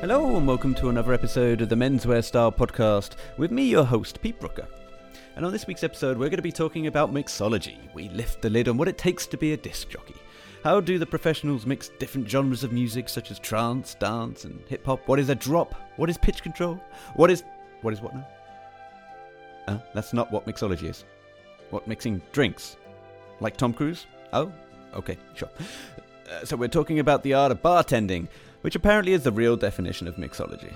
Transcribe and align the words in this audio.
Hello, 0.00 0.36
and 0.38 0.46
welcome 0.46 0.74
to 0.76 0.88
another 0.88 1.12
episode 1.12 1.60
of 1.60 1.68
the 1.68 1.74
Menswear 1.74 2.24
Style 2.24 2.50
Podcast 2.50 3.16
with 3.36 3.50
me, 3.50 3.64
your 3.64 3.84
host, 3.84 4.22
Pete 4.22 4.40
Brooker. 4.40 4.66
And 5.36 5.44
on 5.44 5.52
this 5.52 5.66
week's 5.66 5.84
episode, 5.84 6.16
we're 6.16 6.30
going 6.30 6.38
to 6.38 6.42
be 6.42 6.50
talking 6.50 6.86
about 6.86 7.12
mixology. 7.12 7.76
We 7.92 8.08
lift 8.08 8.40
the 8.40 8.48
lid 8.48 8.68
on 8.68 8.78
what 8.78 8.88
it 8.88 8.96
takes 8.96 9.26
to 9.26 9.36
be 9.36 9.52
a 9.52 9.58
disc 9.58 9.90
jockey. 9.90 10.14
How 10.64 10.80
do 10.80 10.98
the 10.98 11.04
professionals 11.04 11.66
mix 11.66 11.90
different 11.98 12.30
genres 12.30 12.64
of 12.64 12.72
music 12.72 13.10
such 13.10 13.30
as 13.30 13.38
trance, 13.38 13.94
dance, 13.94 14.44
and 14.44 14.62
hip 14.68 14.86
hop? 14.86 15.06
What 15.06 15.18
is 15.18 15.28
a 15.28 15.34
drop? 15.34 15.74
What 15.96 16.08
is 16.08 16.16
pitch 16.16 16.42
control? 16.42 16.80
What 17.14 17.30
is. 17.30 17.44
What 17.82 17.92
is 17.92 18.00
what 18.00 18.14
now? 18.14 18.26
Uh, 19.68 19.78
that's 19.92 20.14
not 20.14 20.32
what 20.32 20.46
mixology 20.46 20.84
is. 20.84 21.04
What, 21.68 21.86
mixing 21.86 22.22
drinks? 22.32 22.78
Like 23.40 23.54
Tom 23.54 23.74
Cruise? 23.74 24.06
Oh, 24.32 24.50
okay, 24.94 25.18
sure. 25.34 25.50
Uh, 26.30 26.44
so 26.44 26.56
we're 26.56 26.68
talking 26.68 27.00
about 27.00 27.22
the 27.22 27.34
art 27.34 27.50
of 27.50 27.60
bartending, 27.60 28.28
which 28.60 28.76
apparently 28.76 29.12
is 29.12 29.24
the 29.24 29.32
real 29.32 29.56
definition 29.56 30.06
of 30.06 30.16
mixology. 30.16 30.72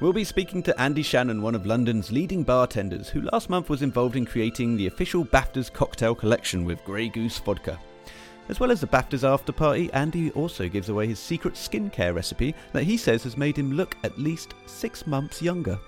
We'll 0.00 0.12
be 0.12 0.24
speaking 0.24 0.62
to 0.64 0.80
Andy 0.80 1.02
Shannon, 1.02 1.40
one 1.40 1.54
of 1.54 1.66
London's 1.66 2.12
leading 2.12 2.42
bartenders, 2.42 3.08
who 3.08 3.22
last 3.32 3.48
month 3.48 3.70
was 3.70 3.82
involved 3.82 4.16
in 4.16 4.26
creating 4.26 4.76
the 4.76 4.86
official 4.86 5.24
BAFTAs 5.24 5.72
cocktail 5.72 6.14
collection 6.14 6.64
with 6.64 6.84
Grey 6.84 7.08
Goose 7.08 7.38
vodka. 7.38 7.78
As 8.50 8.60
well 8.60 8.70
as 8.70 8.80
the 8.80 8.86
BAFTAs 8.86 9.28
after 9.28 9.52
party, 9.52 9.90
Andy 9.92 10.30
also 10.32 10.68
gives 10.68 10.88
away 10.88 11.06
his 11.06 11.18
secret 11.18 11.54
skincare 11.54 12.14
recipe 12.14 12.54
that 12.72 12.84
he 12.84 12.96
says 12.96 13.22
has 13.22 13.36
made 13.36 13.56
him 13.56 13.72
look 13.72 13.96
at 14.04 14.18
least 14.18 14.54
six 14.66 15.06
months 15.06 15.40
younger. 15.40 15.78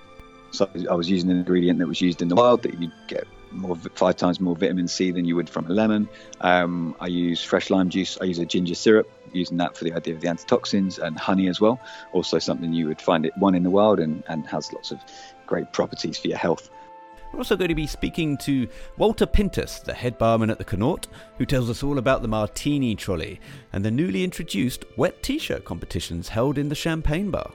So 0.52 0.68
I 0.91 0.95
was 0.95 1.10
using 1.10 1.30
an 1.30 1.38
ingredient 1.38 1.79
that 1.79 1.87
was 1.87 2.01
used 2.01 2.23
in 2.23 2.29
the 2.29 2.34
wild 2.34 2.62
that 2.62 2.80
you 2.80 2.91
get 3.07 3.27
more 3.50 3.77
five 3.77 4.16
times 4.16 4.40
more 4.40 4.56
vitamin 4.56 4.88
C 4.88 5.10
than 5.10 5.24
you 5.24 5.36
would 5.36 5.48
from 5.48 5.66
a 5.66 5.70
lemon. 5.70 6.09
Um, 6.40 6.95
I 7.01 7.06
use 7.06 7.43
fresh 7.43 7.70
lime 7.70 7.90
juice. 7.90 8.18
I 8.20 8.24
use 8.24 8.38
a 8.38 8.46
ginger 8.46 8.74
syrup, 8.74 9.10
using 9.32 9.57
that 9.59 9.76
for 9.76 9.84
the 9.84 9.92
idea 9.92 10.15
of 10.15 10.20
the 10.20 10.29
antitoxins 10.29 10.98
and 10.98 11.18
honey 11.18 11.48
as 11.48 11.60
well. 11.60 11.80
Also 12.12 12.38
something 12.38 12.73
you 12.73 12.88
would 12.88 13.01
find 13.01 13.26
it 13.26 13.37
one 13.37 13.54
in 13.54 13.62
the 13.62 13.70
wild 13.70 14.01
and, 14.01 14.23
and 14.29 14.46
has 14.46 14.73
lots 14.73 14.90
of 14.90 15.01
great 15.46 15.73
properties 15.73 16.18
for 16.18 16.29
your 16.29 16.38
health. 16.38 16.70
We're 17.32 17.38
also 17.38 17.57
going 17.57 17.68
to 17.68 17.76
be 17.76 17.87
speaking 17.87 18.37
to 18.38 18.66
Walter 18.96 19.26
Pintus, 19.26 19.79
the 19.79 19.95
head 19.95 20.18
barman 20.18 20.51
at 20.51 20.59
the 20.59 20.64
Connaught, 20.64 21.07
who 21.38 21.46
tells 21.46 21.70
us 21.70 21.82
all 21.85 21.98
about 21.98 22.23
the 22.23 22.29
Martini 22.29 22.96
Trolley 22.96 23.40
and 23.73 23.85
the 23.85 23.90
newly 23.90 24.24
introduced 24.24 24.85
wet 24.96 25.23
t-shirt 25.23 25.64
competitions 25.64 26.29
held 26.29 26.59
in 26.59 26.68
the 26.68 26.74
Champagne 26.74 27.30
Bar. 27.30 27.52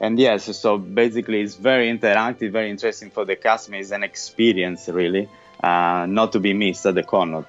And 0.00 0.18
yes, 0.18 0.44
so 0.56 0.78
basically 0.78 1.40
it's 1.40 1.54
very 1.54 1.90
interactive, 1.90 2.52
very 2.52 2.70
interesting 2.70 3.10
for 3.10 3.24
the 3.24 3.36
customer. 3.36 3.78
It's 3.78 3.92
an 3.92 4.02
experience, 4.02 4.88
really, 4.88 5.28
uh, 5.62 6.06
not 6.08 6.32
to 6.32 6.40
be 6.40 6.52
missed 6.52 6.84
at 6.86 6.94
the 6.94 7.02
Connaught. 7.02 7.46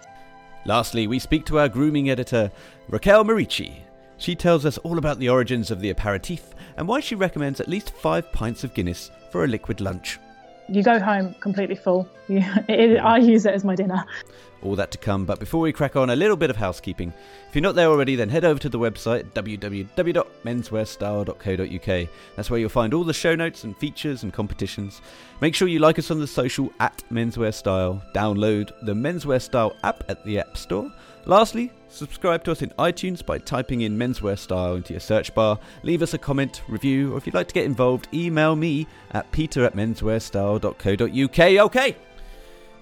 Lastly, 0.65 1.07
we 1.07 1.19
speak 1.19 1.45
to 1.45 1.59
our 1.59 1.69
grooming 1.69 2.09
editor, 2.09 2.51
Rakelle 2.89 3.25
Maurici. 3.25 3.81
She 4.17 4.35
tells 4.35 4.65
us 4.65 4.77
all 4.79 4.97
about 4.97 5.19
the 5.19 5.29
origins 5.29 5.71
of 5.71 5.79
the 5.79 5.89
aperitif 5.89 6.53
and 6.77 6.87
why 6.87 6.99
she 6.99 7.15
recommends 7.15 7.59
at 7.59 7.67
least 7.67 7.91
five 7.91 8.31
pints 8.31 8.63
of 8.63 8.73
Guinness 8.73 9.11
for 9.29 9.43
a 9.43 9.47
liquid 9.47 9.81
lunch. 9.81 10.19
You 10.69 10.83
go 10.83 10.99
home 10.99 11.33
completely 11.39 11.75
full. 11.75 12.07
You, 12.29 12.43
it, 12.67 12.97
I 12.97 13.19
use 13.19 13.45
it 13.45 13.53
as 13.53 13.63
my 13.63 13.73
dinner. 13.73 14.03
All 14.61 14.75
that 14.75 14.91
to 14.91 14.97
come, 14.97 15.23
but 15.23 15.39
before 15.39 15.61
we 15.61 15.71
crack 15.71 15.95
on, 15.95 16.09
a 16.09 16.15
little 16.15 16.35
bit 16.35 16.49
of 16.49 16.57
housekeeping. 16.57 17.13
If 17.47 17.55
you're 17.55 17.61
not 17.61 17.75
there 17.75 17.87
already, 17.87 18.17
then 18.17 18.27
head 18.27 18.43
over 18.43 18.59
to 18.59 18.67
the 18.67 18.77
website 18.77 19.31
www.menswearstyle.co.uk. 19.31 22.09
That's 22.35 22.49
where 22.49 22.59
you'll 22.59 22.67
find 22.67 22.93
all 22.93 23.05
the 23.05 23.13
show 23.13 23.33
notes 23.33 23.63
and 23.63 23.77
features 23.77 24.23
and 24.23 24.33
competitions. 24.33 25.01
Make 25.39 25.55
sure 25.55 25.69
you 25.69 25.79
like 25.79 25.99
us 25.99 26.11
on 26.11 26.19
the 26.19 26.27
social 26.27 26.69
at 26.81 27.02
Menswear 27.09 27.53
Style. 27.53 28.03
Download 28.13 28.69
the 28.85 28.93
Menswear 28.93 29.41
Style 29.41 29.73
app 29.83 30.03
at 30.09 30.25
the 30.25 30.39
App 30.39 30.57
Store. 30.57 30.91
Lastly, 31.25 31.71
subscribe 31.89 32.43
to 32.43 32.52
us 32.52 32.61
in 32.61 32.69
iTunes 32.80 33.25
by 33.25 33.38
typing 33.38 33.81
in 33.81 33.97
Menswear 33.97 34.37
Style 34.37 34.75
into 34.75 34.93
your 34.93 34.99
search 34.99 35.33
bar. 35.33 35.59
Leave 35.83 36.02
us 36.02 36.14
a 36.14 36.17
comment, 36.17 36.61
review, 36.67 37.14
or 37.14 37.17
if 37.17 37.25
you'd 37.25 37.36
like 37.36 37.48
to 37.48 37.53
get 37.53 37.65
involved, 37.65 38.08
email 38.14 38.55
me 38.55 38.87
at 39.11 39.31
peter 39.31 39.65
at 39.65 39.75
menswearstyle.co.uk. 39.75 41.39
Okay! 41.39 41.95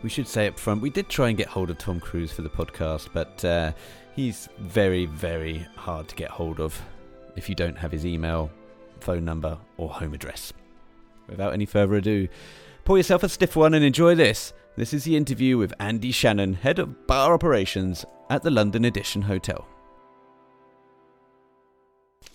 We 0.01 0.09
should 0.09 0.27
say 0.27 0.47
up 0.47 0.59
front, 0.59 0.81
we 0.81 0.89
did 0.89 1.09
try 1.09 1.29
and 1.29 1.38
get 1.38 1.47
hold 1.47 1.69
of 1.69 1.77
Tom 1.77 1.99
Cruise 1.99 2.31
for 2.31 2.41
the 2.41 2.49
podcast, 2.49 3.09
but 3.13 3.43
uh, 3.43 3.71
he's 4.16 4.49
very, 4.59 5.05
very 5.05 5.67
hard 5.75 6.07
to 6.09 6.16
get 6.16 6.29
hold 6.29 6.59
of 6.59 6.79
if 7.35 7.49
you 7.49 7.55
don't 7.55 7.77
have 7.77 7.91
his 7.91 8.05
email, 8.05 8.51
phone 8.99 9.25
number, 9.25 9.57
or 9.77 9.89
home 9.89 10.13
address. 10.13 10.53
Without 11.27 11.53
any 11.53 11.66
further 11.66 11.95
ado, 11.95 12.27
pour 12.83 12.97
yourself 12.97 13.23
a 13.23 13.29
stiff 13.29 13.55
one 13.55 13.73
and 13.73 13.83
enjoy 13.83 14.16
this. 14.16 14.53
This 14.77 14.93
is 14.93 15.05
the 15.05 15.15
interview 15.15 15.57
with 15.57 15.73
Andy 15.79 16.11
Shannon, 16.11 16.53
head 16.53 16.79
of 16.79 17.07
bar 17.07 17.33
operations 17.33 18.03
at 18.29 18.43
the 18.43 18.51
London 18.51 18.83
Edition 18.83 19.21
Hotel. 19.21 19.65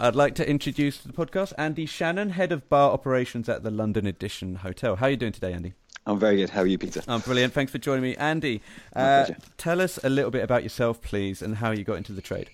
I'd 0.01 0.17
like 0.17 0.35
to 0.37 0.49
introduce 0.49 0.97
to 1.03 1.09
the 1.09 1.13
podcast 1.13 1.53
Andy 1.59 1.85
Shannon, 1.85 2.31
head 2.31 2.51
of 2.51 2.67
bar 2.71 2.93
operations 2.93 3.51
at 3.51 3.63
the 3.63 3.71
London 3.71 4.07
Edition 4.07 4.55
Hotel. 4.55 4.97
How 4.97 5.09
are 5.09 5.11
you 5.11 5.19
doing 5.19 5.33
today, 5.33 5.53
Andy? 5.53 5.75
I'm 6.07 6.19
very 6.19 6.37
good. 6.37 6.49
How 6.49 6.63
are 6.63 6.67
you, 6.67 6.79
Peter? 6.79 7.03
I'm 7.07 7.21
brilliant. 7.21 7.53
Thanks 7.53 7.73
for 7.73 7.79
joining 7.79 8.05
me, 8.05 8.17
Andy. 8.17 8.63
Uh, 8.97 9.27
tell 9.59 9.83
us 9.83 9.99
a 10.03 10.09
little 10.09 10.31
bit 10.31 10.43
about 10.43 10.63
yourself, 10.63 11.03
please, 11.03 11.43
and 11.43 11.57
how 11.57 11.73
you 11.73 11.85
got 11.85 11.99
into 11.99 12.15
the 12.15 12.23
trade. 12.23 12.49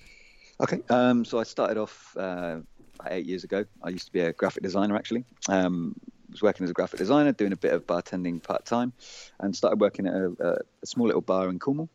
Okay. 0.61 0.81
Um, 0.91 1.25
so 1.25 1.39
I 1.39 1.45
started 1.45 1.79
off 1.79 2.17
uh, 2.17 2.57
eight 3.09 3.27
years 3.27 3.45
ago. 3.45 3.65
I 3.85 3.91
used 3.91 4.07
to 4.07 4.13
be 4.13 4.19
a 4.19 4.33
graphic 4.33 4.65
designer, 4.65 4.97
actually. 4.97 5.25
Um, 5.49 5.95
was 6.37 6.43
working 6.43 6.65
as 6.65 6.71
a 6.71 6.75
graphic 6.75 6.99
designer, 6.99 7.33
doing 7.33 7.53
a 7.53 7.57
bit 7.57 7.73
of 7.73 7.87
bartending 7.87 8.43
part 8.43 8.65
time, 8.65 8.93
and 9.41 9.55
started 9.55 9.81
working 9.81 10.07
at 10.07 10.15
a, 10.15 10.59
a, 10.83 10.87
small 10.87 11.07
little 11.07 11.23
bar 11.23 11.49
in 11.49 11.59
Cornwall, 11.59 11.89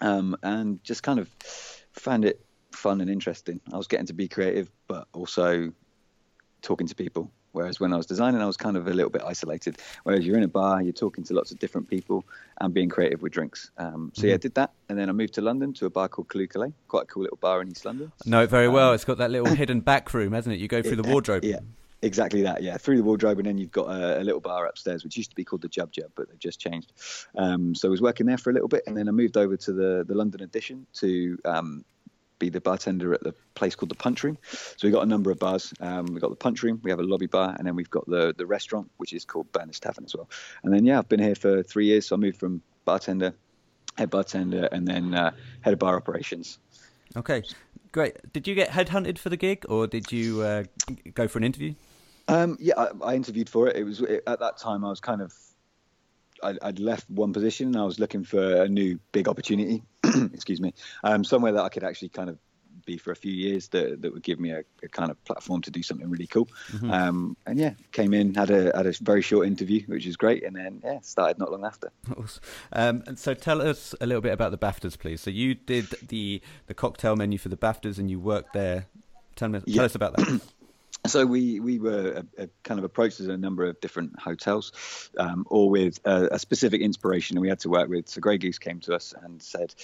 um, 0.00 0.36
and 0.42 0.82
just 0.82 1.02
kind 1.02 1.18
of 1.18 1.28
found 1.92 2.24
it 2.24 2.44
fun 2.72 3.00
and 3.00 3.10
interesting. 3.10 3.60
I 3.72 3.76
was 3.76 3.86
getting 3.86 4.06
to 4.06 4.14
be 4.14 4.28
creative, 4.28 4.70
but 4.86 5.06
also 5.12 5.72
talking 6.62 6.86
to 6.86 6.94
people 6.94 7.30
Whereas 7.52 7.80
when 7.80 7.92
I 7.92 7.96
was 7.96 8.06
designing, 8.06 8.40
I 8.40 8.46
was 8.46 8.56
kind 8.56 8.76
of 8.76 8.86
a 8.86 8.92
little 8.92 9.10
bit 9.10 9.22
isolated. 9.24 9.78
Whereas 10.04 10.26
you're 10.26 10.36
in 10.36 10.44
a 10.44 10.48
bar, 10.48 10.82
you're 10.82 10.92
talking 10.92 11.24
to 11.24 11.34
lots 11.34 11.50
of 11.50 11.58
different 11.58 11.88
people 11.88 12.24
and 12.60 12.74
being 12.74 12.88
creative 12.88 13.22
with 13.22 13.32
drinks. 13.32 13.70
Um, 13.78 14.12
so 14.14 14.20
mm-hmm. 14.20 14.28
yeah, 14.28 14.34
I 14.34 14.36
did 14.36 14.54
that, 14.54 14.72
and 14.88 14.98
then 14.98 15.08
I 15.08 15.12
moved 15.12 15.34
to 15.34 15.40
London 15.40 15.72
to 15.74 15.86
a 15.86 15.90
bar 15.90 16.08
called 16.08 16.28
Callay, 16.28 16.72
quite 16.88 17.02
a 17.02 17.06
cool 17.06 17.22
little 17.22 17.38
bar 17.38 17.62
in 17.62 17.68
East 17.68 17.84
London. 17.84 18.12
Know 18.24 18.42
it 18.42 18.50
very 18.50 18.68
well. 18.68 18.90
Um, 18.90 18.94
it's 18.94 19.04
got 19.04 19.18
that 19.18 19.30
little 19.30 19.54
hidden 19.54 19.80
back 19.80 20.12
room, 20.14 20.34
hasn't 20.34 20.54
it? 20.54 20.60
You 20.60 20.68
go 20.68 20.82
through 20.82 20.96
the 20.96 21.08
wardrobe. 21.08 21.44
Yeah. 21.44 21.60
Exactly 22.00 22.42
that, 22.42 22.62
yeah. 22.62 22.76
Through 22.76 22.98
the 22.98 23.02
wardrobe, 23.02 23.38
and 23.38 23.46
then 23.46 23.58
you've 23.58 23.72
got 23.72 23.88
a, 23.88 24.20
a, 24.20 24.22
little 24.22 24.40
bar 24.40 24.66
upstairs, 24.66 25.02
which 25.02 25.16
used 25.16 25.30
to 25.30 25.36
be 25.36 25.44
called 25.44 25.62
the 25.62 25.68
Jub 25.68 25.90
Jub, 25.90 26.10
but 26.14 26.28
they've 26.28 26.38
just 26.38 26.60
changed. 26.60 26.92
Um, 27.36 27.74
so 27.74 27.88
I 27.88 27.90
was 27.90 28.00
working 28.00 28.26
there 28.26 28.38
for 28.38 28.50
a 28.50 28.52
little 28.52 28.68
bit, 28.68 28.84
and 28.86 28.96
then 28.96 29.08
I 29.08 29.10
moved 29.10 29.36
over 29.36 29.56
to 29.56 29.72
the 29.72 30.04
the 30.06 30.14
London 30.14 30.42
edition 30.42 30.86
to 30.94 31.38
um, 31.44 31.84
be 32.38 32.48
the 32.48 32.60
bartender 32.60 33.12
at 33.14 33.22
the 33.22 33.34
place 33.54 33.74
called 33.74 33.90
the 33.90 33.96
Punch 33.96 34.22
Room. 34.22 34.38
So 34.52 34.76
we've 34.84 34.92
got 34.92 35.02
a 35.02 35.08
number 35.08 35.30
of 35.30 35.38
bars. 35.38 35.74
Um, 35.80 36.06
we've 36.06 36.20
got 36.20 36.30
the 36.30 36.36
Punch 36.36 36.62
Room, 36.62 36.80
we 36.82 36.90
have 36.90 37.00
a 37.00 37.02
lobby 37.02 37.26
bar, 37.26 37.54
and 37.58 37.66
then 37.66 37.74
we've 37.74 37.90
got 37.90 38.06
the 38.06 38.34
the 38.36 38.46
restaurant, 38.46 38.90
which 38.98 39.12
is 39.12 39.24
called 39.24 39.50
Berners 39.52 39.80
Tavern 39.80 40.04
as 40.04 40.14
well. 40.14 40.28
And 40.62 40.72
then 40.72 40.84
yeah, 40.84 40.98
I've 40.98 41.08
been 41.08 41.20
here 41.20 41.34
for 41.34 41.62
three 41.62 41.86
years. 41.86 42.06
So 42.06 42.16
I 42.16 42.18
moved 42.18 42.38
from 42.38 42.62
bartender, 42.84 43.34
head 43.96 44.10
bartender, 44.10 44.68
and 44.70 44.86
then 44.86 45.14
uh, 45.14 45.32
head 45.62 45.72
of 45.72 45.78
bar 45.78 45.96
operations. 45.96 46.58
Okay, 47.16 47.42
great. 47.92 48.32
Did 48.32 48.46
you 48.46 48.54
get 48.54 48.70
headhunted 48.70 49.18
for 49.18 49.30
the 49.30 49.36
gig, 49.36 49.64
or 49.68 49.86
did 49.86 50.12
you 50.12 50.42
uh, 50.42 50.64
go 51.14 51.26
for 51.26 51.38
an 51.38 51.44
interview? 51.44 51.74
Um, 52.28 52.56
yeah, 52.60 52.74
I, 52.76 52.88
I, 53.02 53.14
interviewed 53.14 53.48
for 53.48 53.68
it. 53.68 53.76
It 53.76 53.84
was 53.84 54.00
it, 54.00 54.22
at 54.26 54.40
that 54.40 54.58
time 54.58 54.84
I 54.84 54.90
was 54.90 55.00
kind 55.00 55.22
of 55.22 55.34
I'd, 56.42 56.58
I'd, 56.62 56.78
left 56.78 57.08
one 57.08 57.32
position 57.32 57.68
and 57.68 57.76
I 57.76 57.84
was 57.84 57.98
looking 57.98 58.22
for 58.22 58.62
a 58.62 58.68
new 58.68 59.00
big 59.12 59.28
opportunity. 59.28 59.82
excuse 60.32 60.60
me, 60.60 60.74
um, 61.02 61.24
somewhere 61.24 61.52
that 61.52 61.62
I 61.62 61.68
could 61.68 61.84
actually 61.84 62.10
kind 62.10 62.30
of 62.30 62.38
be 62.88 62.96
for 62.96 63.12
a 63.12 63.16
few 63.16 63.32
years 63.32 63.68
that, 63.68 64.00
that 64.02 64.12
would 64.12 64.22
give 64.22 64.40
me 64.40 64.50
a, 64.50 64.62
a 64.82 64.88
kind 64.88 65.10
of 65.10 65.22
platform 65.24 65.60
to 65.62 65.70
do 65.70 65.82
something 65.82 66.08
really 66.08 66.26
cool. 66.26 66.48
Mm-hmm. 66.72 66.90
Um, 66.90 67.36
and 67.46 67.58
yeah, 67.58 67.74
came 67.92 68.14
in, 68.14 68.34
had 68.34 68.50
a 68.50 68.76
had 68.76 68.86
a 68.86 68.92
very 69.00 69.22
short 69.22 69.46
interview, 69.46 69.84
which 69.86 70.06
was 70.06 70.16
great, 70.16 70.44
and 70.44 70.56
then 70.56 70.80
yeah, 70.84 71.00
started 71.00 71.38
not 71.38 71.50
long 71.52 71.64
after. 71.64 71.90
Um, 72.72 73.02
and 73.06 73.18
so 73.18 73.34
tell 73.34 73.60
us 73.62 73.94
a 74.00 74.06
little 74.06 74.20
bit 74.20 74.32
about 74.32 74.50
the 74.50 74.58
BAFTAs, 74.58 74.98
please. 74.98 75.20
So 75.20 75.30
you 75.30 75.54
did 75.54 75.86
the 76.08 76.40
the 76.66 76.74
cocktail 76.74 77.16
menu 77.16 77.38
for 77.38 77.48
the 77.48 77.56
BAFTAs, 77.56 77.98
and 77.98 78.10
you 78.10 78.18
worked 78.18 78.52
there. 78.52 78.86
Tell 79.36 79.48
me, 79.48 79.60
tell 79.60 79.68
yeah. 79.68 79.82
us 79.82 79.94
about 79.94 80.16
that. 80.16 80.40
So 81.08 81.24
we 81.24 81.58
we 81.60 81.78
were 81.78 82.22
a, 82.38 82.44
a 82.44 82.48
kind 82.62 82.78
of 82.78 82.84
approached 82.84 83.20
as 83.20 83.28
a 83.28 83.36
number 83.36 83.64
of 83.64 83.80
different 83.80 84.18
hotels, 84.18 84.72
um, 85.18 85.46
all 85.48 85.70
with 85.70 85.98
a, 86.04 86.28
a, 86.32 86.38
specific 86.38 86.80
inspiration, 86.82 87.36
and 87.36 87.42
we 87.42 87.48
had 87.48 87.60
to 87.60 87.70
work 87.70 87.88
with. 87.88 88.08
So 88.08 88.20
Grey 88.20 88.38
Goose 88.38 88.58
came 88.58 88.80
to 88.80 88.94
us 88.94 89.14
and 89.22 89.42
said, 89.42 89.74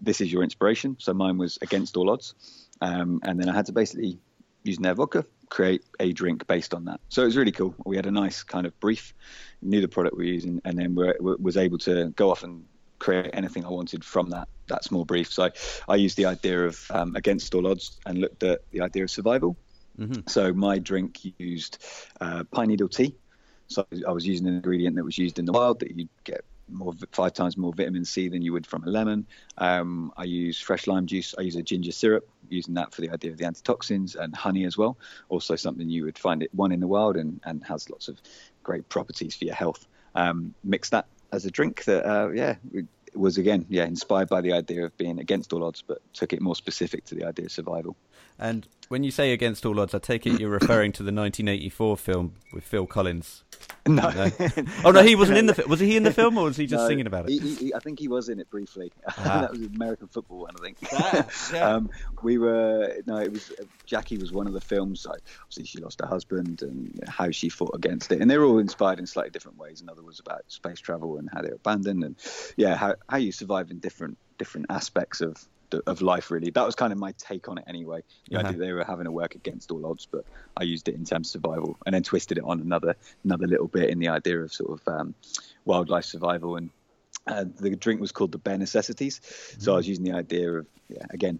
"This 0.00 0.20
is 0.20 0.32
your 0.32 0.42
inspiration." 0.42 0.96
So 1.00 1.12
mine 1.14 1.36
was 1.36 1.58
against 1.62 1.96
all 1.96 2.10
odds, 2.10 2.34
um, 2.80 3.20
and 3.24 3.40
then 3.40 3.48
I 3.48 3.54
had 3.54 3.66
to 3.66 3.72
basically 3.72 4.18
using 4.62 4.82
their 4.82 4.94
vodka 4.94 5.24
create 5.48 5.82
a 5.98 6.12
drink 6.12 6.46
based 6.46 6.74
on 6.74 6.84
that. 6.84 7.00
So 7.08 7.22
it 7.22 7.26
was 7.26 7.36
really 7.36 7.52
cool. 7.52 7.74
We 7.84 7.96
had 7.96 8.06
a 8.06 8.10
nice 8.10 8.42
kind 8.42 8.66
of 8.66 8.78
brief, 8.80 9.14
knew 9.62 9.80
the 9.80 9.88
product 9.88 10.16
we 10.16 10.26
were 10.26 10.32
using, 10.32 10.60
and 10.64 10.78
then 10.78 10.94
we 10.94 11.12
was 11.18 11.56
able 11.56 11.78
to 11.78 12.10
go 12.10 12.30
off 12.30 12.44
and 12.44 12.64
create 12.98 13.30
anything 13.32 13.64
I 13.64 13.70
wanted 13.70 14.04
from 14.04 14.30
that 14.30 14.48
that 14.68 14.84
small 14.84 15.04
brief. 15.04 15.32
So 15.32 15.50
I 15.88 15.96
used 15.96 16.16
the 16.16 16.26
idea 16.26 16.66
of 16.66 16.86
um, 16.90 17.16
against 17.16 17.54
all 17.54 17.66
odds 17.66 17.98
and 18.06 18.18
looked 18.18 18.42
at 18.42 18.60
the 18.70 18.82
idea 18.82 19.04
of 19.04 19.10
survival 19.10 19.56
Mm-hmm. 19.98 20.20
So 20.26 20.52
my 20.52 20.78
drink 20.78 21.18
used 21.38 21.84
uh, 22.20 22.44
pine 22.44 22.68
needle 22.68 22.88
tea. 22.88 23.16
So 23.66 23.86
I 24.06 24.12
was 24.12 24.26
using 24.26 24.46
an 24.46 24.54
ingredient 24.54 24.96
that 24.96 25.04
was 25.04 25.18
used 25.18 25.38
in 25.38 25.44
the 25.44 25.52
wild 25.52 25.80
that 25.80 25.94
you'd 25.96 26.08
get 26.24 26.44
more 26.70 26.92
five 27.12 27.32
times 27.32 27.56
more 27.56 27.72
vitamin 27.72 28.04
C 28.04 28.28
than 28.28 28.42
you 28.42 28.52
would 28.52 28.66
from 28.66 28.84
a 28.84 28.90
lemon. 28.90 29.26
Um, 29.56 30.12
I 30.16 30.24
use 30.24 30.60
fresh 30.60 30.86
lime 30.86 31.06
juice. 31.06 31.34
I 31.38 31.42
use 31.42 31.56
a 31.56 31.62
ginger 31.62 31.92
syrup, 31.92 32.28
using 32.48 32.74
that 32.74 32.94
for 32.94 33.00
the 33.00 33.10
idea 33.10 33.30
of 33.30 33.38
the 33.38 33.44
antitoxins 33.44 34.14
and 34.14 34.34
honey 34.34 34.64
as 34.64 34.76
well. 34.76 34.98
Also, 35.28 35.56
something 35.56 35.88
you 35.88 36.04
would 36.04 36.18
find 36.18 36.42
it 36.42 36.54
one 36.54 36.72
in 36.72 36.80
the 36.80 36.86
wild 36.86 37.16
and, 37.16 37.40
and 37.44 37.64
has 37.64 37.90
lots 37.90 38.08
of 38.08 38.20
great 38.62 38.88
properties 38.88 39.34
for 39.34 39.44
your 39.44 39.54
health. 39.54 39.86
Um, 40.14 40.54
mix 40.64 40.90
that 40.90 41.06
as 41.32 41.44
a 41.44 41.50
drink 41.50 41.84
that, 41.84 42.06
uh, 42.06 42.30
yeah, 42.30 42.56
was 43.14 43.38
again, 43.38 43.66
yeah, 43.68 43.84
inspired 43.84 44.28
by 44.28 44.40
the 44.40 44.52
idea 44.52 44.84
of 44.84 44.96
being 44.96 45.18
against 45.18 45.52
all 45.52 45.64
odds, 45.64 45.82
but 45.82 46.00
took 46.12 46.32
it 46.32 46.40
more 46.40 46.56
specific 46.56 47.04
to 47.06 47.14
the 47.14 47.24
idea 47.24 47.46
of 47.46 47.52
survival. 47.52 47.96
And 48.38 48.68
when 48.88 49.04
you 49.04 49.10
say 49.10 49.32
against 49.32 49.66
all 49.66 49.78
odds, 49.80 49.94
I 49.94 49.98
take 49.98 50.26
it 50.26 50.40
you're 50.40 50.50
referring 50.50 50.92
to 50.92 51.02
the 51.02 51.12
1984 51.12 51.96
film 51.96 52.34
with 52.52 52.64
Phil 52.64 52.86
Collins. 52.86 53.44
No. 53.86 54.10
no. 54.10 54.30
Oh 54.84 54.90
no, 54.90 55.02
he 55.02 55.16
wasn't 55.16 55.38
in 55.38 55.46
the. 55.46 55.54
film. 55.54 55.68
Was 55.68 55.80
he 55.80 55.96
in 55.96 56.02
the 56.02 56.12
film, 56.12 56.36
or 56.38 56.44
was 56.44 56.56
he 56.56 56.66
just 56.66 56.82
no, 56.82 56.88
singing 56.88 57.06
about 57.06 57.28
it? 57.28 57.32
He, 57.32 57.54
he, 57.54 57.74
I 57.74 57.78
think 57.78 57.98
he 57.98 58.06
was 58.06 58.28
in 58.28 58.38
it 58.38 58.48
briefly. 58.50 58.92
Ah. 59.18 59.40
that 59.40 59.50
was 59.50 59.62
American 59.62 60.06
football 60.06 60.40
one, 60.40 60.54
I 60.58 60.62
think. 60.62 60.78
Ah, 60.92 61.26
yeah. 61.52 61.68
um, 61.74 61.90
we 62.22 62.38
were 62.38 62.94
no, 63.06 63.16
it 63.16 63.32
was 63.32 63.52
Jackie 63.84 64.18
was 64.18 64.30
one 64.30 64.46
of 64.46 64.52
the 64.52 64.60
films. 64.60 65.06
Like, 65.06 65.20
obviously, 65.42 65.64
she 65.64 65.78
lost 65.78 66.00
her 66.00 66.06
husband 66.06 66.62
and 66.62 67.02
how 67.08 67.30
she 67.30 67.48
fought 67.48 67.74
against 67.74 68.12
it, 68.12 68.20
and 68.20 68.30
they're 68.30 68.44
all 68.44 68.58
inspired 68.58 68.98
in 68.98 69.06
slightly 69.06 69.30
different 69.30 69.58
ways. 69.58 69.80
Another 69.80 70.02
was 70.02 70.20
about 70.20 70.42
space 70.48 70.78
travel 70.78 71.18
and 71.18 71.28
how 71.32 71.42
they 71.42 71.48
were 71.48 71.56
abandoned, 71.56 72.04
and 72.04 72.16
yeah, 72.56 72.76
how 72.76 72.94
how 73.08 73.16
you 73.16 73.32
survive 73.32 73.70
in 73.70 73.78
different 73.78 74.18
different 74.38 74.66
aspects 74.70 75.20
of 75.20 75.44
of 75.86 76.02
life 76.02 76.30
really 76.30 76.50
that 76.50 76.64
was 76.64 76.74
kind 76.74 76.92
of 76.92 76.98
my 76.98 77.12
take 77.18 77.48
on 77.48 77.58
it 77.58 77.64
anyway 77.66 78.02
the 78.30 78.36
uh-huh. 78.36 78.48
idea 78.48 78.58
they 78.58 78.72
were 78.72 78.84
having 78.84 79.04
to 79.04 79.12
work 79.12 79.34
against 79.34 79.70
all 79.70 79.84
odds 79.86 80.06
but 80.06 80.24
i 80.56 80.62
used 80.62 80.88
it 80.88 80.94
in 80.94 81.04
terms 81.04 81.34
of 81.34 81.42
survival 81.42 81.76
and 81.86 81.94
then 81.94 82.02
twisted 82.02 82.38
it 82.38 82.44
on 82.44 82.60
another 82.60 82.96
another 83.24 83.46
little 83.46 83.68
bit 83.68 83.90
in 83.90 83.98
the 83.98 84.08
idea 84.08 84.40
of 84.40 84.52
sort 84.52 84.80
of 84.80 84.88
um, 84.88 85.14
wildlife 85.64 86.04
survival 86.04 86.56
and 86.56 86.70
uh, 87.26 87.44
the 87.60 87.76
drink 87.76 88.00
was 88.00 88.12
called 88.12 88.32
the 88.32 88.38
bare 88.38 88.58
necessities 88.58 89.20
mm-hmm. 89.20 89.60
so 89.60 89.72
i 89.74 89.76
was 89.76 89.88
using 89.88 90.04
the 90.04 90.12
idea 90.12 90.50
of 90.50 90.66
yeah 90.88 91.04
again 91.10 91.38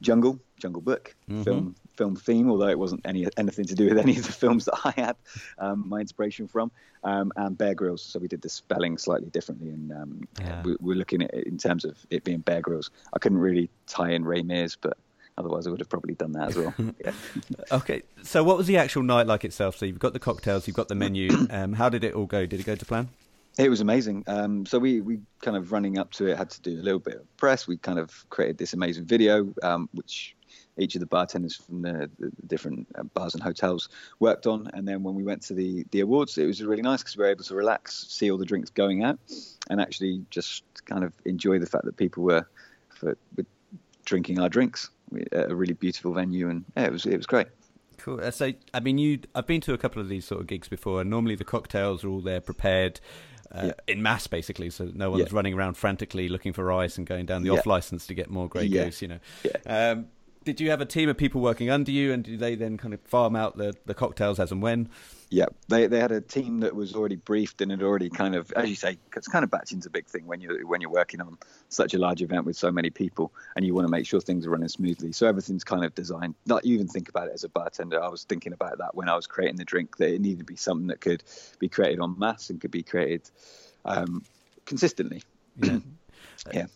jungle 0.00 0.38
jungle 0.58 0.82
book 0.82 1.14
mm-hmm. 1.28 1.42
film 1.42 1.74
film 1.96 2.16
theme, 2.16 2.50
although 2.50 2.68
it 2.68 2.78
wasn't 2.78 3.00
any 3.04 3.26
anything 3.36 3.64
to 3.66 3.74
do 3.74 3.88
with 3.88 3.98
any 4.06 4.16
of 4.16 4.26
the 4.26 4.32
films 4.32 4.66
that 4.66 4.78
I 4.84 4.92
had 5.00 5.16
um, 5.58 5.88
my 5.88 6.00
inspiration 6.00 6.46
from, 6.48 6.70
um, 7.04 7.32
and 7.36 7.56
Bear 7.56 7.74
Grylls. 7.74 8.02
So 8.02 8.18
we 8.18 8.28
did 8.28 8.42
the 8.42 8.48
spelling 8.48 8.98
slightly 8.98 9.30
differently, 9.30 9.70
and 9.70 9.92
um, 9.92 10.28
yeah. 10.40 10.62
we, 10.62 10.92
are 10.92 10.96
looking 10.96 11.22
at 11.22 11.32
it 11.34 11.46
in 11.46 11.58
terms 11.58 11.84
of 11.84 11.96
it 12.10 12.24
being 12.24 12.38
Bear 12.38 12.60
Grylls. 12.60 12.90
I 13.12 13.18
couldn't 13.18 13.38
really 13.38 13.70
tie 13.86 14.10
in 14.10 14.24
Ray 14.24 14.42
Mears, 14.42 14.76
but 14.80 14.96
otherwise 15.38 15.66
I 15.66 15.70
would 15.70 15.80
have 15.80 15.88
probably 15.88 16.14
done 16.14 16.32
that 16.32 16.48
as 16.48 16.56
well. 16.56 16.74
yeah. 17.04 17.12
okay, 17.72 18.02
so 18.22 18.44
what 18.44 18.56
was 18.56 18.66
the 18.66 18.76
actual 18.76 19.02
night 19.02 19.26
like 19.26 19.44
itself? 19.44 19.76
So 19.76 19.86
you've 19.86 19.98
got 19.98 20.12
the 20.12 20.18
cocktails, 20.18 20.66
you've 20.66 20.76
got 20.76 20.88
the 20.88 20.94
menu. 20.94 21.30
Um, 21.56 21.74
how 21.74 21.88
did 21.88 22.02
it 22.02 22.12
all 22.14 22.26
go? 22.26 22.44
Did 22.44 22.60
it 22.60 22.66
go 22.66 22.74
to 22.74 22.84
plan? 22.84 23.08
It 23.58 23.70
was 23.70 23.80
amazing. 23.80 24.24
Um, 24.26 24.66
so 24.66 24.78
we, 24.78 25.00
we 25.00 25.20
kind 25.40 25.56
of 25.56 25.72
running 25.72 25.98
up 25.98 26.12
to 26.12 26.26
it 26.26 26.36
had 26.36 26.50
to 26.50 26.60
do 26.60 26.72
a 26.72 26.82
little 26.82 27.00
bit 27.00 27.14
of 27.14 27.36
press. 27.38 27.66
We 27.66 27.78
kind 27.78 27.98
of 27.98 28.28
created 28.28 28.58
this 28.58 28.74
amazing 28.74 29.06
video, 29.06 29.54
um, 29.62 29.88
which 29.92 30.36
each 30.78 30.94
of 30.94 31.00
the 31.00 31.06
bartenders 31.06 31.56
from 31.56 31.80
the, 31.82 32.10
the 32.18 32.30
different 32.46 32.86
uh, 32.94 33.02
bars 33.02 33.34
and 33.34 33.42
hotels 33.42 33.88
worked 34.20 34.46
on. 34.46 34.70
And 34.74 34.86
then 34.86 35.02
when 35.02 35.14
we 35.14 35.22
went 35.22 35.42
to 35.44 35.54
the 35.54 35.86
the 35.90 36.00
awards, 36.00 36.36
it 36.36 36.44
was 36.44 36.62
really 36.62 36.82
nice 36.82 37.02
because 37.02 37.16
we 37.16 37.24
were 37.24 37.30
able 37.30 37.44
to 37.44 37.54
relax, 37.54 38.06
see 38.08 38.30
all 38.30 38.38
the 38.38 38.44
drinks 38.44 38.70
going 38.70 39.04
out, 39.04 39.18
and 39.70 39.80
actually 39.80 40.24
just 40.30 40.64
kind 40.84 41.02
of 41.02 41.14
enjoy 41.24 41.58
the 41.58 41.66
fact 41.66 41.86
that 41.86 41.96
people 41.96 42.24
were, 42.24 42.46
for, 42.90 43.16
were 43.36 43.46
drinking 44.04 44.38
our 44.38 44.50
drinks 44.50 44.90
at 45.32 45.50
a 45.50 45.54
really 45.54 45.74
beautiful 45.74 46.12
venue, 46.12 46.50
and 46.50 46.64
yeah, 46.76 46.84
it 46.84 46.92
was 46.92 47.06
it 47.06 47.16
was 47.16 47.26
great. 47.26 47.46
Cool. 47.98 48.20
Uh, 48.20 48.30
so, 48.30 48.52
I 48.74 48.80
mean, 48.80 48.98
you 48.98 49.20
I've 49.34 49.46
been 49.46 49.62
to 49.62 49.72
a 49.72 49.78
couple 49.78 50.02
of 50.02 50.08
these 50.08 50.26
sort 50.26 50.40
of 50.40 50.46
gigs 50.46 50.68
before, 50.68 51.00
and 51.00 51.08
normally 51.08 51.36
the 51.36 51.44
cocktails 51.44 52.04
are 52.04 52.08
all 52.08 52.20
there 52.20 52.40
prepared. 52.40 53.00
Uh, 53.52 53.66
yeah. 53.66 53.72
in 53.86 54.02
mass 54.02 54.26
basically 54.26 54.68
so 54.70 54.90
no 54.94 55.10
one's 55.10 55.22
yeah. 55.22 55.28
running 55.30 55.54
around 55.54 55.74
frantically 55.76 56.28
looking 56.28 56.52
for 56.52 56.72
ice 56.72 56.98
and 56.98 57.06
going 57.06 57.24
down 57.24 57.42
the 57.42 57.52
yeah. 57.52 57.58
off 57.58 57.66
license 57.66 58.06
to 58.06 58.14
get 58.14 58.28
more 58.28 58.48
grey 58.48 58.68
goose 58.68 59.00
you 59.00 59.08
know 59.08 59.18
um, 59.66 60.06
did 60.46 60.60
you 60.60 60.70
have 60.70 60.80
a 60.80 60.86
team 60.86 61.08
of 61.08 61.16
people 61.16 61.40
working 61.40 61.68
under 61.70 61.90
you, 61.90 62.12
and 62.12 62.22
do 62.22 62.36
they 62.36 62.54
then 62.54 62.78
kind 62.78 62.94
of 62.94 63.00
farm 63.02 63.34
out 63.34 63.58
the, 63.58 63.74
the 63.84 63.94
cocktails 63.94 64.38
as 64.38 64.52
and 64.52 64.62
when? 64.62 64.88
Yeah, 65.28 65.46
they 65.66 65.88
they 65.88 65.98
had 65.98 66.12
a 66.12 66.20
team 66.20 66.60
that 66.60 66.76
was 66.76 66.94
already 66.94 67.16
briefed 67.16 67.60
and 67.60 67.72
had 67.72 67.82
already 67.82 68.08
kind 68.08 68.36
of, 68.36 68.52
as 68.52 68.70
you 68.70 68.76
say, 68.76 68.96
it's 69.16 69.26
kind 69.26 69.42
of 69.42 69.50
batching's 69.50 69.84
a 69.84 69.90
big 69.90 70.06
thing 70.06 70.24
when 70.24 70.40
you're 70.40 70.64
when 70.64 70.80
you're 70.80 70.90
working 70.90 71.20
on 71.20 71.36
such 71.68 71.94
a 71.94 71.98
large 71.98 72.22
event 72.22 72.46
with 72.46 72.56
so 72.56 72.70
many 72.70 72.90
people, 72.90 73.32
and 73.56 73.66
you 73.66 73.74
want 73.74 73.88
to 73.88 73.90
make 73.90 74.06
sure 74.06 74.20
things 74.20 74.46
are 74.46 74.50
running 74.50 74.68
smoothly. 74.68 75.10
So 75.10 75.26
everything's 75.26 75.64
kind 75.64 75.84
of 75.84 75.94
designed. 75.96 76.36
Not 76.46 76.64
even 76.64 76.86
think 76.86 77.08
about 77.08 77.26
it 77.26 77.34
as 77.34 77.42
a 77.42 77.48
bartender. 77.48 78.00
I 78.00 78.08
was 78.08 78.22
thinking 78.22 78.52
about 78.52 78.78
that 78.78 78.94
when 78.94 79.08
I 79.08 79.16
was 79.16 79.26
creating 79.26 79.56
the 79.56 79.64
drink 79.64 79.96
that 79.96 80.14
it 80.14 80.20
needed 80.20 80.38
to 80.38 80.44
be 80.44 80.56
something 80.56 80.86
that 80.86 81.00
could 81.00 81.24
be 81.58 81.68
created 81.68 81.98
on 81.98 82.16
mass 82.18 82.50
and 82.50 82.60
could 82.60 82.70
be 82.70 82.84
created 82.84 83.28
um, 83.84 84.22
consistently. 84.64 85.24
Yeah. 85.60 85.80
yeah. 86.54 86.66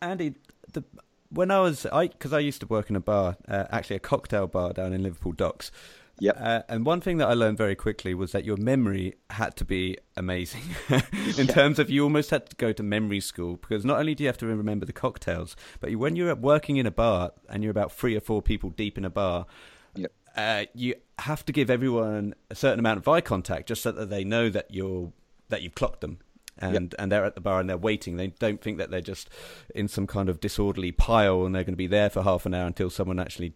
Andy, 0.00 0.34
the 0.72 0.84
when 1.30 1.50
I 1.50 1.60
was, 1.60 1.86
I 1.86 2.08
because 2.08 2.32
I 2.32 2.38
used 2.38 2.60
to 2.60 2.66
work 2.66 2.90
in 2.90 2.96
a 2.96 3.00
bar, 3.00 3.36
uh, 3.48 3.64
actually 3.70 3.96
a 3.96 4.00
cocktail 4.00 4.46
bar 4.46 4.72
down 4.72 4.92
in 4.92 5.02
Liverpool 5.02 5.32
Docks. 5.32 5.70
Yeah. 6.18 6.32
Uh, 6.32 6.62
and 6.68 6.86
one 6.86 7.00
thing 7.00 7.18
that 7.18 7.28
I 7.28 7.34
learned 7.34 7.58
very 7.58 7.74
quickly 7.74 8.14
was 8.14 8.32
that 8.32 8.44
your 8.44 8.56
memory 8.56 9.14
had 9.30 9.54
to 9.56 9.64
be 9.64 9.98
amazing 10.16 10.62
in 10.88 11.00
yeah. 11.36 11.44
terms 11.44 11.78
of 11.78 11.90
you 11.90 12.04
almost 12.04 12.30
had 12.30 12.48
to 12.48 12.56
go 12.56 12.72
to 12.72 12.82
memory 12.82 13.20
school 13.20 13.56
because 13.56 13.84
not 13.84 13.98
only 13.98 14.14
do 14.14 14.24
you 14.24 14.28
have 14.28 14.38
to 14.38 14.46
remember 14.46 14.86
the 14.86 14.94
cocktails, 14.94 15.56
but 15.80 15.94
when 15.96 16.16
you're 16.16 16.34
working 16.34 16.78
in 16.78 16.86
a 16.86 16.90
bar 16.90 17.32
and 17.50 17.62
you're 17.62 17.70
about 17.70 17.92
three 17.92 18.16
or 18.16 18.20
four 18.20 18.40
people 18.40 18.70
deep 18.70 18.96
in 18.96 19.04
a 19.04 19.10
bar, 19.10 19.46
yep. 19.94 20.10
uh, 20.36 20.64
you 20.74 20.94
have 21.18 21.44
to 21.44 21.52
give 21.52 21.68
everyone 21.68 22.34
a 22.50 22.54
certain 22.54 22.78
amount 22.78 22.98
of 22.98 23.06
eye 23.06 23.20
contact 23.20 23.68
just 23.68 23.82
so 23.82 23.92
that 23.92 24.08
they 24.08 24.24
know 24.24 24.48
that 24.48 24.66
you're 24.70 25.12
that 25.48 25.62
you've 25.62 25.74
clocked 25.74 26.00
them 26.00 26.18
and 26.58 26.74
yep. 26.74 26.94
and 26.98 27.12
they're 27.12 27.24
at 27.24 27.34
the 27.34 27.40
bar 27.40 27.60
and 27.60 27.68
they're 27.68 27.76
waiting. 27.76 28.16
They 28.16 28.28
don't 28.28 28.60
think 28.60 28.78
that 28.78 28.90
they're 28.90 29.00
just 29.00 29.28
in 29.74 29.88
some 29.88 30.06
kind 30.06 30.28
of 30.28 30.40
disorderly 30.40 30.92
pile 30.92 31.44
and 31.44 31.54
they're 31.54 31.64
going 31.64 31.74
to 31.74 31.78
be 31.78 31.86
there 31.86 32.10
for 32.10 32.22
half 32.22 32.46
an 32.46 32.54
hour 32.54 32.66
until 32.66 32.90
someone 32.90 33.18
actually 33.18 33.54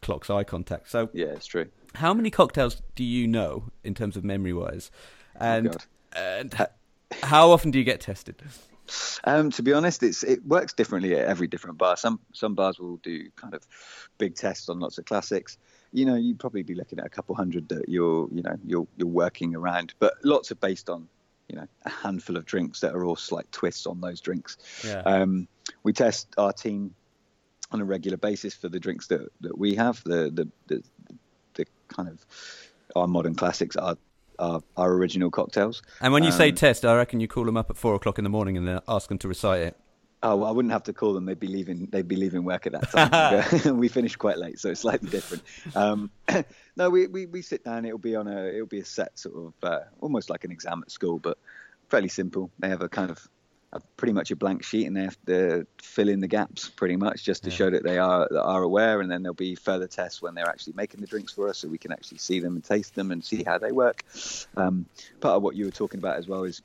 clocks 0.00 0.30
eye 0.30 0.44
contact. 0.44 0.90
So 0.90 1.10
yeah, 1.12 1.26
it's 1.26 1.46
true. 1.46 1.68
How 1.94 2.14
many 2.14 2.30
cocktails 2.30 2.80
do 2.94 3.04
you 3.04 3.26
know 3.26 3.64
in 3.84 3.94
terms 3.94 4.16
of 4.16 4.24
memory 4.24 4.52
wise, 4.52 4.90
and 5.36 5.68
oh 5.68 6.18
and 6.18 6.66
how 7.22 7.50
often 7.50 7.70
do 7.70 7.78
you 7.78 7.84
get 7.84 8.00
tested? 8.00 8.42
Um, 9.24 9.50
to 9.52 9.62
be 9.62 9.72
honest, 9.72 10.02
it's 10.02 10.22
it 10.22 10.44
works 10.46 10.72
differently 10.72 11.14
at 11.14 11.26
every 11.26 11.46
different 11.46 11.78
bar. 11.78 11.96
Some 11.96 12.20
some 12.32 12.54
bars 12.54 12.78
will 12.78 12.96
do 12.98 13.30
kind 13.36 13.54
of 13.54 13.66
big 14.18 14.34
tests 14.34 14.68
on 14.68 14.80
lots 14.80 14.98
of 14.98 15.04
classics. 15.04 15.58
You 15.92 16.06
know, 16.06 16.14
you'd 16.14 16.38
probably 16.38 16.62
be 16.62 16.74
looking 16.74 16.98
at 16.98 17.06
a 17.06 17.10
couple 17.10 17.34
hundred 17.34 17.68
that 17.68 17.88
you're 17.88 18.28
you 18.32 18.42
know 18.42 18.56
you're 18.64 18.86
you're 18.96 19.08
working 19.08 19.54
around, 19.54 19.94
but 19.98 20.14
lots 20.24 20.50
are 20.50 20.56
based 20.56 20.88
on 20.88 21.08
you 21.48 21.56
know 21.56 21.66
a 21.84 21.90
handful 21.90 22.36
of 22.36 22.44
drinks 22.44 22.80
that 22.80 22.94
are 22.94 23.04
all 23.04 23.16
slight 23.16 23.50
twists 23.52 23.86
on 23.86 24.00
those 24.00 24.20
drinks. 24.20 24.56
Yeah. 24.84 25.02
Um, 25.02 25.48
we 25.82 25.92
test 25.92 26.28
our 26.38 26.52
team 26.52 26.94
on 27.70 27.80
a 27.80 27.84
regular 27.84 28.18
basis 28.18 28.54
for 28.54 28.68
the 28.68 28.80
drinks 28.80 29.06
that, 29.08 29.28
that 29.40 29.56
we 29.56 29.74
have, 29.74 30.02
the, 30.04 30.30
the 30.30 30.48
the 30.66 30.82
the 31.54 31.66
kind 31.88 32.08
of 32.08 32.24
our 32.96 33.06
modern 33.06 33.34
classics, 33.34 33.76
are. 33.76 33.96
our, 34.38 34.60
our 34.76 34.92
original 34.94 35.30
cocktails. 35.30 35.82
And 36.00 36.12
when 36.12 36.24
you 36.24 36.30
um, 36.30 36.36
say 36.36 36.50
test, 36.52 36.84
I 36.84 36.96
reckon 36.96 37.20
you 37.20 37.28
call 37.28 37.44
them 37.44 37.56
up 37.56 37.70
at 37.70 37.76
four 37.76 37.94
o'clock 37.94 38.18
in 38.18 38.24
the 38.24 38.30
morning 38.30 38.56
and 38.56 38.66
then 38.66 38.80
ask 38.88 39.08
them 39.08 39.18
to 39.18 39.28
recite 39.28 39.60
it. 39.62 39.76
Oh, 40.24 40.36
well, 40.36 40.48
I 40.48 40.52
wouldn't 40.52 40.72
have 40.72 40.84
to 40.84 40.92
call 40.92 41.14
them. 41.14 41.26
They'd 41.26 41.40
be 41.40 41.48
leaving. 41.48 41.86
They'd 41.86 42.06
be 42.06 42.16
leaving 42.16 42.44
work 42.44 42.66
at 42.66 42.72
that 42.72 42.90
time. 42.92 43.78
we 43.78 43.88
finish 43.88 44.14
quite 44.14 44.38
late, 44.38 44.60
so 44.60 44.70
it's 44.70 44.80
slightly 44.80 45.10
different. 45.10 45.42
Um, 45.74 46.10
no, 46.76 46.90
we, 46.90 47.08
we, 47.08 47.26
we 47.26 47.42
sit 47.42 47.64
down. 47.64 47.84
It'll 47.84 47.98
be 47.98 48.14
on 48.14 48.28
a 48.28 48.46
it'll 48.46 48.66
be 48.66 48.80
a 48.80 48.84
set 48.84 49.18
sort 49.18 49.34
of 49.36 49.54
uh, 49.62 49.80
almost 50.00 50.30
like 50.30 50.44
an 50.44 50.52
exam 50.52 50.82
at 50.84 50.92
school, 50.92 51.18
but 51.18 51.38
fairly 51.88 52.08
simple. 52.08 52.50
They 52.60 52.68
have 52.68 52.82
a 52.82 52.88
kind 52.88 53.10
of 53.10 53.28
a, 53.72 53.80
pretty 53.96 54.12
much 54.12 54.30
a 54.30 54.36
blank 54.36 54.62
sheet, 54.62 54.86
and 54.86 54.96
they 54.96 55.02
have 55.02 55.18
to 55.26 55.66
fill 55.82 56.08
in 56.08 56.20
the 56.20 56.28
gaps 56.28 56.68
pretty 56.68 56.96
much 56.96 57.24
just 57.24 57.42
to 57.44 57.50
yeah. 57.50 57.56
show 57.56 57.70
that 57.70 57.82
they 57.82 57.98
are 57.98 58.28
that 58.30 58.42
are 58.42 58.62
aware. 58.62 59.00
And 59.00 59.10
then 59.10 59.24
there'll 59.24 59.34
be 59.34 59.56
further 59.56 59.88
tests 59.88 60.22
when 60.22 60.36
they're 60.36 60.48
actually 60.48 60.74
making 60.76 61.00
the 61.00 61.08
drinks 61.08 61.32
for 61.32 61.48
us, 61.48 61.58
so 61.58 61.68
we 61.68 61.78
can 61.78 61.90
actually 61.90 62.18
see 62.18 62.38
them 62.38 62.54
and 62.54 62.62
taste 62.62 62.94
them 62.94 63.10
and 63.10 63.24
see 63.24 63.42
how 63.42 63.58
they 63.58 63.72
work. 63.72 64.04
Um, 64.56 64.86
part 65.20 65.34
of 65.34 65.42
what 65.42 65.56
you 65.56 65.64
were 65.64 65.72
talking 65.72 65.98
about 65.98 66.16
as 66.16 66.28
well 66.28 66.44
is 66.44 66.62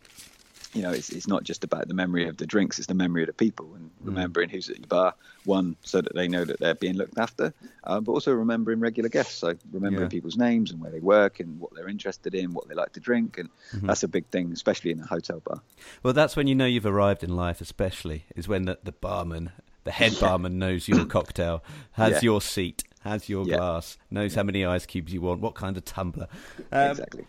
you 0.74 0.82
know, 0.82 0.92
it's, 0.92 1.10
it's 1.10 1.28
not 1.28 1.44
just 1.44 1.64
about 1.64 1.88
the 1.88 1.94
memory 1.94 2.28
of 2.28 2.38
the 2.38 2.46
drinks, 2.46 2.78
it's 2.78 2.88
the 2.88 2.94
memory 2.94 3.24
of 3.24 3.28
the 3.28 3.34
people 3.34 3.74
and 3.76 3.86
mm. 3.86 3.92
remembering 4.02 4.50
who's 4.50 4.70
at 4.70 4.78
your 4.78 4.88
bar. 4.88 5.14
One, 5.46 5.78
so 5.82 6.02
that 6.02 6.14
they 6.14 6.28
know 6.28 6.44
that 6.44 6.60
they're 6.60 6.76
being 6.76 6.98
looked 6.98 7.18
after, 7.18 7.54
uh, 7.86 8.02
but 8.02 8.12
also 8.12 8.34
remembering 8.34 8.82
regular 8.82 9.08
guests. 9.08 9.36
So 9.36 9.56
remembering 9.72 10.08
yeah. 10.08 10.10
people's 10.10 10.36
names 10.36 10.72
and 10.72 10.82
where 10.82 10.92
they 10.92 11.00
work 11.00 11.40
and 11.40 11.60
what 11.60 11.74
they're 11.74 11.88
interested 11.88 12.36
in, 12.36 12.54
what 12.54 12.68
they 12.68 12.76
like 12.76 12.92
to 12.94 13.00
drink. 13.00 13.38
And 13.38 13.50
mm-hmm. 13.74 13.88
that's 13.88 14.04
a 14.04 14.10
big 14.10 14.26
thing, 14.28 14.52
especially 14.52 14.92
in 14.92 15.00
a 15.00 15.06
hotel 15.06 15.42
bar. 15.46 15.62
Well, 16.04 16.14
that's 16.14 16.36
when 16.36 16.48
you 16.48 16.56
know 16.56 16.66
you've 16.66 16.86
arrived 16.86 17.24
in 17.24 17.36
life, 17.36 17.62
especially, 17.62 18.26
is 18.36 18.48
when 18.48 18.66
the, 18.66 18.78
the 18.84 18.92
barman, 18.92 19.52
the 19.86 19.92
head 19.92 20.18
barman 20.20 20.60
knows 20.60 20.88
your 20.88 21.06
cocktail, 21.18 21.64
has 21.94 22.14
yeah. 22.14 22.20
your 22.24 22.42
seat, 22.42 22.84
has 23.02 23.30
your 23.30 23.46
yeah. 23.48 23.56
glass, 23.56 23.98
knows 24.12 24.36
how 24.36 24.44
many 24.44 24.66
ice 24.66 24.86
cubes 24.86 25.14
you 25.14 25.22
want, 25.22 25.40
what 25.40 25.56
kind 25.56 25.78
of 25.78 25.86
tumbler. 25.86 26.28
Um, 26.74 26.92
exactly 26.92 27.26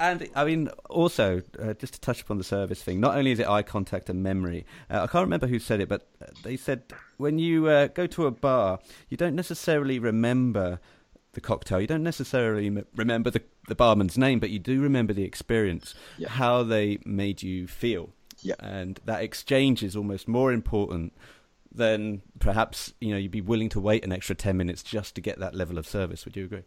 and 0.00 0.28
I 0.34 0.44
mean, 0.44 0.68
also, 0.88 1.42
uh, 1.62 1.74
just 1.74 1.92
to 1.94 2.00
touch 2.00 2.22
upon 2.22 2.38
the 2.38 2.44
service 2.44 2.82
thing, 2.82 3.00
not 3.00 3.16
only 3.16 3.32
is 3.32 3.38
it 3.38 3.46
eye 3.46 3.62
contact 3.62 4.08
and 4.08 4.22
memory, 4.22 4.64
uh, 4.90 5.02
I 5.02 5.06
can't 5.06 5.24
remember 5.24 5.46
who 5.46 5.58
said 5.58 5.80
it, 5.80 5.88
but 5.90 6.08
they 6.42 6.56
said 6.56 6.84
when 7.18 7.38
you 7.38 7.68
uh, 7.68 7.88
go 7.88 8.06
to 8.06 8.26
a 8.26 8.30
bar, 8.30 8.78
you 9.10 9.18
don't 9.18 9.36
necessarily 9.36 9.98
remember 9.98 10.80
the 11.34 11.40
cocktail. 11.42 11.82
You 11.82 11.86
don't 11.86 12.02
necessarily 12.02 12.68
m- 12.68 12.86
remember 12.96 13.30
the, 13.30 13.42
the 13.68 13.74
barman's 13.74 14.16
name, 14.16 14.40
but 14.40 14.48
you 14.48 14.58
do 14.58 14.80
remember 14.80 15.12
the 15.12 15.24
experience, 15.24 15.94
yeah. 16.16 16.30
how 16.30 16.62
they 16.62 16.98
made 17.04 17.42
you 17.42 17.66
feel. 17.66 18.10
Yeah. 18.40 18.54
And 18.58 18.98
that 19.04 19.22
exchange 19.22 19.82
is 19.82 19.94
almost 19.94 20.26
more 20.26 20.50
important 20.50 21.12
than 21.72 22.22
perhaps 22.40 22.94
you 23.00 23.12
know 23.12 23.16
you'd 23.16 23.30
be 23.30 23.40
willing 23.40 23.68
to 23.68 23.78
wait 23.78 24.02
an 24.02 24.12
extra 24.12 24.34
ten 24.34 24.56
minutes 24.56 24.82
just 24.82 25.14
to 25.14 25.20
get 25.20 25.38
that 25.38 25.54
level 25.54 25.78
of 25.78 25.86
service. 25.86 26.24
Would 26.24 26.36
you 26.36 26.46
agree? 26.46 26.64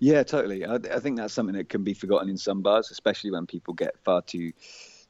Yeah, 0.00 0.22
totally. 0.22 0.64
I, 0.64 0.76
I 0.76 0.98
think 0.98 1.18
that's 1.18 1.34
something 1.34 1.54
that 1.54 1.68
can 1.68 1.84
be 1.84 1.92
forgotten 1.92 2.30
in 2.30 2.38
some 2.38 2.62
bars, 2.62 2.90
especially 2.90 3.30
when 3.30 3.46
people 3.46 3.74
get 3.74 3.98
far 4.02 4.22
too 4.22 4.52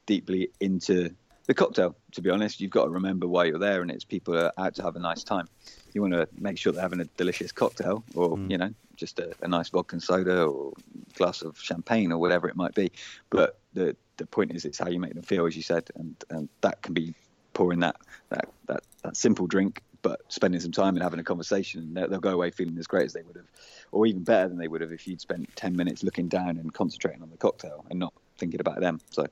deeply 0.05 0.49
into 0.59 1.09
the 1.47 1.53
cocktail. 1.53 1.95
To 2.11 2.21
be 2.21 2.29
honest, 2.29 2.59
you've 2.59 2.71
got 2.71 2.85
to 2.85 2.91
remember 2.91 3.25
why 3.25 3.45
you're 3.45 3.57
there, 3.57 3.81
and 3.81 3.89
it's 3.89 4.03
people 4.03 4.37
are 4.37 4.51
out 4.57 4.75
to 4.75 4.83
have 4.83 4.97
a 4.97 4.99
nice 4.99 5.23
time. 5.23 5.47
You 5.93 6.01
want 6.01 6.13
to 6.13 6.27
make 6.37 6.57
sure 6.57 6.73
they're 6.73 6.81
having 6.81 6.99
a 6.99 7.05
delicious 7.15 7.53
cocktail, 7.53 8.03
or 8.15 8.37
mm. 8.37 8.51
you 8.51 8.57
know, 8.57 8.73
just 8.97 9.19
a, 9.19 9.33
a, 9.41 9.47
nice 9.47 9.69
vodka 9.69 9.95
and 9.95 10.03
soda, 10.03 10.43
or 10.43 10.73
glass 11.15 11.41
of 11.41 11.57
champagne, 11.57 12.11
or 12.11 12.17
whatever 12.17 12.49
it 12.49 12.57
might 12.57 12.75
be. 12.75 12.91
But 13.29 13.59
the 13.73 13.95
the 14.17 14.25
point 14.25 14.51
is, 14.53 14.65
it's 14.65 14.77
how 14.77 14.89
you 14.89 14.99
make 14.99 15.13
them 15.13 15.23
feel, 15.23 15.45
as 15.45 15.55
you 15.55 15.63
said, 15.63 15.89
and, 15.95 16.21
and 16.29 16.49
that 16.59 16.81
can 16.81 16.93
be 16.93 17.13
pouring 17.53 17.79
that 17.79 17.95
that 18.29 18.49
that, 18.67 18.83
that 19.03 19.15
simple 19.15 19.47
drink 19.47 19.81
but 20.01 20.21
spending 20.29 20.59
some 20.59 20.71
time 20.71 20.95
and 20.95 21.03
having 21.03 21.19
a 21.19 21.23
conversation, 21.23 21.93
they'll, 21.93 22.07
they'll 22.07 22.19
go 22.19 22.31
away 22.31 22.51
feeling 22.51 22.77
as 22.77 22.87
great 22.87 23.05
as 23.05 23.13
they 23.13 23.21
would 23.21 23.35
have, 23.35 23.45
or 23.91 24.05
even 24.05 24.23
better 24.23 24.47
than 24.47 24.57
they 24.57 24.67
would 24.67 24.81
have 24.81 24.91
if 24.91 25.07
you'd 25.07 25.21
spent 25.21 25.53
10 25.55 25.75
minutes 25.75 26.03
looking 26.03 26.27
down 26.27 26.57
and 26.57 26.73
concentrating 26.73 27.21
on 27.21 27.29
the 27.29 27.37
cocktail 27.37 27.85
and 27.89 27.99
not 27.99 28.13
thinking 28.41 28.59
about 28.59 28.81
them. 28.81 28.99
So 29.11 29.27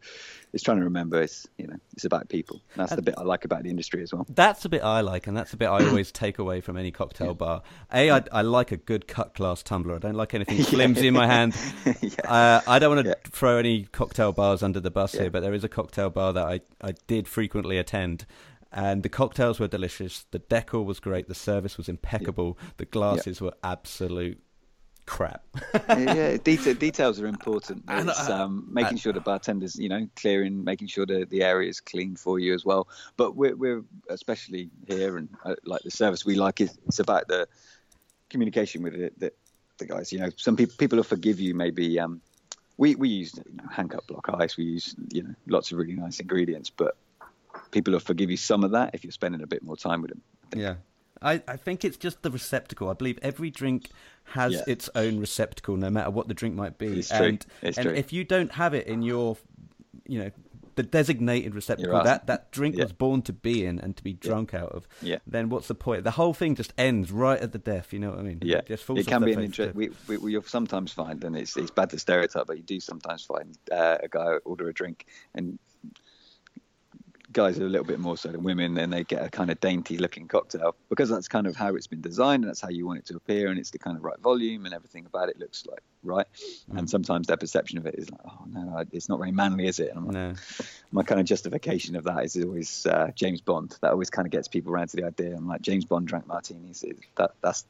it's 0.53 0.63
trying 0.63 0.77
to 0.77 0.83
remember 0.83 1.21
it's 1.21 1.47
you 1.57 1.67
know 1.67 1.75
it's 1.93 2.05
about 2.05 2.29
people. 2.29 2.61
And 2.73 2.81
that's 2.81 2.91
and 2.93 2.99
the 2.99 3.01
bit 3.01 3.15
I 3.17 3.23
like 3.23 3.43
about 3.43 3.63
the 3.63 3.69
industry 3.69 4.01
as 4.01 4.13
well. 4.13 4.25
That's 4.29 4.63
the 4.63 4.69
bit 4.69 4.83
I 4.83 5.01
like, 5.01 5.27
and 5.27 5.35
that's 5.35 5.51
the 5.51 5.57
bit 5.57 5.67
I 5.67 5.85
always 5.85 6.11
take 6.11 6.39
away 6.39 6.61
from 6.61 6.77
any 6.77 6.91
cocktail 6.91 7.27
yeah. 7.27 7.33
bar. 7.33 7.63
A, 7.93 8.11
I, 8.11 8.23
I 8.31 8.41
like 8.43 8.71
a 8.71 8.77
good 8.77 9.07
cut 9.07 9.35
glass 9.35 9.61
tumbler. 9.63 9.95
I 9.95 9.99
don't 9.99 10.15
like 10.15 10.33
anything 10.33 10.63
flimsy 10.63 11.07
in 11.07 11.13
my 11.13 11.27
hand. 11.27 11.55
yeah. 12.01 12.09
uh, 12.23 12.61
I 12.65 12.79
don't 12.79 12.95
want 12.95 13.07
to 13.07 13.17
throw 13.29 13.57
any 13.57 13.83
cocktail 13.85 14.31
bars 14.31 14.63
under 14.63 14.79
the 14.79 14.91
bus 14.91 15.13
here, 15.13 15.29
but 15.29 15.41
there 15.41 15.53
is 15.53 15.63
a 15.63 15.69
cocktail 15.69 16.09
bar 16.09 16.31
that 16.31 16.45
I 16.45 16.61
I 16.79 16.93
did 17.07 17.27
frequently 17.27 17.77
attend. 17.77 18.25
And 18.71 19.01
the 19.01 19.09
cocktails 19.09 19.59
were 19.59 19.67
delicious. 19.67 20.27
The 20.29 20.37
decor 20.37 20.85
was 20.85 20.99
great. 20.99 21.27
The 21.27 21.33
service 21.33 21.75
was 21.75 21.89
impeccable. 21.89 22.55
The 22.77 22.85
glasses 22.85 23.41
were 23.41 23.53
absolute 23.63 24.39
crap. 25.09 25.43
yeah, 25.89 26.37
detail, 26.43 26.75
details 26.75 27.19
are 27.19 27.25
important. 27.25 27.83
It's 27.89 28.29
uh, 28.29 28.43
um, 28.43 28.67
making 28.71 28.99
sure 28.99 29.11
the 29.11 29.19
bartenders, 29.19 29.75
you 29.75 29.89
know, 29.89 30.07
clearing, 30.15 30.63
making 30.63 30.87
sure 30.87 31.05
the, 31.05 31.25
the 31.27 31.41
area 31.41 31.67
is 31.67 31.81
clean 31.81 32.15
for 32.15 32.37
you 32.37 32.53
as 32.53 32.63
well. 32.63 32.87
But 33.17 33.35
we're, 33.35 33.55
we're 33.55 33.83
especially 34.07 34.69
here 34.87 35.17
and 35.17 35.27
uh, 35.43 35.55
like 35.65 35.81
the 35.81 35.89
service 35.89 36.25
we 36.25 36.35
like 36.35 36.61
is 36.61 36.77
it's 36.85 36.99
about 36.99 37.27
the 37.27 37.47
communication 38.29 38.83
with 38.83 38.93
it, 38.93 39.19
the, 39.19 39.33
the 39.79 39.87
guys. 39.87 40.13
You 40.13 40.19
know, 40.19 40.29
some 40.37 40.55
people 40.55 40.75
people 40.77 40.97
will 40.97 41.03
forgive 41.03 41.39
you 41.39 41.55
maybe. 41.55 41.99
Um, 41.99 42.21
we 42.77 42.93
we 42.95 43.09
use 43.09 43.35
you 43.35 43.57
know, 43.57 43.67
hand 43.69 43.89
cut 43.89 44.05
block 44.05 44.29
ice. 44.29 44.57
We 44.57 44.65
use 44.65 44.95
you 45.11 45.23
know 45.23 45.33
lots 45.47 45.71
of 45.71 45.79
really 45.79 45.93
nice 45.95 46.19
ingredients, 46.19 46.69
but 46.69 46.95
people 47.71 47.93
will 47.93 47.99
forgive 47.99 48.29
you 48.29 48.37
some 48.37 48.63
of 48.63 48.71
that 48.71 48.91
if 48.93 49.03
you're 49.03 49.11
spending 49.11 49.41
a 49.41 49.47
bit 49.47 49.63
more 49.63 49.75
time 49.75 50.03
with 50.03 50.11
them. 50.11 50.21
Yeah. 50.55 50.75
I, 51.21 51.41
I 51.47 51.57
think 51.57 51.83
it's 51.83 51.97
just 51.97 52.21
the 52.21 52.31
receptacle. 52.31 52.89
I 52.89 52.93
believe 52.93 53.19
every 53.21 53.49
drink 53.49 53.89
has 54.29 54.53
yeah. 54.53 54.63
its 54.67 54.89
own 54.95 55.19
receptacle, 55.19 55.77
no 55.77 55.89
matter 55.89 56.09
what 56.09 56.27
the 56.27 56.33
drink 56.33 56.55
might 56.55 56.77
be. 56.77 56.99
It's 56.99 57.11
and, 57.11 57.41
true. 57.41 57.51
It's 57.61 57.77
and 57.77 57.87
true. 57.87 57.95
if 57.95 58.13
you 58.13 58.23
don't 58.23 58.51
have 58.53 58.73
it 58.73 58.87
in 58.87 59.01
your, 59.01 59.37
you 60.07 60.19
know, 60.19 60.31
the 60.75 60.83
designated 60.83 61.55
receptacle 61.55 62.01
that 62.03 62.27
that 62.27 62.51
drink 62.53 62.77
yeah. 62.77 62.83
was 62.83 62.93
born 62.93 63.21
to 63.23 63.33
be 63.33 63.65
in 63.65 63.79
and 63.79 63.97
to 63.97 64.03
be 64.03 64.13
drunk 64.13 64.53
yeah. 64.53 64.61
out 64.61 64.71
of, 64.71 64.87
yeah. 65.01 65.17
then 65.27 65.49
what's 65.49 65.67
the 65.67 65.75
point? 65.75 66.05
The 66.05 66.11
whole 66.11 66.33
thing 66.33 66.55
just 66.55 66.73
ends 66.77 67.11
right 67.11 67.37
at 67.37 67.51
the 67.51 67.57
death. 67.57 67.91
You 67.91 67.99
know 67.99 68.11
what 68.11 68.19
I 68.19 68.21
mean? 68.21 68.39
Yeah, 68.41 68.61
it, 68.65 68.71
it 68.89 69.07
can 69.07 69.25
be 69.25 69.33
an 69.33 69.41
interest. 69.41 69.75
We, 69.75 69.89
we, 70.07 70.15
we 70.17 70.41
sometimes 70.43 70.93
find, 70.93 71.21
and 71.25 71.35
it's 71.35 71.57
it's 71.57 71.71
bad 71.71 71.89
to 71.89 71.99
stereotype, 71.99 72.47
but 72.47 72.55
you 72.55 72.63
do 72.63 72.79
sometimes 72.79 73.25
find 73.25 73.57
uh, 73.69 73.97
a 74.01 74.07
guy 74.07 74.35
order 74.45 74.69
a 74.69 74.73
drink 74.73 75.05
and 75.33 75.59
guys 77.31 77.59
are 77.59 77.65
a 77.65 77.69
little 77.69 77.85
bit 77.85 77.99
more 77.99 78.17
so 78.17 78.29
than 78.29 78.43
women, 78.43 78.77
and 78.77 78.91
they 78.91 79.03
get 79.03 79.23
a 79.23 79.29
kind 79.29 79.49
of 79.49 79.59
dainty 79.59 79.97
looking 79.97 80.27
cocktail 80.27 80.75
because 80.89 81.09
that's 81.09 81.27
kind 81.27 81.47
of 81.47 81.55
how 81.55 81.75
it's 81.75 81.87
been 81.87 82.01
designed 82.01 82.43
and 82.43 82.49
that's 82.49 82.61
how 82.61 82.69
you 82.69 82.85
want 82.85 82.99
it 82.99 83.05
to 83.07 83.15
appear, 83.15 83.49
and 83.49 83.59
it's 83.59 83.71
the 83.71 83.79
kind 83.79 83.97
of 83.97 84.03
right 84.03 84.19
volume 84.19 84.65
and 84.65 84.73
everything 84.73 85.05
about 85.05 85.29
it 85.29 85.39
looks 85.39 85.65
like 85.65 85.83
right. 86.03 86.27
Mm. 86.71 86.79
And 86.79 86.89
sometimes 86.89 87.27
their 87.27 87.37
perception 87.37 87.77
of 87.77 87.85
it 87.85 87.95
is 87.95 88.09
like, 88.09 88.21
oh 88.25 88.45
no, 88.47 88.83
it's 88.91 89.09
not 89.09 89.19
very 89.19 89.31
manly, 89.31 89.67
is 89.67 89.79
it? 89.79 89.89
And 89.89 89.99
I'm 89.99 90.13
no. 90.13 90.33
my 90.91 91.03
kind 91.03 91.19
of 91.19 91.27
justification 91.27 91.95
of 91.95 92.05
that 92.05 92.23
is 92.23 92.37
always 92.37 92.85
uh, 92.85 93.11
James 93.15 93.41
Bond. 93.41 93.77
That 93.81 93.91
always 93.91 94.09
kind 94.09 94.25
of 94.25 94.31
gets 94.31 94.47
people 94.47 94.71
around 94.71 94.87
to 94.89 94.97
the 94.97 95.05
idea. 95.05 95.35
I'm 95.35 95.47
like, 95.47 95.61
James 95.61 95.85
Bond 95.85 96.07
drank 96.07 96.27
martinis. 96.27 96.83
That 97.17 97.31
that's 97.41 97.65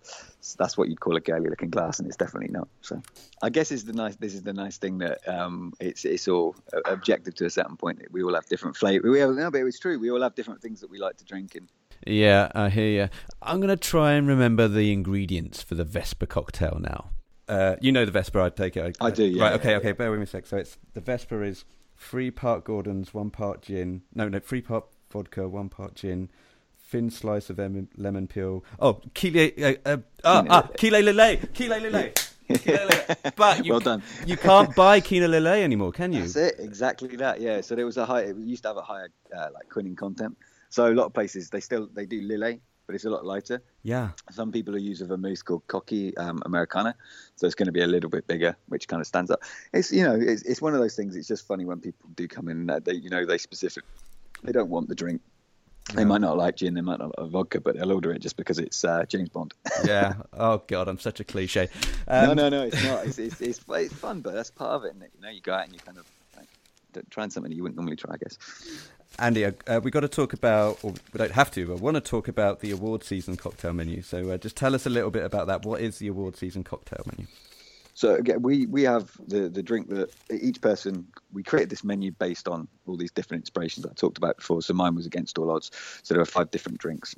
that's 0.58 0.78
what 0.78 0.90
you'd 0.90 1.00
call 1.00 1.16
a 1.16 1.20
girly 1.20 1.50
looking 1.50 1.70
glass, 1.70 2.00
and 2.00 2.08
it's 2.08 2.18
definitely 2.18 2.50
not. 2.52 2.68
So 2.82 3.02
I 3.42 3.50
guess 3.50 3.72
is 3.72 3.86
the 3.86 3.94
nice. 3.94 4.16
This 4.16 4.34
is 4.34 4.44
the 4.44 4.54
nice 4.54 4.78
thing 4.78 5.00
that 5.00 5.28
um, 5.28 5.74
it's 5.80 6.06
it's 6.06 6.28
all 6.28 6.56
objective 6.86 7.36
to 7.36 7.46
a 7.46 7.50
certain 7.50 7.78
point. 7.78 8.02
We 8.12 8.24
all 8.24 8.34
have 8.36 8.46
different 8.46 8.78
flavor. 8.78 9.10
We 9.10 9.20
have 9.20 9.49
but 9.50 9.62
it's 9.62 9.80
true. 9.80 10.00
We 10.00 10.12
all 10.12 10.22
have 10.22 10.36
different 10.36 10.62
things 10.62 10.82
that 10.82 10.90
we 10.90 11.00
like 11.00 11.18
to 11.18 11.26
drink 11.26 11.56
and. 11.56 11.70
Yeah, 12.08 12.50
I 12.56 12.70
hear 12.70 12.88
you. 12.88 13.10
I'm 13.42 13.60
gonna 13.60 13.76
try 13.76 14.14
and 14.14 14.26
remember 14.28 14.70
the 14.70 14.94
ingredients 14.94 15.62
for 15.62 15.76
the 15.76 15.84
Vesper 15.84 16.26
cocktail 16.26 16.80
now. 16.80 17.10
Uh, 17.50 17.76
you 17.82 17.92
know 17.92 18.06
the 18.06 18.12
Vesper, 18.12 18.40
I 18.40 18.50
take 18.50 18.78
it. 18.78 18.96
I, 19.02 19.08
I 19.08 19.12
do. 19.12 19.26
Yeah. 19.26 19.44
Right. 19.44 19.54
Okay. 19.60 19.76
Okay. 19.76 19.92
Bear 19.92 20.12
with 20.12 20.20
me 20.20 20.24
a 20.24 20.28
sec. 20.28 20.46
So 20.46 20.58
it's 20.58 20.78
the 20.94 21.02
Vesper 21.02 21.44
is 21.44 21.66
three 21.98 22.32
part 22.32 22.64
Gordon's, 22.64 23.14
one 23.14 23.32
part 23.32 23.62
gin. 23.62 24.04
No, 24.16 24.30
no, 24.30 24.40
three 24.40 24.62
part 24.62 24.86
vodka, 25.12 25.48
one 25.48 25.68
part 25.70 25.96
gin. 25.96 26.30
Thin 26.78 27.12
slice 27.12 27.50
of 27.52 27.60
lemon, 27.60 27.88
lemon 27.98 28.28
peel. 28.28 28.64
Oh, 28.80 29.02
kile, 29.14 29.52
uh, 29.62 29.74
uh, 29.86 29.98
ah, 30.24 30.46
ah, 30.50 30.62
kile 30.76 31.04
lile, 31.04 31.38
kile 31.54 31.80
lile. 31.80 32.14
But 32.50 33.66
you, 33.66 33.72
well 33.72 33.80
done. 33.80 34.04
you 34.26 34.36
can't 34.36 34.76
buy 34.76 35.00
Kina 35.00 35.28
Lillet 35.28 35.62
anymore, 35.62 35.92
can 35.92 36.12
you? 36.12 36.22
That's 36.22 36.36
it, 36.36 36.56
exactly 36.60 37.16
that. 37.18 37.40
Yeah. 37.40 37.62
So 37.62 37.76
there 37.76 37.86
was 37.86 37.98
a 37.98 38.06
high. 38.06 38.22
It 38.22 38.38
used 38.38 38.64
to 38.64 38.70
have 38.70 38.78
a 38.78 38.82
higher 38.82 39.10
uh, 39.36 39.50
like 39.54 39.70
quinine 39.70 39.96
content. 39.96 40.36
So 40.70 40.92
a 40.92 40.94
lot 40.94 41.06
of 41.06 41.14
places 41.14 41.50
they 41.50 41.60
still 41.60 41.88
they 41.94 42.06
do 42.06 42.22
Lillet, 42.22 42.60
but 42.86 42.96
it's 42.96 43.06
a 43.06 43.10
lot 43.10 43.24
lighter. 43.24 43.62
Yeah. 43.84 44.10
Some 44.32 44.52
people 44.52 44.76
are 44.76 44.80
using 44.80 45.06
a 45.06 45.10
vermouth 45.10 45.46
called 45.46 45.68
Cocchi 45.68 46.18
um, 46.18 46.42
Americana, 46.46 46.96
so 47.36 47.46
it's 47.46 47.56
going 47.56 47.68
to 47.68 47.72
be 47.72 47.82
a 47.82 47.88
little 47.88 48.10
bit 48.10 48.26
bigger, 48.26 48.56
which 48.68 48.88
kind 48.88 49.00
of 49.00 49.06
stands 49.06 49.30
up. 49.30 49.44
It's 49.74 49.92
you 49.92 50.04
know 50.04 50.16
it's, 50.16 50.42
it's 50.44 50.62
one 50.62 50.74
of 50.74 50.80
those 50.80 50.96
things. 50.96 51.16
It's 51.16 51.28
just 51.28 51.46
funny 51.46 51.66
when 51.66 51.80
people 51.80 52.10
do 52.16 52.28
come 52.28 52.50
in. 52.50 52.70
Uh, 52.70 52.80
they 52.80 52.94
you 52.94 53.12
know 53.12 53.26
they 53.26 53.38
specific 53.38 53.84
they 54.44 54.52
don't 54.52 54.70
want 54.70 54.90
the 54.90 54.96
drink. 54.96 55.22
They 55.94 56.06
might 56.06 56.22
not 56.22 56.38
like 56.38 56.56
gin, 56.56 56.74
they 56.74 56.82
might 56.82 57.00
not 57.00 57.18
like 57.18 57.30
vodka, 57.30 57.62
but 57.62 57.76
they'll 57.76 57.92
order 57.92 58.12
it 58.12 58.20
just 58.20 58.38
because 58.38 58.60
it's 58.60 58.84
uh, 58.84 59.06
James 59.06 59.30
Bond. 59.30 59.54
yeah. 59.86 60.16
Oh 60.34 60.62
God, 60.68 60.88
I'm 60.88 61.00
such 61.00 61.20
a 61.20 61.24
cliche. 61.24 61.68
Um... 62.08 62.28
No, 62.28 62.34
no, 62.34 62.50
no, 62.50 62.64
it's 62.64 62.84
not. 62.84 63.06
It's, 63.06 63.18
it's, 63.18 63.42
it's, 63.42 63.62
it's 63.68 63.94
fun, 63.94 64.22
but 64.22 64.34
that's 64.34 64.52
part 64.52 64.72
of 64.72 64.86
it. 64.86 64.96
You 65.16 65.22
know, 65.22 65.30
you 65.30 65.42
go 65.42 65.54
out 65.54 65.66
and 65.66 65.74
you 65.74 65.80
kind 65.80 65.98
of 65.98 66.06
like, 66.38 66.48
trying 67.10 67.30
something 67.30 67.52
you 67.52 67.64
wouldn't 67.64 67.78
normally 67.78 67.96
try, 67.96 68.14
I 68.14 68.18
guess. 68.18 68.38
Andy, 69.18 69.46
uh, 69.46 69.52
uh 69.68 69.82
we've 69.84 69.92
got 69.94 70.02
to 70.02 70.08
talk 70.08 70.34
about, 70.34 70.80
or 70.84 70.92
we 70.92 71.18
don't 71.18 71.32
have 71.32 71.52
to, 71.52 71.66
but 71.68 71.74
I 71.74 71.78
want 71.78 71.96
to 71.96 72.02
talk 72.02 72.28
about 72.28 72.60
the 72.60 72.72
award 72.72 73.04
season 73.04 73.36
cocktail 73.36 73.74
menu. 73.74 74.02
So 74.02 74.30
uh, 74.30 74.38
just 74.38 74.56
tell 74.56 74.76
us 74.76 74.86
a 74.86 74.90
little 74.90 75.12
bit 75.12 75.24
about 75.24 75.48
that. 75.48 75.66
What 75.66 75.82
is 75.82 75.98
the 76.00 76.08
award 76.08 76.38
season 76.38 76.64
cocktail 76.64 77.04
menu? 77.06 77.28
So 78.00 78.16
again, 78.16 78.42
we 78.42 78.66
we 78.66 78.84
have 78.84 79.12
the 79.28 79.50
the 79.50 79.62
drink 79.62 79.90
that 79.90 80.10
each 80.32 80.62
person 80.62 81.08
we 81.34 81.44
created 81.44 81.70
this 81.70 81.84
menu 81.84 82.14
based 82.14 82.48
on 82.48 82.70
all 82.88 82.96
these 82.96 83.12
different 83.12 83.42
inspirations 83.42 83.86
I 83.86 83.92
talked 83.94 84.18
about 84.18 84.38
before. 84.38 84.62
So 84.62 84.74
mine 84.74 84.96
was 84.96 85.06
against 85.06 85.38
all 85.38 85.52
odds. 85.52 85.70
So 86.04 86.14
there 86.14 86.22
are 86.22 86.26
five 86.26 86.50
different 86.50 86.78
drinks, 86.78 87.14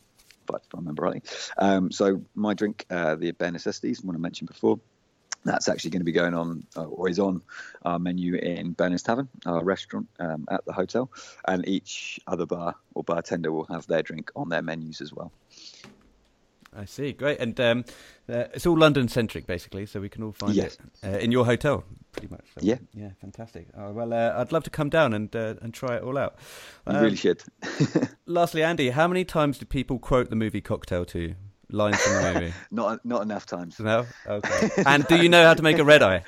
if 0.50 0.56
I 0.56 0.58
remember 0.74 1.04
rightly. 1.04 1.22
Um, 1.60 1.92
so 1.92 2.24
my 2.34 2.56
drink, 2.56 2.84
uh, 2.90 3.14
the 3.14 3.30
bare 3.30 3.52
necessities, 3.52 4.02
one 4.02 4.16
I 4.16 4.18
mentioned 4.18 4.48
before, 4.48 4.80
that's 5.46 5.70
actually 5.70 5.92
going 5.92 6.02
to 6.02 6.12
be 6.12 6.12
going 6.14 6.34
on 6.34 6.66
uh, 6.76 6.86
or 6.86 7.10
is 7.10 7.20
on 7.20 7.44
our 7.84 8.00
menu 8.00 8.34
in 8.38 8.72
Berners 8.72 9.04
Tavern, 9.04 9.30
our 9.46 9.64
restaurant 9.64 10.10
um, 10.20 10.46
at 10.50 10.66
the 10.66 10.74
hotel, 10.74 11.12
and 11.48 11.68
each 11.68 12.20
other 12.26 12.48
bar 12.48 12.74
or 12.96 13.04
bartender 13.04 13.52
will 13.52 13.68
have 13.70 13.86
their 13.86 14.02
drink 14.02 14.32
on 14.36 14.50
their 14.50 14.64
menus 14.64 15.00
as 15.00 15.14
well. 15.14 15.32
I 16.74 16.86
see, 16.86 17.12
great, 17.12 17.40
and 17.40 17.60
um, 17.60 17.86
uh, 18.30 18.46
it's 18.54 18.66
all 18.66 18.78
London 18.78 19.10
centric 19.10 19.46
basically, 19.46 19.86
so 19.86 20.00
we 20.00 20.08
can 20.08 20.24
all 20.24 20.32
find 20.32 20.54
yes. 20.54 20.78
it 21.04 21.08
uh, 21.08 21.18
in 21.18 21.32
your 21.32 21.46
hotel, 21.46 21.84
pretty 22.14 22.30
much. 22.30 22.46
So, 22.56 22.62
yeah, 22.62 22.78
yeah, 22.94 23.10
fantastic. 23.20 23.68
Oh, 23.78 23.92
well, 23.92 24.14
uh, 24.14 24.34
I'd 24.38 24.54
love 24.54 24.64
to 24.64 24.70
come 24.70 24.90
down 24.90 25.14
and 25.14 25.36
uh, 25.36 25.56
and 25.62 25.74
try 25.74 25.98
it 25.98 26.04
all 26.04 26.18
out. 26.18 26.36
You 26.88 26.94
really 26.94 27.10
um, 27.10 27.16
should. 27.16 27.44
lastly, 28.26 28.64
Andy, 28.64 28.92
how 28.92 29.08
many 29.08 29.26
times 29.26 29.58
do 29.58 29.66
people 29.66 30.00
quote 30.00 30.30
the 30.30 30.38
movie 30.38 30.62
Cocktail 30.62 31.06
to 31.06 31.20
you? 31.20 31.36
lines 31.74 31.98
from 32.02 32.14
the 32.14 32.34
movie? 32.34 32.54
not 32.72 33.06
not 33.06 33.22
enough 33.22 33.46
times. 33.46 33.80
No. 33.80 34.06
Okay. 34.28 34.70
and 34.86 35.06
do 35.08 35.22
you 35.22 35.30
know 35.30 35.44
how 35.44 35.54
to 35.54 35.64
make 35.64 35.78
a 35.78 35.84
red 35.84 36.04
eye? 36.04 36.24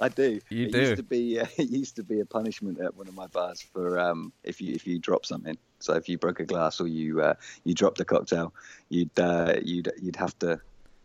I 0.00 0.08
do. 0.08 0.40
You 0.50 0.66
it 0.66 0.72
do. 0.72 0.80
Used 0.80 0.96
to 0.96 1.02
be, 1.02 1.40
uh, 1.40 1.46
it 1.56 1.70
used 1.70 1.96
to 1.96 2.02
be 2.02 2.20
a 2.20 2.26
punishment 2.26 2.80
at 2.80 2.94
one 2.96 3.08
of 3.08 3.14
my 3.14 3.26
bars 3.28 3.60
for 3.60 3.98
um, 3.98 4.32
if 4.42 4.60
you 4.60 4.74
if 4.74 4.86
you 4.86 4.98
drop 4.98 5.26
something. 5.26 5.56
So 5.78 5.94
if 5.94 6.08
you 6.08 6.18
broke 6.18 6.40
a 6.40 6.44
glass 6.44 6.80
or 6.80 6.86
you 6.86 7.20
uh, 7.20 7.34
you 7.64 7.74
dropped 7.74 8.00
a 8.00 8.04
cocktail, 8.04 8.52
you'd 8.88 9.18
uh, 9.18 9.54
you'd 9.62 9.92
you'd 10.00 10.16
have 10.16 10.38
to 10.40 10.60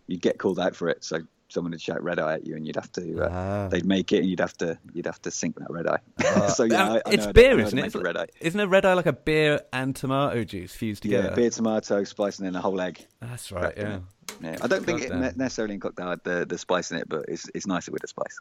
you'd 0.07 0.21
get 0.21 0.37
called 0.37 0.59
out 0.59 0.75
for 0.75 0.89
it. 0.89 1.03
So 1.03 1.19
someone 1.51 1.71
would 1.71 1.81
shout 1.81 2.01
red 2.01 2.19
eye 2.19 2.35
at 2.35 2.47
you, 2.47 2.55
and 2.55 2.65
you'd 2.65 2.75
have 2.75 2.91
to 2.93 3.23
uh, 3.23 3.29
ah. 3.31 3.67
they'd 3.67 3.85
make 3.85 4.11
it, 4.11 4.19
and 4.19 4.29
you'd 4.29 4.39
have 4.39 4.57
to 4.57 4.77
you'd 4.93 5.05
have 5.05 5.21
to 5.23 5.31
sink 5.31 5.57
that 5.57 5.69
red 5.69 5.87
eye. 5.87 5.99
Uh, 6.23 6.47
so 6.47 6.63
yeah, 6.63 6.93
I, 6.93 6.95
I 6.97 7.01
it's 7.11 7.25
know, 7.25 7.33
beer, 7.33 7.59
isn't 7.59 7.77
it? 7.77 7.85
It's 7.85 7.95
red 7.95 8.17
eye. 8.17 8.27
Isn't 8.39 8.59
a 8.59 8.67
red 8.67 8.85
eye 8.85 8.93
like 8.93 9.05
a 9.05 9.13
beer 9.13 9.61
and 9.73 9.95
tomato 9.95 10.43
juice 10.43 10.73
fused 10.73 11.03
together? 11.03 11.29
Yeah, 11.29 11.35
beer, 11.35 11.49
tomato, 11.49 12.03
spice, 12.03 12.39
in 12.39 12.55
a 12.55 12.61
whole 12.61 12.79
egg. 12.79 13.05
That's 13.19 13.51
right. 13.51 13.73
Yeah. 13.75 13.99
Yeah, 14.41 14.57
I 14.61 14.67
don't 14.67 14.85
think 14.85 15.01
it 15.01 15.11
necessarily 15.37 15.75
in 15.75 15.81
cocktail 15.81 16.15
the 16.23 16.45
the 16.45 16.57
spice 16.57 16.89
in 16.91 16.97
it, 16.97 17.09
but 17.09 17.25
it's 17.27 17.49
it's 17.53 17.67
nicer 17.67 17.91
with 17.91 18.01
the 18.01 18.07
spice. 18.07 18.39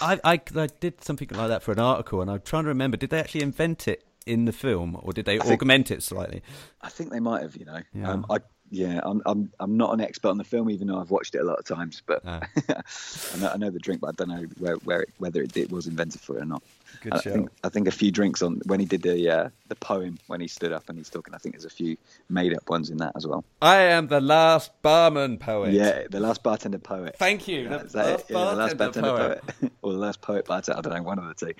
I, 0.00 0.20
I 0.24 0.40
I 0.54 0.68
did 0.80 1.02
something 1.02 1.28
like 1.32 1.48
that 1.48 1.62
for 1.62 1.72
an 1.72 1.80
article, 1.80 2.22
and 2.22 2.30
I'm 2.30 2.40
trying 2.40 2.64
to 2.64 2.68
remember. 2.68 2.96
Did 2.96 3.10
they 3.10 3.18
actually 3.18 3.42
invent 3.42 3.88
it 3.88 4.04
in 4.28 4.44
the 4.44 4.52
film, 4.52 4.98
or 5.02 5.12
did 5.12 5.24
they 5.24 5.38
think- 5.38 5.50
augment 5.62 5.90
it 5.90 6.02
slightly? 6.02 6.42
I 6.80 6.88
think 6.90 7.10
they 7.10 7.20
might 7.20 7.42
have, 7.42 7.56
you 7.56 7.64
know. 7.64 7.80
Yeah. 7.94 8.10
Um, 8.12 8.26
I 8.30 8.38
yeah, 8.70 9.00
I'm 9.02 9.22
I'm 9.26 9.50
I'm 9.60 9.76
not 9.76 9.92
an 9.94 10.00
expert 10.00 10.28
on 10.28 10.38
the 10.38 10.44
film, 10.44 10.70
even 10.70 10.86
though 10.88 10.98
I've 11.00 11.10
watched 11.10 11.34
it 11.34 11.38
a 11.38 11.44
lot 11.44 11.58
of 11.58 11.64
times. 11.64 12.02
But 12.06 12.22
Ah. 12.26 12.40
I, 12.68 13.38
know, 13.38 13.50
I 13.54 13.56
know 13.56 13.70
the 13.70 13.78
drink, 13.78 14.00
but 14.00 14.08
I 14.08 14.12
don't 14.12 14.28
know 14.28 14.46
where 14.58 14.74
where 14.84 15.02
it, 15.02 15.10
whether 15.18 15.42
it 15.42 15.52
did, 15.52 15.70
was 15.72 15.86
invented 15.86 16.20
for 16.20 16.36
it 16.38 16.42
or 16.42 16.46
not. 16.46 16.62
Good 17.02 17.12
I 17.14 17.20
show. 17.20 17.32
think 17.32 17.50
I 17.64 17.68
think 17.68 17.86
a 17.88 17.90
few 17.90 18.10
drinks 18.10 18.42
on 18.42 18.60
when 18.66 18.80
he 18.80 18.86
did 18.86 19.02
the 19.02 19.30
uh, 19.30 19.48
the 19.68 19.74
poem 19.76 20.18
when 20.26 20.40
he 20.40 20.48
stood 20.48 20.72
up 20.72 20.88
and 20.88 20.98
he's 20.98 21.10
talking. 21.10 21.34
I 21.34 21.38
think 21.38 21.54
there's 21.54 21.64
a 21.64 21.70
few 21.70 21.96
made 22.28 22.54
up 22.54 22.68
ones 22.68 22.90
in 22.90 22.96
that 22.98 23.12
as 23.16 23.26
well. 23.26 23.44
I 23.62 23.76
am 23.82 24.08
the 24.08 24.20
last 24.20 24.70
barman 24.82 25.38
poet. 25.38 25.72
Yeah, 25.72 26.04
the 26.10 26.20
last 26.20 26.42
bartender 26.42 26.78
poet. 26.78 27.16
Thank 27.18 27.46
you. 27.48 27.62
Yeah, 27.62 27.78
the 27.78 27.84
it? 27.84 27.94
last 27.94 28.24
Yeah, 28.30 28.38
the 28.50 28.56
last 28.56 28.76
bartender 28.78 29.10
poet. 29.10 29.42
poet, 29.60 29.72
or 29.82 29.92
the 29.92 29.98
last 29.98 30.20
poet 30.20 30.46
bartender. 30.46 30.78
I 30.78 30.82
don't 30.82 30.94
know, 30.94 31.02
one 31.02 31.18
of 31.18 31.26
the 31.38 31.46
two. 31.46 31.54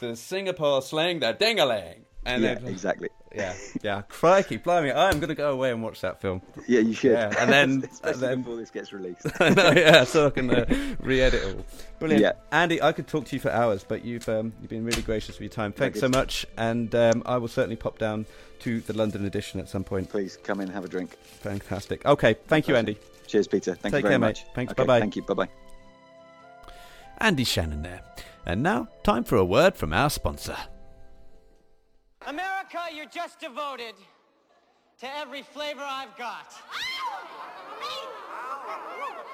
the 0.00 0.16
Singapore 0.16 0.82
slang, 0.82 1.20
the 1.20 1.34
dingaling. 1.34 2.00
And 2.24 2.42
yeah, 2.44 2.54
then, 2.54 2.66
exactly. 2.68 3.08
yeah, 3.34 3.52
yeah. 3.82 4.02
Crikey, 4.02 4.56
blimey! 4.56 4.92
I 4.92 5.08
am 5.10 5.18
going 5.18 5.28
to 5.30 5.34
go 5.34 5.52
away 5.52 5.72
and 5.72 5.82
watch 5.82 6.00
that 6.02 6.20
film. 6.20 6.40
Yeah, 6.68 6.78
you 6.80 6.92
should. 6.94 7.10
Yeah, 7.12 7.34
and 7.40 7.50
then- 7.50 7.88
especially 7.92 8.12
and 8.12 8.22
then- 8.22 8.42
before 8.42 8.56
this 8.56 8.70
gets 8.70 8.92
released. 8.92 9.26
I 9.40 9.48
know, 9.48 9.72
yeah, 9.72 10.04
so 10.04 10.28
I 10.28 10.30
can 10.30 10.48
uh, 10.48 10.64
re-edit 11.00 11.42
all. 11.44 11.64
Brilliant, 11.98 12.22
Yeah. 12.22 12.32
Andy. 12.52 12.80
I 12.80 12.92
could 12.92 13.08
talk 13.08 13.24
to 13.26 13.34
you 13.36 13.40
for 13.40 13.50
hours, 13.50 13.84
but 13.86 14.04
you've 14.04 14.28
um, 14.28 14.52
you've 14.60 14.70
been 14.70 14.84
really 14.84 15.02
gracious 15.02 15.36
with 15.36 15.42
your 15.42 15.48
time. 15.50 15.72
Thanks 15.72 15.98
so 15.98 16.08
much, 16.08 16.46
and 16.56 16.94
um, 16.94 17.22
I 17.26 17.38
will 17.38 17.48
certainly 17.48 17.74
pop 17.76 17.98
down 17.98 18.24
to 18.60 18.80
the 18.82 18.92
London 18.92 19.24
edition 19.26 19.58
at 19.58 19.68
some 19.68 19.82
point. 19.82 20.08
Please 20.08 20.36
come 20.44 20.60
in 20.60 20.66
and 20.68 20.74
have 20.74 20.84
a 20.84 20.88
drink. 20.88 21.16
Fantastic. 21.40 22.06
Okay, 22.06 22.34
thank 22.46 22.68
you, 22.68 22.76
Andy. 22.76 22.96
Cheers, 23.26 23.48
Peter. 23.48 23.74
Thank 23.74 23.94
Take 23.94 24.02
you 24.04 24.08
very 24.08 24.12
care, 24.12 24.18
mate. 24.20 24.26
much. 24.28 24.44
Thanks, 24.54 24.70
Okay, 24.72 24.82
bye-bye. 24.84 25.00
Thank 25.00 25.16
you. 25.16 25.22
Bye 25.22 25.34
bye. 25.34 25.48
Andy 27.18 27.42
Shannon 27.44 27.82
there. 27.82 28.02
And 28.46 28.62
now, 28.62 28.88
time 29.04 29.24
for 29.24 29.36
a 29.36 29.44
word 29.44 29.74
from 29.76 29.92
our 29.92 30.10
sponsor. 30.10 30.56
America, 32.26 32.78
you're 32.94 33.06
just 33.06 33.40
devoted 33.40 33.94
to 35.00 35.06
every 35.18 35.42
flavor 35.42 35.82
I've 35.84 36.16
got. 36.16 36.54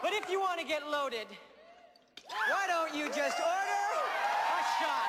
But 0.03 0.15
if 0.15 0.31
you 0.31 0.41
want 0.41 0.59
to 0.61 0.67
get 0.67 0.89
loaded, 0.89 1.27
why 2.29 2.67
don't 2.67 2.95
you 2.95 3.09
just 3.09 3.39
order 3.39 4.01
a 4.55 4.63
shot? 4.81 5.09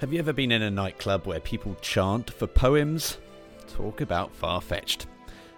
Have 0.00 0.14
you 0.14 0.18
ever 0.18 0.32
been 0.32 0.50
in 0.50 0.62
a 0.62 0.70
nightclub 0.70 1.26
where 1.26 1.40
people 1.40 1.76
chant 1.82 2.30
for 2.30 2.46
poems? 2.46 3.18
Talk 3.68 4.00
about 4.00 4.34
far 4.34 4.62
fetched. 4.62 5.06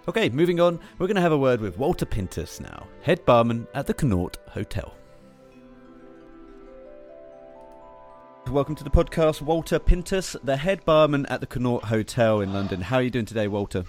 Okay, 0.05 0.27
moving 0.27 0.59
on, 0.59 0.81
we're 0.99 1.07
going 1.07 1.15
to 1.15 1.21
have 1.21 1.31
a 1.31 1.37
word 1.37 1.61
with 1.61 1.77
Walter 1.77 2.05
Pintus 2.05 2.59
now, 2.59 2.85
head 3.03 3.23
barman 3.23 3.65
at 3.73 3.87
the 3.87 3.93
Connaught 3.93 4.35
Hotel. 4.49 4.93
Welcome 8.49 8.75
to 8.75 8.83
the 8.83 8.89
podcast, 8.89 9.41
Walter 9.41 9.79
Pintus, 9.79 10.35
the 10.43 10.57
head 10.57 10.83
barman 10.83 11.25
at 11.27 11.39
the 11.39 11.47
Connaught 11.47 11.85
Hotel 11.85 12.41
in 12.41 12.51
London. 12.51 12.81
How 12.81 12.97
are 12.97 13.03
you 13.03 13.11
doing 13.11 13.23
today, 13.23 13.47
Walter? 13.47 13.85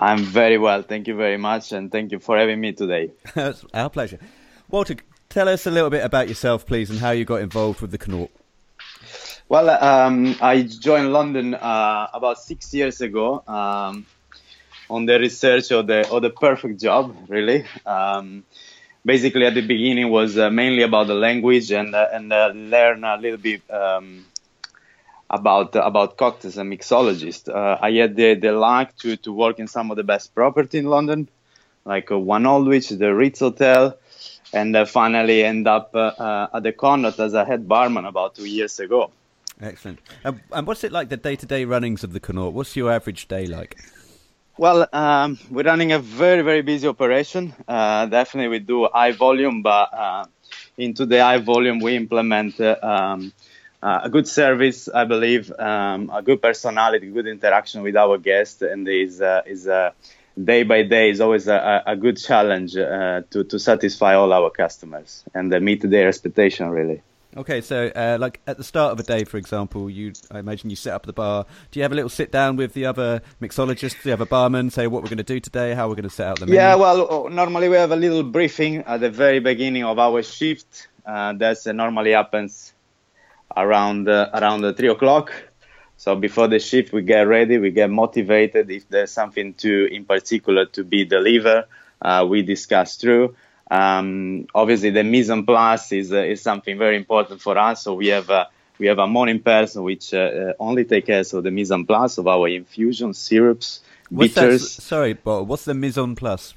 I'm 0.00 0.24
very 0.24 0.58
well. 0.58 0.82
Thank 0.82 1.06
you 1.06 1.14
very 1.14 1.36
much, 1.36 1.70
and 1.70 1.92
thank 1.92 2.10
you 2.10 2.18
for 2.18 2.36
having 2.36 2.60
me 2.60 2.72
today. 2.72 3.12
our 3.72 3.88
pleasure. 3.88 4.18
Walter, 4.68 4.96
tell 5.28 5.48
us 5.48 5.64
a 5.64 5.70
little 5.70 5.90
bit 5.90 6.04
about 6.04 6.26
yourself, 6.26 6.66
please, 6.66 6.90
and 6.90 6.98
how 6.98 7.12
you 7.12 7.24
got 7.24 7.40
involved 7.40 7.80
with 7.80 7.92
the 7.92 7.98
Connaught. 7.98 8.32
Well, 9.50 9.68
um, 9.68 10.36
I 10.40 10.62
joined 10.62 11.12
London 11.12 11.54
uh, 11.54 12.06
about 12.14 12.38
six 12.38 12.72
years 12.72 13.00
ago 13.00 13.42
um, 13.48 14.06
on 14.88 15.06
the 15.06 15.18
research 15.18 15.72
of 15.72 15.88
the 15.88 16.08
of 16.08 16.22
the 16.22 16.30
perfect 16.30 16.80
job. 16.80 17.16
Really, 17.26 17.64
um, 17.84 18.44
basically 19.04 19.46
at 19.46 19.54
the 19.54 19.66
beginning 19.66 20.08
was 20.08 20.38
uh, 20.38 20.50
mainly 20.50 20.84
about 20.84 21.08
the 21.08 21.16
language 21.16 21.72
and 21.72 21.96
uh, 21.96 22.06
and 22.12 22.32
uh, 22.32 22.52
learn 22.54 23.02
a 23.02 23.16
little 23.16 23.38
bit 23.38 23.62
um, 23.72 24.24
about 25.28 25.74
about 25.74 26.16
cocktails 26.16 26.56
and 26.56 26.72
mixologists. 26.72 27.48
Uh, 27.48 27.76
I 27.82 27.90
had 27.90 28.14
the, 28.14 28.34
the 28.34 28.52
luck 28.52 28.94
to, 28.98 29.16
to 29.16 29.32
work 29.32 29.58
in 29.58 29.66
some 29.66 29.90
of 29.90 29.96
the 29.96 30.04
best 30.04 30.32
property 30.32 30.78
in 30.78 30.86
London, 30.86 31.28
like 31.84 32.12
uh, 32.12 32.18
One 32.20 32.44
Aldwych, 32.44 32.96
the 32.96 33.12
Ritz 33.12 33.40
Hotel, 33.40 33.98
and 34.52 34.76
finally 34.88 35.42
end 35.42 35.66
up 35.66 35.90
at 35.96 36.62
the 36.62 36.70
Connaught 36.72 37.18
as 37.18 37.34
a 37.34 37.44
head 37.44 37.66
barman 37.66 38.04
about 38.04 38.36
two 38.36 38.46
years 38.46 38.78
ago. 38.78 39.10
Excellent. 39.62 39.98
And, 40.24 40.40
and 40.52 40.66
what's 40.66 40.84
it 40.84 40.92
like, 40.92 41.08
the 41.10 41.16
day 41.16 41.36
to 41.36 41.46
day 41.46 41.64
runnings 41.64 42.02
of 42.02 42.12
the 42.12 42.20
Connaught? 42.20 42.54
What's 42.54 42.76
your 42.76 42.90
average 42.90 43.28
day 43.28 43.46
like? 43.46 43.76
Well, 44.56 44.86
um, 44.92 45.38
we're 45.50 45.64
running 45.64 45.92
a 45.92 45.98
very, 45.98 46.42
very 46.42 46.62
busy 46.62 46.86
operation. 46.86 47.54
Uh, 47.66 48.06
definitely, 48.06 48.48
we 48.48 48.58
do 48.58 48.88
high 48.92 49.12
volume, 49.12 49.62
but 49.62 49.88
uh, 49.94 50.24
into 50.76 51.06
the 51.06 51.20
high 51.20 51.38
volume, 51.38 51.80
we 51.80 51.96
implement 51.96 52.60
uh, 52.60 52.76
um, 52.82 53.32
uh, 53.82 54.00
a 54.04 54.10
good 54.10 54.28
service, 54.28 54.86
I 54.88 55.04
believe, 55.04 55.50
um, 55.58 56.10
a 56.12 56.20
good 56.20 56.42
personality, 56.42 57.10
good 57.10 57.26
interaction 57.26 57.82
with 57.82 57.96
our 57.96 58.18
guests, 58.18 58.60
and 58.60 58.86
is 58.86 59.22
uh, 59.22 59.42
is 59.46 59.66
uh, 59.66 59.92
day 60.42 60.62
by 60.62 60.82
day 60.82 61.08
is 61.08 61.22
always 61.22 61.48
a, 61.48 61.82
a 61.86 61.96
good 61.96 62.18
challenge 62.18 62.74
to 62.74 63.44
to 63.48 63.58
satisfy 63.58 64.14
all 64.14 64.30
our 64.32 64.50
customers 64.50 65.24
and 65.32 65.48
meet 65.62 65.80
their 65.88 66.08
expectation. 66.08 66.68
Really. 66.68 67.02
Okay, 67.36 67.60
so 67.60 67.86
uh, 67.94 68.18
like 68.20 68.40
at 68.46 68.56
the 68.56 68.64
start 68.64 68.92
of 68.92 68.98
a 68.98 69.04
day, 69.04 69.22
for 69.22 69.36
example, 69.36 69.88
you 69.88 70.12
I 70.32 70.40
imagine 70.40 70.68
you 70.68 70.76
set 70.76 70.94
up 70.94 71.06
the 71.06 71.12
bar. 71.12 71.46
Do 71.70 71.78
you 71.78 71.84
have 71.84 71.92
a 71.92 71.94
little 71.94 72.10
sit 72.10 72.32
down 72.32 72.56
with 72.56 72.74
the 72.74 72.86
other 72.86 73.22
mixologists, 73.40 74.02
the 74.02 74.12
other 74.12 74.26
barman, 74.26 74.70
say 74.70 74.88
what 74.88 75.02
we're 75.02 75.10
going 75.10 75.18
to 75.18 75.22
do 75.22 75.38
today, 75.38 75.74
how 75.74 75.88
we're 75.88 75.94
going 75.94 76.08
to 76.08 76.10
set 76.10 76.26
out 76.26 76.40
the 76.40 76.46
menu? 76.46 76.56
Yeah, 76.56 76.74
well, 76.74 77.28
normally 77.30 77.68
we 77.68 77.76
have 77.76 77.92
a 77.92 77.96
little 77.96 78.24
briefing 78.24 78.78
at 78.78 79.00
the 79.00 79.10
very 79.10 79.38
beginning 79.38 79.84
of 79.84 79.98
our 79.98 80.22
shift. 80.22 80.88
Uh, 81.06 81.32
that 81.34 81.64
uh, 81.66 81.72
normally 81.72 82.12
happens 82.12 82.72
around 83.56 84.08
uh, 84.08 84.30
around 84.34 84.64
uh, 84.64 84.72
three 84.72 84.88
o'clock. 84.88 85.32
So 85.96 86.16
before 86.16 86.48
the 86.48 86.58
shift, 86.58 86.92
we 86.92 87.02
get 87.02 87.28
ready, 87.28 87.58
we 87.58 87.70
get 87.70 87.90
motivated. 87.90 88.70
If 88.70 88.88
there's 88.88 89.12
something 89.12 89.54
to, 89.54 89.86
in 89.94 90.04
particular, 90.04 90.64
to 90.66 90.82
be 90.82 91.04
delivered, 91.04 91.66
uh, 92.00 92.26
we 92.28 92.42
discuss 92.42 92.96
through. 92.96 93.36
Um, 93.70 94.46
obviously, 94.54 94.90
the 94.90 95.04
mise 95.04 95.30
en 95.30 95.46
place 95.46 95.92
is 95.92 96.12
uh, 96.12 96.18
is 96.18 96.42
something 96.42 96.76
very 96.76 96.96
important 96.96 97.40
for 97.40 97.56
us. 97.56 97.82
So 97.84 97.94
we 97.94 98.08
have 98.08 98.28
a 98.28 98.48
we 98.78 98.86
have 98.86 98.98
a 98.98 99.06
morning 99.06 99.40
person 99.40 99.84
which 99.84 100.12
uh, 100.12 100.18
uh, 100.18 100.52
only 100.58 100.84
take 100.84 101.06
care 101.06 101.20
of 101.20 101.44
the 101.44 101.50
mise 101.50 101.70
en 101.70 101.84
place 101.84 102.18
of 102.18 102.26
our 102.26 102.48
infusion 102.48 103.14
syrups, 103.14 103.80
what's 104.10 104.34
that? 104.34 104.46
bitters. 104.46 104.72
Sorry, 104.72 105.12
Bob, 105.12 105.48
what's 105.48 105.66
the 105.66 105.74
mise 105.74 105.98
en 105.98 106.16
place? 106.16 106.54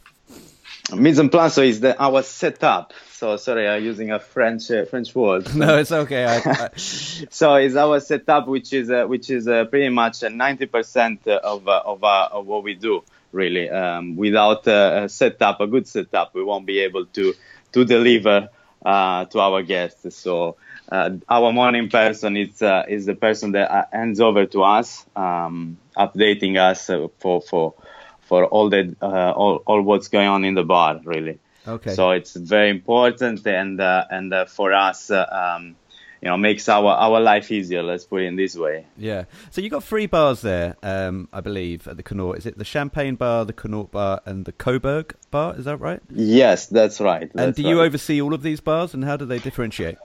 Mise 0.91 1.19
en 1.19 1.30
place 1.30 1.58
is 1.60 1.80
the 1.82 2.02
our 2.02 2.23
setup. 2.23 2.93
So 3.12 3.38
sorry, 3.38 3.67
I'm 3.67 3.84
using 3.84 4.12
a 4.12 4.19
French 4.19 4.71
uh, 4.71 4.86
French 4.86 5.13
word. 5.13 5.54
No, 5.56 5.78
it's 5.78 5.91
okay. 5.91 6.26
I, 6.26 6.38
I, 6.38 6.69
So 6.76 7.56
it's 7.56 7.76
our 7.76 7.99
setup, 7.99 8.47
which 8.47 8.73
is 8.73 8.89
uh, 8.89 9.06
which 9.06 9.30
is 9.30 9.47
uh, 9.47 9.65
pretty 9.65 9.89
much 9.89 10.23
uh, 10.23 10.30
90% 10.30 11.28
of 11.28 11.67
uh, 11.67 11.82
of 11.86 12.04
uh, 12.04 12.30
of 12.32 12.47
what 12.47 12.63
we 12.63 12.73
do. 12.73 13.04
Really, 13.34 13.69
um, 13.69 14.15
without 14.15 14.67
uh, 14.67 15.02
a 15.04 15.10
setup, 15.10 15.60
a 15.60 15.67
good 15.67 15.88
setup, 15.88 16.34
we 16.36 16.43
won't 16.43 16.65
be 16.65 16.80
able 16.82 17.08
to 17.08 17.34
to 17.74 17.84
deliver 17.84 18.50
uh, 18.86 19.26
to 19.26 19.39
our 19.39 19.63
guests. 19.63 20.15
So 20.15 20.58
uh, 20.91 21.12
our 21.28 21.52
morning 21.52 21.89
person 21.89 22.38
is 22.38 22.62
uh, 22.62 22.84
is 22.88 23.06
the 23.06 23.15
person 23.15 23.54
that 23.54 23.72
uh, 23.72 23.86
hands 23.91 24.19
over 24.22 24.46
to 24.46 24.63
us, 24.63 25.06
um, 25.15 25.78
updating 25.98 26.60
us 26.60 26.89
uh, 26.89 27.08
for 27.19 27.41
for 27.41 27.74
for 28.22 28.46
all 28.46 28.69
the 28.69 28.96
uh, 29.02 29.32
all, 29.32 29.63
all 29.65 29.82
what's 29.82 30.08
going 30.10 30.28
on 30.28 30.46
in 30.46 30.54
the 30.54 30.63
bar. 30.63 31.02
Really. 31.04 31.39
okay. 31.67 31.93
So 31.96 32.12
it's 32.12 32.36
very 32.36 32.69
important, 32.69 33.46
and 33.48 33.80
uh, 33.80 34.06
and 34.10 34.34
uh, 34.34 34.46
for 34.46 34.74
us, 34.74 35.10
uh, 35.10 35.26
um, 35.58 35.76
you 36.23 36.29
know, 36.29 36.38
makes 36.38 36.69
our 36.69 36.91
our 36.93 37.19
life 37.19 37.51
easier. 37.51 37.83
Let's 37.83 38.05
put 38.05 38.21
it 38.21 38.27
in 38.27 38.38
this 38.38 38.55
way. 38.55 38.86
yeah. 38.97 39.25
So 39.51 39.59
you 39.59 39.69
got 39.69 39.83
three 39.83 40.05
bars 40.05 40.39
there, 40.39 40.77
um, 40.81 41.27
I 41.33 41.41
believe, 41.41 41.86
at 41.86 41.97
the 41.97 42.03
Connaught. 42.03 42.38
Is 42.38 42.45
it 42.45 42.57
the 42.57 42.63
Champagne 42.63 43.15
Bar, 43.15 43.43
the 43.43 43.51
Connaught 43.51 43.91
Bar, 43.91 44.21
and 44.25 44.45
the 44.45 44.53
Coburg 44.53 45.15
Bar? 45.31 45.55
Is 45.57 45.65
that 45.65 45.77
right? 45.77 45.99
Yes, 46.09 46.67
that's 46.67 47.01
right. 47.01 47.23
and 47.23 47.31
that's 47.33 47.57
do 47.57 47.63
you 47.63 47.79
right. 47.79 47.88
oversee 47.88 48.21
all 48.21 48.33
of 48.33 48.41
these 48.41 48.62
bars, 48.62 48.93
and 48.93 49.03
how 49.03 49.17
do 49.17 49.25
they 49.25 49.39
differentiate? 49.39 49.97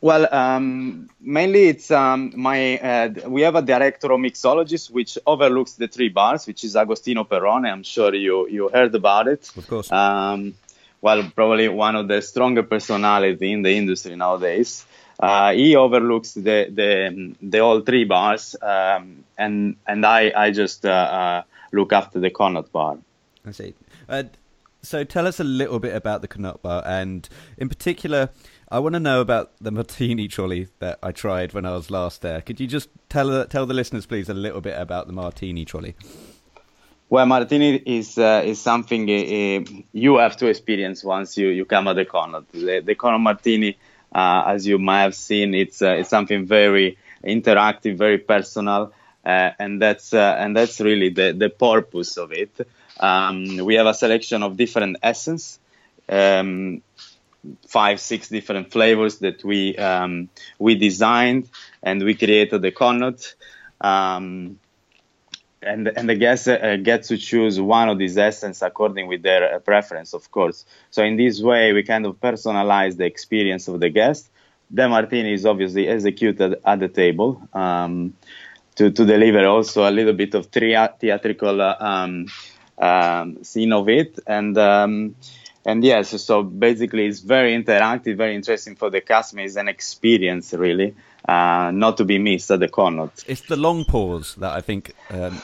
Well, 0.00 0.26
um, 0.34 1.08
mainly 1.20 1.68
it's 1.68 1.92
um, 1.92 2.32
my. 2.34 2.78
Uh, 2.78 3.28
we 3.28 3.42
have 3.42 3.54
a 3.54 3.62
director 3.62 4.10
of 4.10 4.18
mixologist 4.18 4.90
which 4.90 5.16
overlooks 5.24 5.74
the 5.74 5.86
three 5.86 6.08
bars, 6.08 6.44
which 6.44 6.64
is 6.64 6.74
Agostino 6.74 7.22
Perrone. 7.22 7.66
I'm 7.66 7.84
sure 7.84 8.12
you 8.12 8.48
you 8.48 8.68
heard 8.68 8.96
about 8.96 9.28
it. 9.28 9.48
Of 9.56 9.68
course. 9.68 9.92
Um, 9.92 10.54
well, 11.00 11.30
probably 11.34 11.68
one 11.68 11.94
of 11.94 12.08
the 12.08 12.20
stronger 12.20 12.64
personality 12.64 13.52
in 13.52 13.62
the 13.62 13.70
industry 13.70 14.16
nowadays. 14.16 14.84
Uh, 15.22 15.52
he 15.52 15.76
overlooks 15.76 16.34
the 16.34 16.66
the 16.68 17.34
the 17.40 17.60
all 17.60 17.80
three 17.80 18.04
bars, 18.04 18.56
um, 18.60 19.24
and 19.38 19.76
and 19.86 20.04
I 20.04 20.32
I 20.36 20.50
just 20.50 20.84
uh, 20.84 20.90
uh, 20.90 21.42
look 21.70 21.92
after 21.92 22.20
the 22.20 22.30
Connaught 22.30 22.72
bar. 22.72 22.98
I 23.46 23.52
see. 23.52 23.74
Uh, 24.08 24.24
So 24.84 25.04
tell 25.04 25.28
us 25.28 25.38
a 25.38 25.44
little 25.44 25.78
bit 25.78 25.94
about 25.94 26.22
the 26.22 26.28
Connaught 26.28 26.60
Bar, 26.60 26.82
and 26.84 27.28
in 27.56 27.68
particular, 27.68 28.30
I 28.68 28.80
want 28.80 28.94
to 28.94 29.00
know 29.00 29.20
about 29.20 29.52
the 29.60 29.70
martini 29.70 30.26
trolley 30.26 30.66
that 30.80 30.98
I 31.04 31.12
tried 31.12 31.52
when 31.54 31.64
I 31.64 31.70
was 31.70 31.88
last 31.88 32.20
there. 32.22 32.40
Could 32.40 32.58
you 32.58 32.66
just 32.66 32.88
tell 33.08 33.46
tell 33.46 33.64
the 33.64 33.74
listeners, 33.74 34.06
please, 34.06 34.28
a 34.28 34.34
little 34.34 34.60
bit 34.60 34.76
about 34.76 35.06
the 35.06 35.12
martini 35.12 35.64
trolley? 35.64 35.94
Well, 37.10 37.26
martini 37.26 37.80
is 37.86 38.18
uh, 38.18 38.42
is 38.44 38.60
something 38.60 39.08
uh, 39.08 39.70
you 39.92 40.18
have 40.18 40.36
to 40.38 40.46
experience 40.48 41.04
once 41.04 41.40
you, 41.40 41.48
you 41.50 41.64
come 41.64 41.86
at 41.86 41.94
the 41.94 42.04
Connaught. 42.04 42.50
The, 42.50 42.80
the 42.80 42.94
Connaught 42.96 43.20
martini, 43.20 43.68
uh, 43.68 43.74
as 44.14 44.66
you 44.66 44.78
might 44.78 45.02
have 45.02 45.14
seen, 45.14 45.54
it's 45.54 45.82
uh, 45.82 45.92
it's 45.98 46.08
something 46.10 46.46
very 46.46 46.98
interactive, 47.24 47.96
very 47.96 48.18
personal, 48.18 48.92
uh, 49.24 49.50
and 49.58 49.80
that's 49.80 50.12
uh, 50.12 50.36
and 50.38 50.56
that's 50.56 50.80
really 50.80 51.10
the 51.10 51.32
the 51.32 51.48
purpose 51.50 52.16
of 52.16 52.32
it. 52.32 52.66
Um, 53.00 53.56
we 53.58 53.74
have 53.76 53.86
a 53.86 53.94
selection 53.94 54.42
of 54.42 54.56
different 54.56 54.98
essence, 55.02 55.58
um, 56.08 56.82
five, 57.66 58.00
six 58.00 58.28
different 58.28 58.70
flavors 58.72 59.18
that 59.18 59.44
we 59.44 59.76
um, 59.76 60.28
we 60.58 60.74
designed 60.76 61.48
and 61.82 62.02
we 62.02 62.14
created 62.14 62.62
the 62.62 62.70
Connaught. 62.70 63.34
Um, 63.80 64.58
and, 65.62 65.88
and 65.88 66.08
the 66.08 66.14
guests 66.14 66.48
uh, 66.48 66.76
get 66.82 67.04
to 67.04 67.16
choose 67.16 67.60
one 67.60 67.88
of 67.88 67.98
these 67.98 68.18
essence 68.18 68.62
according 68.62 69.06
with 69.06 69.22
their 69.22 69.54
uh, 69.54 69.58
preference, 69.58 70.12
of 70.14 70.30
course. 70.30 70.64
So 70.90 71.02
in 71.02 71.16
this 71.16 71.40
way, 71.40 71.72
we 71.72 71.82
kind 71.82 72.06
of 72.06 72.20
personalize 72.20 72.96
the 72.96 73.04
experience 73.04 73.68
of 73.68 73.80
the 73.80 73.90
guest. 73.90 74.28
The 74.70 74.88
martini 74.88 75.34
is 75.34 75.44
obviously 75.46 75.88
executed 75.88 76.56
at 76.64 76.80
the 76.80 76.88
table 76.88 77.46
um, 77.52 78.14
to, 78.76 78.90
to 78.90 79.04
deliver 79.04 79.46
also 79.46 79.88
a 79.88 79.92
little 79.92 80.14
bit 80.14 80.34
of 80.34 80.46
theatrical 80.46 81.60
uh, 81.60 81.76
um, 81.78 82.26
um, 82.78 83.44
scene 83.44 83.72
of 83.72 83.88
it. 83.88 84.18
And 84.26 84.56
um, 84.56 85.14
and 85.64 85.84
yes, 85.84 86.20
so 86.22 86.42
basically 86.42 87.06
it's 87.06 87.20
very 87.20 87.56
interactive, 87.56 88.16
very 88.16 88.34
interesting 88.34 88.74
for 88.74 88.90
the 88.90 89.00
customer. 89.00 89.42
It's 89.42 89.56
an 89.56 89.68
experience 89.68 90.52
really, 90.52 90.94
uh, 91.28 91.70
not 91.72 91.98
to 91.98 92.04
be 92.04 92.18
missed 92.18 92.50
at 92.50 92.60
the 92.60 92.68
Connaught. 92.68 93.24
It's 93.28 93.42
the 93.42 93.56
long 93.56 93.84
pause 93.84 94.34
that 94.36 94.52
I 94.52 94.60
think 94.60 94.92
um, 95.10 95.40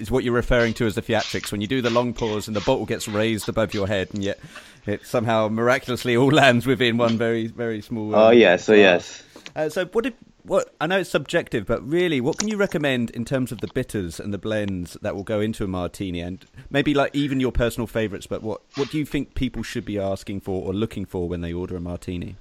is 0.00 0.10
what 0.10 0.24
you're 0.24 0.34
referring 0.34 0.74
to 0.74 0.86
as 0.86 0.94
the 0.94 1.02
theatrics. 1.02 1.52
When 1.52 1.60
you 1.60 1.66
do 1.66 1.82
the 1.82 1.90
long 1.90 2.12
pause 2.12 2.46
and 2.46 2.56
the 2.56 2.60
bottle 2.60 2.86
gets 2.86 3.08
raised 3.08 3.48
above 3.48 3.74
your 3.74 3.86
head, 3.86 4.08
and 4.12 4.22
yet 4.22 4.38
it 4.86 5.06
somehow 5.06 5.48
miraculously 5.48 6.16
all 6.16 6.30
lands 6.32 6.66
within 6.66 6.96
one 6.96 7.18
very 7.18 7.46
very 7.46 7.80
small. 7.80 8.14
oh 8.14 8.30
yes, 8.30 8.68
oh 8.68 8.74
yes. 8.74 9.22
Uh, 9.54 9.68
so 9.68 9.84
what 9.86 10.04
did 10.04 10.14
what 10.44 10.74
I 10.80 10.86
know 10.86 10.98
it's 10.98 11.10
subjective, 11.10 11.66
but 11.66 11.86
really, 11.88 12.20
what 12.20 12.38
can 12.38 12.48
you 12.48 12.56
recommend 12.56 13.10
in 13.10 13.24
terms 13.24 13.52
of 13.52 13.60
the 13.60 13.68
bitters 13.68 14.18
and 14.18 14.34
the 14.34 14.38
blends 14.38 14.96
that 15.02 15.14
will 15.14 15.22
go 15.22 15.40
into 15.40 15.64
a 15.64 15.68
martini, 15.68 16.20
and 16.20 16.44
maybe 16.70 16.94
like 16.94 17.14
even 17.14 17.40
your 17.40 17.52
personal 17.52 17.86
favourites? 17.86 18.26
But 18.26 18.42
what 18.42 18.62
what 18.74 18.90
do 18.90 18.98
you 18.98 19.04
think 19.06 19.34
people 19.34 19.62
should 19.62 19.84
be 19.84 19.98
asking 19.98 20.40
for 20.40 20.66
or 20.66 20.72
looking 20.72 21.04
for 21.04 21.28
when 21.28 21.40
they 21.40 21.52
order 21.52 21.76
a 21.76 21.80
martini? 21.80 22.36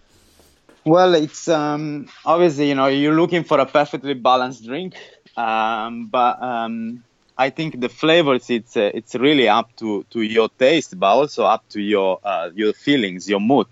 Well, 0.84 1.14
it's 1.14 1.48
um, 1.48 2.10
obviously 2.26 2.70
you 2.70 2.76
know 2.76 2.88
you're 2.88 3.16
looking 3.16 3.44
for 3.44 3.60
a 3.60 3.66
perfectly 3.66 4.16
balanced 4.16 4.66
drink, 4.66 4.96
um, 5.38 6.08
but 6.08 6.42
um, 6.42 7.04
I 7.38 7.50
think 7.50 7.80
the 7.80 7.90
flavors 7.90 8.50
it's 8.50 8.78
uh, 8.78 8.92
it's 8.94 9.16
really 9.16 9.50
up 9.50 9.76
to, 9.78 10.04
to 10.12 10.22
your 10.22 10.50
taste, 10.50 11.00
but 11.00 11.08
also 11.08 11.46
up 11.46 11.68
to 11.70 11.82
your 11.82 12.20
uh, 12.24 12.50
your 12.54 12.74
feelings, 12.74 13.30
your 13.30 13.40
mood 13.40 13.68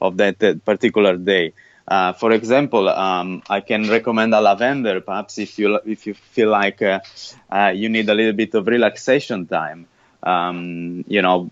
of 0.00 0.16
that, 0.18 0.38
that 0.40 0.64
particular 0.64 1.16
day. 1.16 1.52
Uh, 1.88 2.12
for 2.12 2.32
example, 2.32 2.88
um, 2.88 3.42
I 3.48 3.60
can 3.60 3.88
recommend 3.88 4.34
a 4.34 4.40
lavender. 4.40 5.00
Perhaps 5.00 5.38
if 5.38 5.58
you 5.58 5.80
if 5.86 6.06
you 6.06 6.14
feel 6.14 6.50
like 6.50 6.82
uh, 6.82 7.00
uh, 7.50 7.72
you 7.74 7.88
need 7.88 8.08
a 8.08 8.14
little 8.14 8.32
bit 8.32 8.54
of 8.54 8.66
relaxation 8.66 9.46
time, 9.46 9.86
um, 10.22 11.04
you 11.06 11.22
know, 11.22 11.48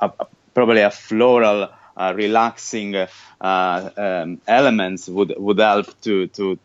a, 0.00 0.10
a, 0.18 0.26
probably 0.54 0.80
a 0.80 0.90
floral, 0.90 1.68
uh, 1.96 2.12
relaxing 2.16 2.96
uh, 2.96 3.06
um, 3.96 4.40
elements 4.46 5.08
would 5.08 5.34
would 5.38 5.58
help 5.60 6.00
to 6.02 6.26
to 6.28 6.58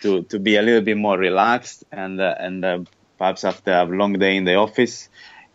to 0.00 0.22
to 0.22 0.38
be 0.38 0.56
a 0.56 0.62
little 0.62 0.82
bit 0.82 0.96
more 0.96 1.18
relaxed 1.18 1.84
and 1.92 2.20
uh, 2.20 2.34
and 2.38 2.88
perhaps 3.18 3.44
after 3.44 3.72
a 3.72 3.84
long 3.84 4.12
day 4.14 4.36
in 4.36 4.44
the 4.44 4.54
office 4.54 5.08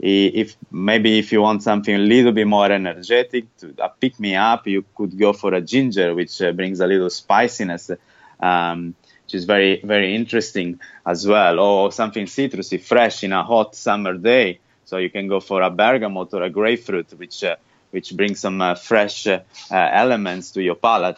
if 0.03 0.55
maybe 0.71 1.19
if 1.19 1.31
you 1.31 1.41
want 1.41 1.61
something 1.61 1.93
a 1.93 1.99
little 1.99 2.31
bit 2.31 2.47
more 2.47 2.71
energetic 2.71 3.45
to 3.57 3.73
uh, 3.79 3.87
pick 3.87 4.19
me 4.19 4.35
up 4.35 4.65
you 4.67 4.83
could 4.95 5.17
go 5.17 5.31
for 5.31 5.53
a 5.53 5.61
ginger 5.61 6.15
which 6.15 6.41
uh, 6.41 6.51
brings 6.51 6.79
a 6.79 6.87
little 6.87 7.09
spiciness 7.09 7.91
um, 8.39 8.95
which 9.31 9.35
is 9.35 9.45
very 9.45 9.79
very 9.81 10.13
interesting 10.13 10.79
as 11.05 11.25
well. 11.25 11.59
Or 11.59 11.91
something 11.91 12.25
citrusy 12.25 12.81
fresh 12.81 13.23
in 13.23 13.31
a 13.31 13.43
hot 13.43 13.75
summer 13.75 14.17
day. 14.17 14.59
So 14.83 14.97
you 14.97 15.09
can 15.09 15.27
go 15.29 15.39
for 15.39 15.61
a 15.61 15.69
bergamot 15.69 16.33
or 16.33 16.43
a 16.43 16.49
grapefruit 16.49 17.13
which 17.13 17.43
uh, 17.43 17.55
which 17.91 18.15
brings 18.15 18.41
some 18.41 18.61
uh, 18.61 18.75
fresh 18.75 19.27
uh, 19.27 19.39
elements 19.71 20.51
to 20.51 20.61
your 20.61 20.75
palate. 20.75 21.17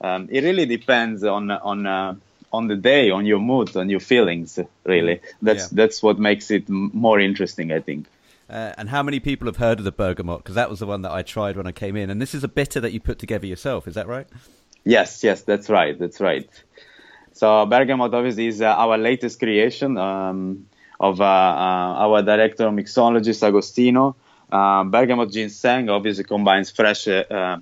Um, 0.00 0.28
it 0.30 0.44
really 0.44 0.66
depends 0.66 1.24
on 1.24 1.50
on 1.50 1.86
uh, 1.86 2.14
on 2.52 2.68
the 2.68 2.76
day 2.76 3.10
on 3.10 3.26
your 3.26 3.38
mood 3.38 3.76
on 3.76 3.88
your 3.88 4.00
feelings 4.00 4.58
really 4.84 5.20
that's 5.42 5.64
yeah. 5.64 5.68
that's 5.72 6.02
what 6.02 6.18
makes 6.18 6.50
it 6.50 6.68
more 6.68 7.20
interesting 7.20 7.72
i 7.72 7.80
think 7.80 8.06
uh, 8.48 8.72
and 8.78 8.88
how 8.88 9.02
many 9.02 9.18
people 9.18 9.46
have 9.46 9.56
heard 9.56 9.78
of 9.78 9.84
the 9.84 9.92
bergamot? 9.92 10.38
Because 10.38 10.54
that 10.54 10.70
was 10.70 10.78
the 10.78 10.86
one 10.86 11.02
that 11.02 11.10
I 11.10 11.22
tried 11.22 11.56
when 11.56 11.66
I 11.66 11.72
came 11.72 11.96
in. 11.96 12.10
And 12.10 12.22
this 12.22 12.34
is 12.34 12.44
a 12.44 12.48
bitter 12.48 12.78
that 12.80 12.92
you 12.92 13.00
put 13.00 13.18
together 13.18 13.46
yourself. 13.46 13.88
Is 13.88 13.94
that 13.94 14.06
right? 14.06 14.26
Yes, 14.84 15.24
yes, 15.24 15.42
that's 15.42 15.68
right. 15.68 15.98
That's 15.98 16.20
right. 16.20 16.48
So 17.32 17.66
bergamot 17.66 18.14
obviously 18.14 18.46
is 18.46 18.62
uh, 18.62 18.66
our 18.66 18.96
latest 18.96 19.38
creation 19.40 19.98
um, 19.98 20.66
of 20.98 21.20
uh, 21.20 21.24
uh 21.24 22.04
our 22.04 22.22
director 22.22 22.70
mixologist 22.70 23.42
Agostino. 23.42 24.16
Uh, 24.50 24.84
bergamot 24.84 25.30
ginseng 25.32 25.90
obviously 25.90 26.22
combines 26.22 26.70
fresh 26.70 27.08
uh, 27.08 27.58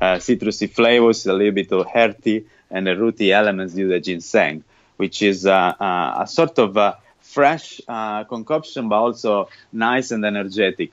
citrusy 0.00 0.70
flavors, 0.70 1.26
a 1.26 1.32
little 1.32 1.52
bit 1.52 1.72
of 1.72 1.84
hearty 1.86 2.46
and 2.70 2.86
the 2.86 2.96
rooty 2.96 3.32
elements 3.32 3.74
due 3.74 3.88
to 3.88 4.00
ginseng, 4.00 4.64
which 4.96 5.22
is 5.22 5.46
a 5.46 6.24
sort 6.28 6.58
of 6.58 6.96
fresh 7.28 7.80
uh, 7.86 8.24
concoction, 8.24 8.88
but 8.88 8.96
also 8.96 9.48
nice 9.72 10.10
and 10.10 10.24
energetic. 10.24 10.92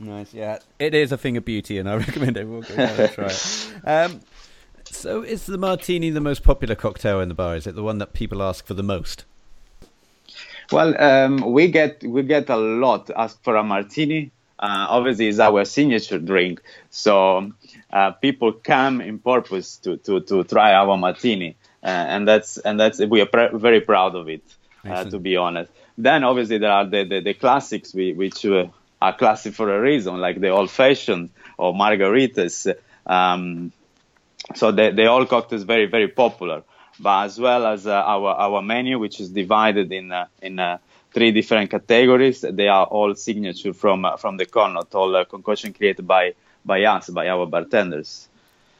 Nice, 0.00 0.34
yeah. 0.34 0.58
It 0.78 0.94
is 0.94 1.12
a 1.12 1.16
thing 1.16 1.36
of 1.36 1.44
beauty, 1.44 1.78
and 1.78 1.88
I 1.88 1.96
recommend 2.06 2.36
everyone 2.36 2.62
go 2.68 2.76
down 2.76 3.00
and 3.00 3.12
try 3.12 3.26
it. 3.26 3.72
Um, 3.84 4.20
so, 4.84 5.22
is 5.22 5.46
the 5.46 5.58
martini 5.58 6.10
the 6.10 6.20
most 6.20 6.42
popular 6.42 6.74
cocktail 6.74 7.20
in 7.20 7.28
the 7.28 7.34
bar? 7.34 7.56
Is 7.56 7.66
it 7.66 7.74
the 7.74 7.82
one 7.82 7.98
that 7.98 8.12
people 8.12 8.42
ask 8.42 8.66
for 8.66 8.74
the 8.74 8.82
most? 8.82 9.24
Well, 10.70 11.00
um, 11.02 11.52
we 11.52 11.70
get 11.70 12.02
we 12.04 12.22
get 12.22 12.48
a 12.50 12.56
lot 12.56 13.10
asked 13.16 13.42
for 13.42 13.56
a 13.56 13.64
martini. 13.64 14.30
Uh, 14.58 14.86
obviously, 14.88 15.28
it's 15.28 15.38
our 15.38 15.64
signature 15.64 16.18
drink, 16.18 16.60
so 16.90 17.52
uh, 17.92 18.12
people 18.12 18.52
come 18.52 19.00
in 19.00 19.18
purpose 19.18 19.78
to, 19.78 19.96
to, 19.98 20.20
to 20.20 20.44
try 20.44 20.74
our 20.74 20.96
martini, 20.96 21.56
uh, 21.82 21.86
and 21.86 22.28
that's 22.28 22.58
and 22.58 22.78
that's 22.78 22.98
we 23.00 23.20
are 23.20 23.26
pr- 23.26 23.56
very 23.56 23.80
proud 23.80 24.14
of 24.14 24.28
it 24.28 24.42
uh, 24.84 25.04
to 25.04 25.18
be 25.18 25.36
honest. 25.36 25.70
Then 25.96 26.24
obviously 26.24 26.58
there 26.58 26.70
are 26.70 26.84
the, 26.84 27.04
the, 27.04 27.20
the 27.20 27.34
classics 27.34 27.94
we, 27.94 28.12
which 28.12 28.44
uh, 28.46 28.66
are 29.00 29.16
classic 29.16 29.54
for 29.54 29.74
a 29.74 29.80
reason, 29.80 30.20
like 30.20 30.40
the 30.40 30.50
old 30.50 30.70
fashioned 30.70 31.30
or 31.56 31.74
margaritas. 31.74 32.72
Um, 33.06 33.72
so 34.54 34.70
the, 34.70 34.90
the 34.90 35.06
old 35.06 35.28
cocktail 35.28 35.58
is 35.58 35.64
very, 35.64 35.86
very 35.86 36.08
popular. 36.08 36.62
But 37.00 37.24
as 37.24 37.38
well 37.38 37.66
as 37.66 37.86
uh, 37.86 37.92
our, 37.92 38.30
our 38.34 38.62
menu, 38.62 38.98
which 38.98 39.20
is 39.20 39.30
divided 39.30 39.92
in, 39.92 40.10
uh, 40.10 40.26
in 40.42 40.58
uh, 40.58 40.78
three 41.12 41.30
different 41.32 41.70
categories, 41.70 42.40
they 42.40 42.68
are 42.68 42.86
all 42.86 43.14
signature 43.14 43.72
from, 43.72 44.04
uh, 44.04 44.16
from 44.16 44.36
the 44.36 44.46
Connaught, 44.46 44.94
all 44.94 45.24
concoction 45.24 45.72
created 45.72 46.06
by, 46.06 46.34
by 46.68 46.84
us, 46.84 47.10
by 47.10 47.28
our 47.28 47.46
bartenders. 47.46 48.28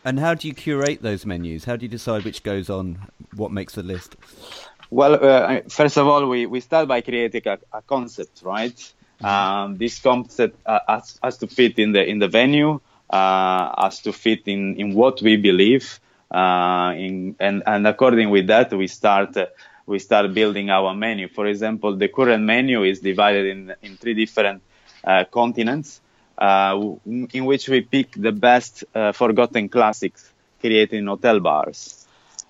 And 0.05 0.21
how 0.21 0.35
do 0.35 0.47
you 0.47 0.55
curate 0.55 1.03
those 1.03 1.27
menus? 1.27 1.65
How 1.65 1.77
do 1.77 1.85
you 1.85 1.89
decide 1.89 2.25
which 2.25 2.43
goes 2.45 2.71
on, 2.71 3.09
what 3.35 3.51
makes 3.51 3.75
the 3.75 3.83
list? 3.83 4.17
Well, 4.91 5.15
uh, 5.23 5.61
first 5.69 5.99
of 5.99 6.07
all, 6.07 6.29
we, 6.29 6.47
we 6.47 6.61
start 6.61 6.87
by 6.89 7.01
creating 7.01 7.43
a, 7.47 7.59
a 7.73 7.83
concept, 7.83 8.43
right? 8.43 8.77
Mm-hmm. 8.77 9.27
Um, 9.27 9.77
this 9.77 9.99
concept 9.99 10.57
uh, 10.65 10.79
has, 10.89 11.19
has, 11.23 11.39
to 11.39 11.47
fit 11.49 11.79
in 11.79 11.93
the 11.93 12.05
in 12.05 12.21
the 12.21 12.29
venue, 12.29 12.81
uh, 13.11 13.83
has 13.83 14.01
to 14.03 14.13
fit 14.13 14.43
in, 14.47 14.77
in 14.77 14.95
what 14.95 15.21
we 15.21 15.37
believe, 15.37 16.01
uh, 16.31 16.95
in, 16.97 17.35
and 17.41 17.63
and 17.67 17.87
according 17.87 18.31
with 18.31 18.47
that, 18.47 18.73
we 18.73 18.87
start 18.87 19.37
uh, 19.37 19.47
we 19.87 19.99
start 19.99 20.33
building 20.33 20.71
our 20.71 20.95
menu. 20.95 21.29
For 21.29 21.47
example, 21.47 21.97
the 21.97 22.09
current 22.09 22.45
menu 22.45 22.85
is 22.85 23.01
divided 23.01 23.47
in 23.47 23.75
in 23.83 23.97
three 23.97 24.15
different 24.15 24.63
uh, 25.03 25.25
continents, 25.25 26.01
in 26.41 27.45
which 27.45 27.69
we 27.69 27.81
pick 27.81 28.13
the 28.13 28.33
best 28.33 28.85
forgotten 29.13 29.69
classics 29.69 30.31
created 30.61 30.99
in 30.99 31.07
hotel 31.07 31.41
bars. 31.41 32.07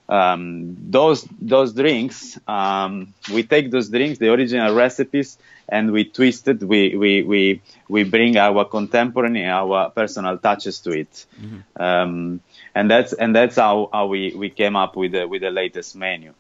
Um, 0.08 0.74
those 0.88 1.28
those 1.38 1.74
drinks 1.74 2.38
um, 2.48 3.12
we 3.30 3.42
take 3.42 3.70
those 3.70 3.90
drinks 3.90 4.18
the 4.18 4.32
original 4.32 4.74
recipes 4.74 5.36
and 5.68 5.92
we 5.92 6.04
twist 6.04 6.48
it 6.48 6.62
we 6.62 6.96
we 6.96 7.22
we, 7.22 7.62
we 7.90 8.04
bring 8.04 8.38
our 8.38 8.64
contemporary 8.64 9.44
our 9.44 9.90
personal 9.90 10.38
touches 10.38 10.80
to 10.80 10.92
it. 10.92 11.26
Mm-hmm. 11.38 11.82
um, 11.82 12.40
and 12.74 12.90
that's 12.90 13.12
and 13.12 13.36
that's 13.36 13.56
how, 13.56 13.90
how 13.92 14.06
we, 14.06 14.32
we 14.34 14.48
came 14.48 14.76
up 14.76 14.96
with 14.96 15.12
the, 15.12 15.28
with 15.28 15.42
the 15.42 15.50
latest 15.50 15.94
menu. 15.94 16.32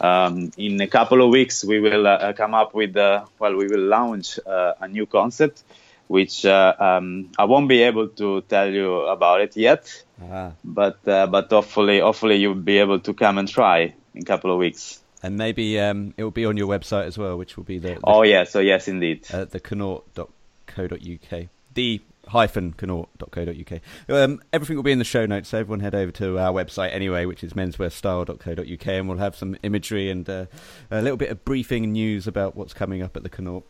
Um, 0.00 0.52
in 0.56 0.80
a 0.80 0.86
couple 0.86 1.20
of 1.20 1.30
weeks 1.30 1.64
we 1.64 1.80
will 1.80 2.06
uh, 2.06 2.32
come 2.34 2.54
up 2.54 2.74
with 2.74 2.96
uh, 2.96 3.24
well 3.40 3.56
we 3.56 3.66
will 3.66 3.86
launch 3.88 4.38
uh, 4.46 4.74
a 4.78 4.86
new 4.86 5.06
concept 5.06 5.64
which 6.08 6.44
uh, 6.46 6.74
um, 6.78 7.30
I 7.38 7.44
won't 7.44 7.68
be 7.68 7.82
able 7.82 8.08
to 8.08 8.40
tell 8.42 8.70
you 8.72 9.00
about 9.06 9.40
it 9.40 9.56
yet. 9.56 10.04
Ah. 10.22 10.52
But 10.64 11.06
uh, 11.06 11.26
but 11.26 11.50
hopefully 11.50 12.00
hopefully 12.00 12.36
you'll 12.36 12.54
be 12.54 12.78
able 12.78 13.00
to 13.00 13.12
come 13.14 13.38
and 13.38 13.48
try 13.48 13.94
in 14.14 14.22
a 14.22 14.24
couple 14.24 14.50
of 14.52 14.58
weeks. 14.58 15.00
And 15.22 15.36
maybe 15.36 15.80
um, 15.80 16.14
it 16.16 16.22
will 16.24 16.30
be 16.30 16.44
on 16.44 16.56
your 16.56 16.68
website 16.68 17.06
as 17.06 17.18
well, 17.18 17.36
which 17.36 17.56
will 17.56 17.64
be 17.64 17.78
the, 17.78 17.94
the 17.94 18.00
Oh 18.04 18.22
yeah, 18.22 18.44
so 18.44 18.60
yes 18.60 18.86
indeed. 18.86 19.26
uh, 19.32 19.44
the 19.46 19.58
connaught.co.uk. 19.60 21.48
The 21.74 22.00
hyphen 22.28 22.72
connaught.co.uk. 22.72 23.80
Um, 24.08 24.42
everything 24.52 24.76
will 24.76 24.82
be 24.82 24.92
in 24.92 24.98
the 24.98 25.04
show 25.04 25.26
notes, 25.26 25.48
so 25.48 25.58
everyone 25.58 25.80
head 25.80 25.94
over 25.94 26.12
to 26.12 26.38
our 26.38 26.52
website 26.52 26.92
anyway, 26.92 27.24
which 27.24 27.42
is 27.44 27.52
menswearstyle.co.uk, 27.54 28.86
and 28.86 29.08
we'll 29.08 29.18
have 29.18 29.36
some 29.36 29.56
imagery 29.62 30.10
and 30.10 30.28
uh, 30.28 30.46
a 30.90 31.02
little 31.02 31.16
bit 31.16 31.30
of 31.30 31.44
briefing 31.44 31.92
news 31.92 32.26
about 32.26 32.56
what's 32.56 32.74
coming 32.74 33.02
up 33.02 33.16
at 33.16 33.22
the 33.22 33.28
Connaught. 33.28 33.64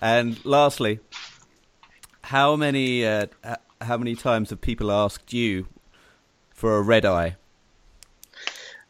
And 0.00 0.42
lastly, 0.44 1.00
how 2.24 2.56
many 2.56 3.04
uh, 3.06 3.26
how 3.82 3.98
many 3.98 4.14
times 4.14 4.50
have 4.50 4.60
people 4.60 4.90
asked 4.90 5.32
you 5.32 5.66
for 6.50 6.78
a 6.78 6.82
red 6.82 7.04
eye? 7.04 7.36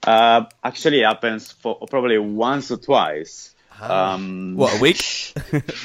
Uh, 0.06 0.44
actually, 0.62 1.00
it 1.00 1.04
happens 1.06 1.50
for 1.50 1.78
probably 1.90 2.18
once 2.18 2.70
or 2.70 2.76
twice. 2.76 3.54
Um, 3.80 4.54
What 4.54 4.78
a 4.78 4.80
week? 4.80 5.02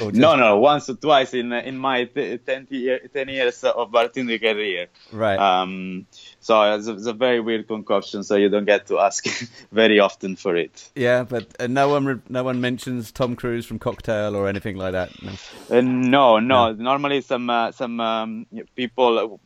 No, 0.12 0.36
no, 0.36 0.58
once 0.58 0.88
or 0.88 0.94
twice 0.94 1.34
in 1.34 1.52
in 1.52 1.76
my 1.76 2.04
t- 2.04 2.38
10, 2.38 2.68
year, 2.70 3.00
10 3.12 3.28
years 3.28 3.64
of 3.64 3.90
bartending 3.90 4.40
career. 4.40 4.86
Right. 5.10 5.38
Um, 5.38 6.06
so 6.40 6.74
it's 6.74 6.86
a, 6.86 6.94
it's 6.94 7.06
a 7.06 7.12
very 7.12 7.38
weird 7.40 7.68
concoction, 7.68 8.24
so 8.24 8.34
you 8.34 8.48
don't 8.48 8.64
get 8.64 8.86
to 8.86 8.98
ask 8.98 9.26
very 9.72 10.00
often 10.00 10.36
for 10.36 10.56
it. 10.56 10.90
Yeah, 10.94 11.24
but 11.24 11.46
uh, 11.60 11.66
no 11.66 11.90
one 11.90 12.04
re- 12.06 12.20
no 12.28 12.42
one 12.42 12.60
mentions 12.60 13.12
Tom 13.12 13.36
Cruise 13.36 13.66
from 13.66 13.78
Cocktail 13.78 14.34
or 14.34 14.48
anything 14.48 14.76
like 14.76 14.92
that. 14.92 15.10
No. 15.22 15.32
Uh, 15.70 15.80
no, 15.82 16.38
no, 16.38 16.72
Normally, 16.72 17.20
some 17.20 17.50
uh, 17.50 17.72
some 17.72 18.00
um, 18.00 18.46
people 18.74 19.38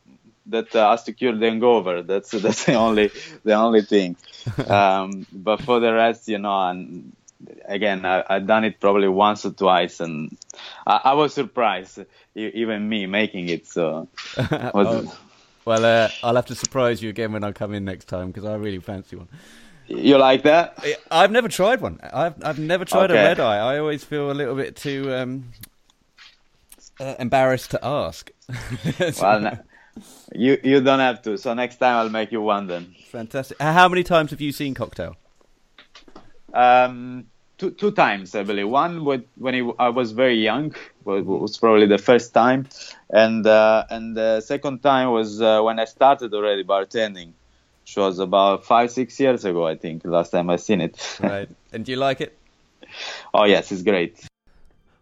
that 0.47 0.73
uh, 0.73 0.91
has 0.91 1.03
to 1.03 1.13
cure 1.13 1.35
the 1.35 1.49
hangover. 1.49 2.01
That's 2.01 2.31
that's 2.45 2.65
the 2.65 2.75
only 2.75 3.11
the 3.43 3.53
only 3.53 3.81
thing. 3.81 4.15
um, 4.67 5.27
but 5.33 5.61
for 5.61 5.81
the 5.81 5.93
rest, 5.93 6.29
you 6.29 6.37
know, 6.37 6.69
and 6.69 7.13
again, 7.65 8.05
I, 8.05 8.23
I've 8.29 8.47
done 8.47 8.63
it 8.63 8.79
probably 8.79 9.09
once 9.09 9.45
or 9.45 9.51
twice, 9.51 9.99
and 9.99 10.37
I, 10.87 11.01
I 11.03 11.13
was 11.13 11.33
surprised, 11.33 11.99
even 12.35 12.87
me 12.87 13.05
making 13.05 13.49
it. 13.49 13.67
So, 13.67 14.07
was, 14.73 15.13
Well, 15.65 15.83
uh, 15.83 16.09
I'll 16.23 16.35
have 16.35 16.45
to 16.47 16.55
surprise 16.55 17.01
you 17.01 17.09
again 17.09 17.31
when 17.33 17.43
I 17.43 17.51
come 17.51 17.73
in 17.73 17.83
next 17.83 18.05
time 18.05 18.27
because 18.27 18.45
I 18.45 18.55
really 18.55 18.79
fancy 18.79 19.15
one. 19.15 19.27
you 19.87 20.17
like 20.17 20.43
that? 20.43 20.83
I've 21.09 21.31
never 21.31 21.47
tried 21.47 21.81
one. 21.81 21.99
I've 22.13 22.35
I've 22.43 22.59
never 22.59 22.85
tried 22.85 23.09
a 23.11 23.15
red 23.15 23.39
eye. 23.39 23.57
I 23.57 23.79
always 23.79 24.03
feel 24.03 24.31
a 24.31 24.33
little 24.33 24.55
bit 24.55 24.75
too 24.75 25.11
um, 25.13 25.51
uh, 26.99 27.15
embarrassed 27.19 27.71
to 27.71 27.79
ask. 27.83 28.31
Well, 29.19 29.39
no, 29.39 29.57
you 30.35 30.59
you 30.63 30.81
don't 30.81 30.99
have 30.99 31.21
to. 31.23 31.37
So 31.37 31.53
next 31.55 31.77
time 31.77 31.95
I'll 31.97 32.09
make 32.09 32.31
you 32.31 32.41
one 32.41 32.67
then. 32.67 32.93
Fantastic. 33.09 33.59
How 33.59 33.87
many 33.87 34.03
times 34.03 34.29
have 34.31 34.41
you 34.41 34.51
seen 34.51 34.75
Cocktail? 34.75 35.15
Um, 36.53 37.25
two 37.57 37.71
two 37.71 37.91
times 37.91 38.35
I 38.35 38.43
believe. 38.43 38.69
One 38.69 39.05
with, 39.05 39.25
when 39.37 39.53
he, 39.53 39.71
I 39.79 39.89
was 39.89 40.11
very 40.11 40.41
young 40.41 40.75
was, 41.03 41.23
was 41.23 41.57
probably 41.57 41.87
the 41.87 41.97
first 41.97 42.33
time, 42.33 42.67
and 43.09 43.45
uh, 43.45 43.85
and 43.89 44.15
the 44.15 44.41
second 44.41 44.81
time 44.81 45.11
was 45.11 45.41
uh, 45.41 45.61
when 45.61 45.79
I 45.79 45.85
started 45.85 46.33
already 46.33 46.63
bartending, 46.63 47.31
which 47.83 47.97
was 47.97 48.19
about 48.19 48.65
five 48.65 48.91
six 48.91 49.19
years 49.19 49.45
ago 49.45 49.65
I 49.65 49.75
think. 49.75 50.03
Last 50.05 50.31
time 50.31 50.49
I 50.49 50.57
seen 50.57 50.81
it. 50.81 51.19
Right. 51.21 51.49
and 51.73 51.85
do 51.85 51.91
you 51.91 51.97
like 51.97 52.21
it? 52.21 52.37
oh 53.33 53.45
yes, 53.45 53.71
it's 53.71 53.83
great. 53.83 54.27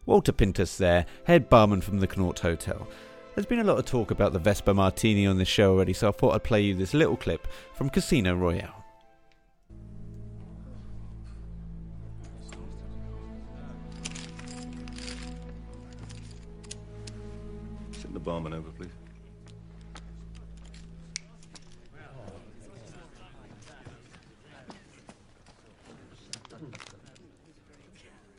Walter 0.06 0.34
Pintus 0.34 0.78
there, 0.78 1.06
head 1.26 1.50
barman 1.50 1.82
from 1.82 2.00
the 2.00 2.08
Connaught 2.08 2.40
Hotel. 2.40 2.88
There's 3.36 3.46
been 3.48 3.60
a 3.60 3.64
lot 3.64 3.80
of 3.80 3.86
talk 3.86 4.12
about 4.12 4.34
the 4.34 4.40
Vesper 4.40 4.74
Martini 4.74 5.26
on 5.26 5.38
this 5.38 5.48
show 5.48 5.72
already, 5.72 5.94
so 5.94 6.10
I 6.10 6.12
thought 6.12 6.36
I'd 6.36 6.44
play 6.44 6.62
you 6.62 6.76
this 6.76 6.94
little 6.94 7.18
clip 7.18 7.48
from 7.74 7.90
Casino 7.90 8.36
Royale. 8.36 8.83
Barman 18.24 18.54
over, 18.54 18.70
please. 18.72 18.90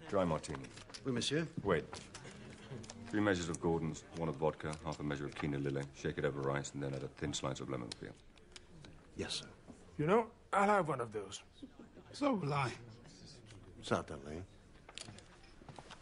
Dry 0.08 0.24
martini. 0.24 0.58
Oui, 1.04 1.12
monsieur. 1.12 1.46
Wait. 1.62 1.84
Three 3.10 3.20
measures 3.20 3.48
of 3.48 3.60
Gordon's, 3.60 4.04
one 4.16 4.28
of 4.28 4.36
vodka, 4.36 4.74
half 4.84 5.00
a 5.00 5.02
measure 5.02 5.26
of 5.26 5.34
Kina 5.34 5.58
Lillet. 5.58 5.84
Shake 5.94 6.16
it 6.18 6.24
over 6.24 6.40
rice, 6.40 6.72
and 6.72 6.82
then 6.82 6.94
add 6.94 7.02
a 7.02 7.08
thin 7.08 7.34
slice 7.34 7.60
of 7.60 7.68
lemon 7.68 7.88
peel. 8.00 8.10
Yes, 9.16 9.34
sir. 9.34 9.46
You 9.98 10.06
know, 10.06 10.26
I'll 10.52 10.68
have 10.68 10.88
one 10.88 11.00
of 11.00 11.12
those. 11.12 11.42
So 12.12 12.32
will 12.34 12.54
I. 12.54 12.72
Certainly. 13.82 14.42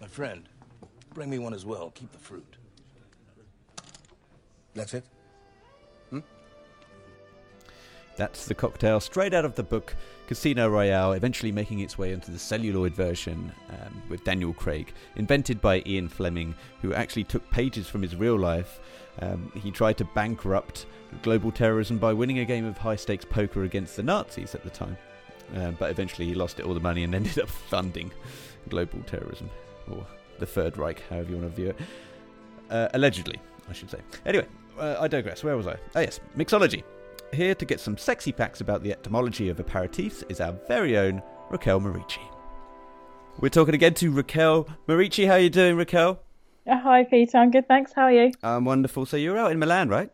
My 0.01 0.07
friend, 0.07 0.49
bring 1.15 1.31
me 1.31 1.39
one 1.39 1.53
as 1.53 1.67
well. 1.67 1.91
Keep 1.91 2.13
the 2.13 2.19
fruit. 2.19 2.57
That's 4.75 4.95
it? 4.95 5.05
That's 8.17 8.47
the 8.47 8.55
cocktail 8.55 9.01
straight 9.01 9.33
out 9.33 9.45
of 9.45 9.55
the 9.55 9.63
book 9.63 9.95
Casino 10.27 10.69
Royale, 10.69 11.13
eventually 11.13 11.51
making 11.51 11.81
its 11.81 11.97
way 11.97 12.13
into 12.13 12.31
the 12.31 12.39
celluloid 12.39 12.95
version 12.95 13.53
um, 13.71 14.03
with 14.09 14.23
Daniel 14.25 14.53
Craig, 14.53 14.93
invented 15.17 15.61
by 15.61 15.83
Ian 15.87 16.09
Fleming, 16.09 16.55
who 16.83 16.93
actually 16.93 17.25
took 17.25 17.49
pages 17.51 17.89
from 17.89 18.03
his 18.03 18.15
real 18.15 18.39
life. 18.39 18.81
Um, 19.21 19.51
he 19.55 19.71
tried 19.71 19.97
to 19.99 20.05
bankrupt 20.05 20.87
global 21.23 21.51
terrorism 21.51 21.99
by 21.99 22.13
winning 22.13 22.39
a 22.39 22.45
game 22.45 22.65
of 22.67 22.77
high 22.79 22.97
stakes 22.97 23.25
poker 23.25 23.65
against 23.65 23.97
the 23.97 24.03
Nazis 24.03 24.55
at 24.55 24.63
the 24.63 24.71
time. 24.71 24.97
Um, 25.55 25.77
but 25.79 25.91
eventually 25.91 26.27
he 26.29 26.35
lost 26.35 26.61
it 26.61 26.67
all 26.67 26.75
the 26.75 26.81
money 26.81 27.05
and 27.05 27.15
ended 27.15 27.39
up 27.39 27.49
funding 27.49 28.11
global 28.69 29.03
terrorism, 29.05 29.51
or 29.91 30.07
the 30.39 30.47
Third 30.47 30.77
Reich, 30.77 31.03
however 31.09 31.31
you 31.31 31.37
want 31.39 31.51
to 31.51 31.57
view 31.57 31.71
it. 31.71 31.77
Uh, 32.71 32.89
allegedly, 32.95 33.39
I 33.69 33.73
should 33.73 33.91
say. 33.91 33.99
Anyway, 34.25 34.47
uh, 34.79 34.97
I 35.01 35.09
digress. 35.09 35.45
Where 35.45 35.57
was 35.57 35.67
I? 35.67 35.77
Oh, 35.95 36.01
yes, 36.01 36.21
mixology. 36.37 36.83
Here 37.33 37.55
to 37.55 37.65
get 37.65 37.81
some 37.81 37.97
sexy 37.97 38.33
facts 38.33 38.61
about 38.61 38.83
the 38.83 38.93
etymology 38.93 39.49
of 39.49 39.57
aperitifs 39.57 40.23
is 40.31 40.41
our 40.41 40.53
very 40.69 40.99
own 40.99 41.23
Rakelle 41.51 41.81
Maurici. 41.81 42.21
We're 43.41 43.49
talking 43.49 43.75
again 43.75 43.95
to 43.95 44.13
Rakelle 44.13 44.69
Maurici. 44.87 45.27
How 45.27 45.35
are 45.35 45.39
you 45.41 45.51
doing, 45.51 45.77
Rakelle? 45.77 46.19
Uh, 46.67 46.79
Hi, 46.79 47.05
Peter. 47.05 47.39
I'm 47.39 47.51
good, 47.51 47.67
thanks. 47.67 47.93
How 47.95 48.03
are 48.03 48.13
you? 48.13 48.33
I'm 48.43 48.65
wonderful. 48.65 49.07
So 49.07 49.17
you're 49.17 49.39
out 49.39 49.51
in 49.51 49.59
Milan, 49.59 49.89
right? 49.89 50.11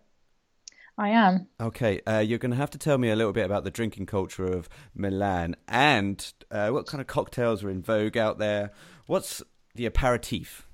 I 0.96 1.10
am. 1.10 1.46
Okay, 1.60 2.00
uh, 2.06 2.18
you're 2.18 2.38
going 2.38 2.50
to 2.50 2.56
have 2.56 2.70
to 2.70 2.78
tell 2.78 2.98
me 2.98 3.10
a 3.10 3.16
little 3.16 3.32
bit 3.32 3.46
about 3.46 3.62
the 3.62 3.70
drinking 3.70 4.06
culture 4.06 4.44
of 4.46 4.68
Milan 4.94 5.54
and 5.68 6.32
uh, 6.50 6.70
what 6.70 6.86
kind 6.86 7.00
of 7.00 7.06
cocktails 7.06 7.62
are 7.62 7.70
in 7.70 7.82
vogue 7.82 8.16
out 8.16 8.38
there. 8.38 8.72
What's 9.06 9.42
the 9.76 9.86
aperitif? 9.86 10.66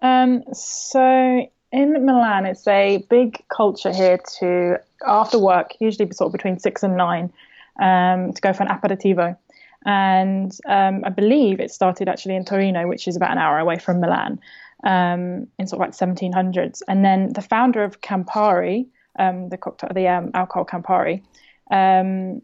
Um, 0.00 0.44
so 0.52 1.46
in 1.74 2.06
Milan, 2.06 2.46
it's 2.46 2.66
a 2.68 3.04
big 3.10 3.42
culture 3.48 3.92
here 3.92 4.20
to 4.38 4.78
after 5.04 5.40
work, 5.40 5.72
usually 5.80 6.08
sort 6.12 6.28
of 6.28 6.32
between 6.32 6.58
six 6.60 6.84
and 6.84 6.96
nine, 6.96 7.32
um, 7.80 8.32
to 8.32 8.40
go 8.40 8.52
for 8.52 8.62
an 8.62 8.68
aperitivo. 8.68 9.36
And 9.84 10.56
um, 10.66 11.02
I 11.04 11.10
believe 11.10 11.58
it 11.58 11.72
started 11.72 12.08
actually 12.08 12.36
in 12.36 12.44
Torino, 12.44 12.86
which 12.86 13.08
is 13.08 13.16
about 13.16 13.32
an 13.32 13.38
hour 13.38 13.58
away 13.58 13.78
from 13.78 14.00
Milan, 14.00 14.38
um, 14.84 15.48
in 15.58 15.66
sort 15.66 15.82
of 15.82 15.88
like 15.88 15.90
1700s. 15.90 16.80
And 16.86 17.04
then 17.04 17.32
the 17.32 17.42
founder 17.42 17.82
of 17.82 18.00
Campari, 18.00 18.86
um, 19.18 19.48
the 19.48 19.56
cocktail, 19.58 19.90
the 19.92 20.06
um, 20.06 20.30
alcohol 20.32 20.64
Campari, 20.64 21.22
um, 21.72 22.40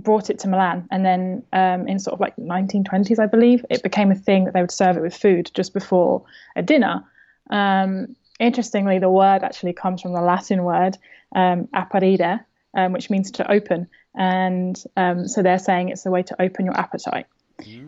brought 0.00 0.30
it 0.30 0.38
to 0.38 0.48
Milan, 0.48 0.88
and 0.90 1.04
then 1.04 1.42
um, 1.52 1.86
in 1.86 1.98
sort 1.98 2.14
of 2.14 2.20
like 2.20 2.34
1920s, 2.36 3.18
I 3.18 3.26
believe, 3.26 3.66
it 3.68 3.82
became 3.82 4.10
a 4.10 4.14
thing 4.14 4.44
that 4.44 4.54
they 4.54 4.62
would 4.62 4.70
serve 4.70 4.96
it 4.96 5.02
with 5.02 5.14
food 5.14 5.50
just 5.52 5.74
before 5.74 6.24
a 6.56 6.62
dinner. 6.62 7.04
Um, 7.50 8.16
interestingly, 8.38 8.98
the 8.98 9.10
word 9.10 9.42
actually 9.42 9.72
comes 9.72 10.02
from 10.02 10.12
the 10.12 10.20
Latin 10.20 10.64
word 10.64 10.96
um, 11.34 11.68
aperire, 11.74 12.44
um, 12.74 12.92
which 12.92 13.10
means 13.10 13.30
to 13.32 13.50
open, 13.50 13.88
and 14.14 14.82
um, 14.96 15.28
so 15.28 15.42
they're 15.42 15.58
saying 15.58 15.90
it's 15.90 16.06
a 16.06 16.10
way 16.10 16.22
to 16.22 16.42
open 16.42 16.64
your 16.66 16.78
appetite. 16.78 17.26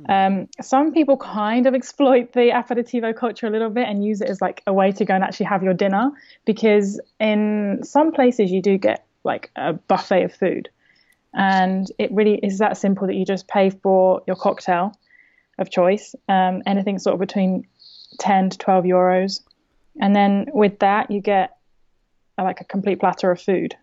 Um, 0.09 0.49
some 0.61 0.93
people 0.93 1.17
kind 1.17 1.67
of 1.67 1.75
exploit 1.75 2.33
the 2.33 2.51
aperitivo 2.51 3.17
culture 3.17 3.47
a 3.47 3.51
little 3.51 3.71
bit 3.71 3.88
and 3.88 4.05
use 4.05 4.21
it 4.21 4.29
as 4.29 4.40
like 4.40 4.62
a 4.67 4.73
way 4.73 4.93
to 4.93 5.05
go 5.05 5.14
and 5.14 5.25
actually 5.25 5.47
have 5.47 5.62
your 5.62 5.75
dinner 5.75 6.12
because 6.45 7.01
in 7.19 7.81
some 7.83 8.12
places 8.12 8.51
you 8.51 8.62
do 8.62 8.79
get 8.79 9.07
like 9.25 9.51
a 9.57 9.73
buffet 9.73 10.25
of 10.25 10.35
food. 10.35 10.69
And 11.33 11.90
it 11.99 12.12
really 12.12 12.37
is 12.37 12.59
that 12.59 12.77
simple 12.77 13.07
that 13.07 13.14
you 13.14 13.25
just 13.25 13.49
pay 13.49 13.71
for 13.71 14.23
your 14.27 14.37
cocktail 14.37 14.97
of 15.59 15.71
choice 15.71 16.14
um, 16.29 16.62
anything 16.67 16.99
sort 16.99 17.14
of 17.14 17.21
between 17.21 17.67
10 18.18 18.50
to 18.50 18.59
12 18.59 18.85
euros 18.85 19.40
and 20.00 20.14
then 20.14 20.46
with 20.53 20.79
that 20.81 21.11
you 21.11 21.20
get 21.20 21.57
uh, 22.38 22.42
like 22.42 22.61
a 22.61 22.64
complete 22.64 23.00
platter 23.00 23.31
of 23.31 23.40
food 23.40 23.74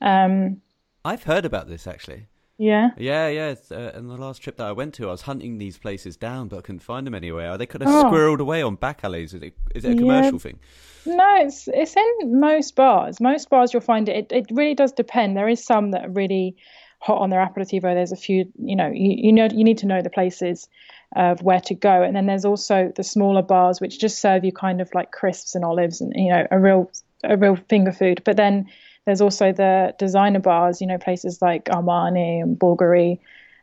um, 0.00 0.60
I've 1.04 1.22
heard 1.24 1.44
about 1.44 1.68
this 1.68 1.86
actually. 1.86 2.26
Yeah. 2.58 2.90
Yeah, 2.96 3.26
yeah. 3.28 3.54
Uh, 3.70 3.90
and 3.94 4.08
the 4.08 4.16
last 4.16 4.40
trip 4.40 4.56
that 4.58 4.66
I 4.66 4.72
went 4.72 4.94
to, 4.94 5.08
I 5.08 5.10
was 5.10 5.22
hunting 5.22 5.58
these 5.58 5.78
places 5.78 6.16
down, 6.16 6.46
but 6.46 6.58
I 6.58 6.60
couldn't 6.60 6.80
find 6.80 7.04
them 7.06 7.14
anywhere. 7.14 7.58
They 7.58 7.66
could 7.66 7.80
have 7.80 7.90
Oh. 7.90 8.04
squirreled 8.08 8.38
away 8.38 8.62
on 8.62 8.76
back 8.76 9.02
alleys. 9.02 9.34
Is 9.34 9.42
it, 9.42 9.54
is 9.74 9.84
it 9.84 9.88
a 9.88 9.94
Yeah. 9.94 9.98
commercial 9.98 10.38
thing? 10.38 10.60
No, 11.04 11.36
it's 11.40 11.66
it's 11.66 11.96
in 11.96 12.38
most 12.38 12.76
bars. 12.76 13.20
Most 13.20 13.50
bars 13.50 13.72
you'll 13.72 13.80
find 13.82 14.08
it. 14.08 14.30
It, 14.30 14.32
it 14.32 14.46
really 14.52 14.74
does 14.74 14.92
depend. 14.92 15.36
There 15.36 15.48
is 15.48 15.64
some 15.64 15.90
that 15.90 16.04
are 16.04 16.10
really 16.10 16.54
hot 17.02 17.18
on 17.18 17.30
their 17.30 17.40
aperitivo. 17.40 17.82
There's 17.82 18.12
a 18.12 18.16
few, 18.16 18.50
you 18.58 18.76
know, 18.76 18.86
you, 18.86 19.14
you 19.18 19.32
know, 19.32 19.48
you 19.52 19.64
need 19.64 19.78
to 19.78 19.86
know 19.86 20.02
the 20.02 20.10
places 20.10 20.68
of 21.16 21.42
where 21.42 21.60
to 21.60 21.74
go, 21.74 22.02
and 22.02 22.14
then 22.16 22.26
there's 22.26 22.44
also 22.44 22.92
the 22.94 23.02
smaller 23.02 23.42
bars 23.42 23.80
which 23.80 23.98
just 23.98 24.20
serve 24.20 24.44
you 24.44 24.52
kind 24.52 24.80
of 24.80 24.88
like 24.94 25.10
crisps 25.10 25.54
and 25.54 25.64
olives 25.64 26.00
and 26.00 26.12
you 26.14 26.30
know 26.30 26.46
a 26.50 26.58
real 26.58 26.90
a 27.24 27.36
real 27.36 27.56
finger 27.68 27.92
food. 27.92 28.22
But 28.24 28.36
then 28.36 28.66
there's 29.04 29.20
also 29.20 29.52
the 29.52 29.94
designer 29.98 30.38
bars, 30.38 30.80
you 30.80 30.86
know, 30.86 30.96
places 30.96 31.42
like 31.42 31.64
Armani 31.64 32.40
and 32.40 32.56
Bulgari, 32.56 33.18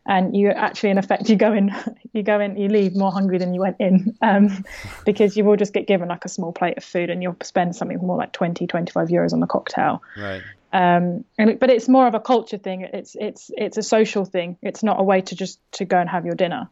and 0.05 0.35
you 0.35 0.49
actually 0.49 0.89
in 0.89 0.97
effect 0.97 1.29
you 1.29 1.37
go 1.37 1.53
in 1.53 1.73
you 2.13 2.23
go 2.23 2.41
in 2.41 2.57
you 2.57 2.67
leave 2.67 2.93
more 2.95 3.11
hungry 3.11 3.37
than 3.37 3.53
you 3.53 3.61
went 3.61 3.77
in 3.79 4.15
um, 4.21 4.63
because 5.05 5.37
you 5.37 5.45
will 5.45 5.55
just 5.55 5.73
get 5.73 5.87
given 5.87 6.09
like 6.09 6.25
a 6.25 6.29
small 6.29 6.51
plate 6.51 6.77
of 6.77 6.83
food 6.83 7.09
and 7.09 7.23
you'll 7.23 7.37
spend 7.41 7.75
something 7.75 7.97
more 7.99 8.17
like 8.17 8.33
20 8.33 8.67
25 8.67 9.07
euros 9.07 9.31
on 9.31 9.39
the 9.39 9.47
cocktail 9.47 10.01
Right. 10.17 10.41
Um, 10.71 11.25
and 11.37 11.59
but 11.59 11.69
it's 11.69 11.87
more 11.87 12.07
of 12.07 12.13
a 12.13 12.19
culture 12.19 12.57
thing. 12.57 12.81
It's 12.81 13.15
it's 13.19 13.51
it's 13.55 13.77
a 13.77 13.83
social 13.83 14.25
thing. 14.25 14.57
It's 14.61 14.83
not 14.83 14.99
a 14.99 15.03
way 15.03 15.21
to 15.21 15.35
just 15.35 15.59
to 15.73 15.85
go 15.85 15.97
and 15.97 16.09
have 16.09 16.25
your 16.25 16.35
dinner. 16.35 16.69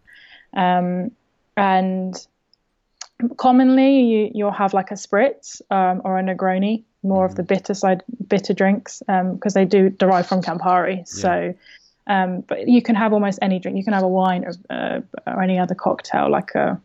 Um, 0.53 1.11
and 1.55 2.15
commonly 3.35 4.01
you 4.01 4.31
you'll 4.33 4.51
have 4.51 4.73
like 4.73 4.91
a 4.91 4.95
spritz 4.95 5.61
um, 5.71 6.01
or 6.03 6.19
a 6.19 6.23
negroni 6.23 6.83
more 7.01 7.25
of 7.25 7.35
the 7.35 7.43
bitter 7.43 7.73
side 7.73 8.03
bitter 8.27 8.53
drinks 8.53 9.01
because 9.07 9.53
they 9.53 9.65
do 9.65 9.89
derive 9.89 10.27
from 10.27 10.41
campari. 10.41 11.07
So 11.07 11.55
um, 12.07 12.41
but 12.41 12.67
you 12.67 12.81
can 12.81 12.95
have 12.95 13.13
almost 13.13 13.39
any 13.41 13.59
drink. 13.59 13.77
You 13.77 13.83
can 13.83 13.93
have 13.93 14.03
a 14.03 14.07
wine 14.07 14.45
or, 14.45 14.53
uh, 14.69 15.01
or 15.25 15.41
any 15.41 15.59
other 15.59 15.75
cocktail 15.75 16.29
like 16.29 16.55
a 16.55 16.79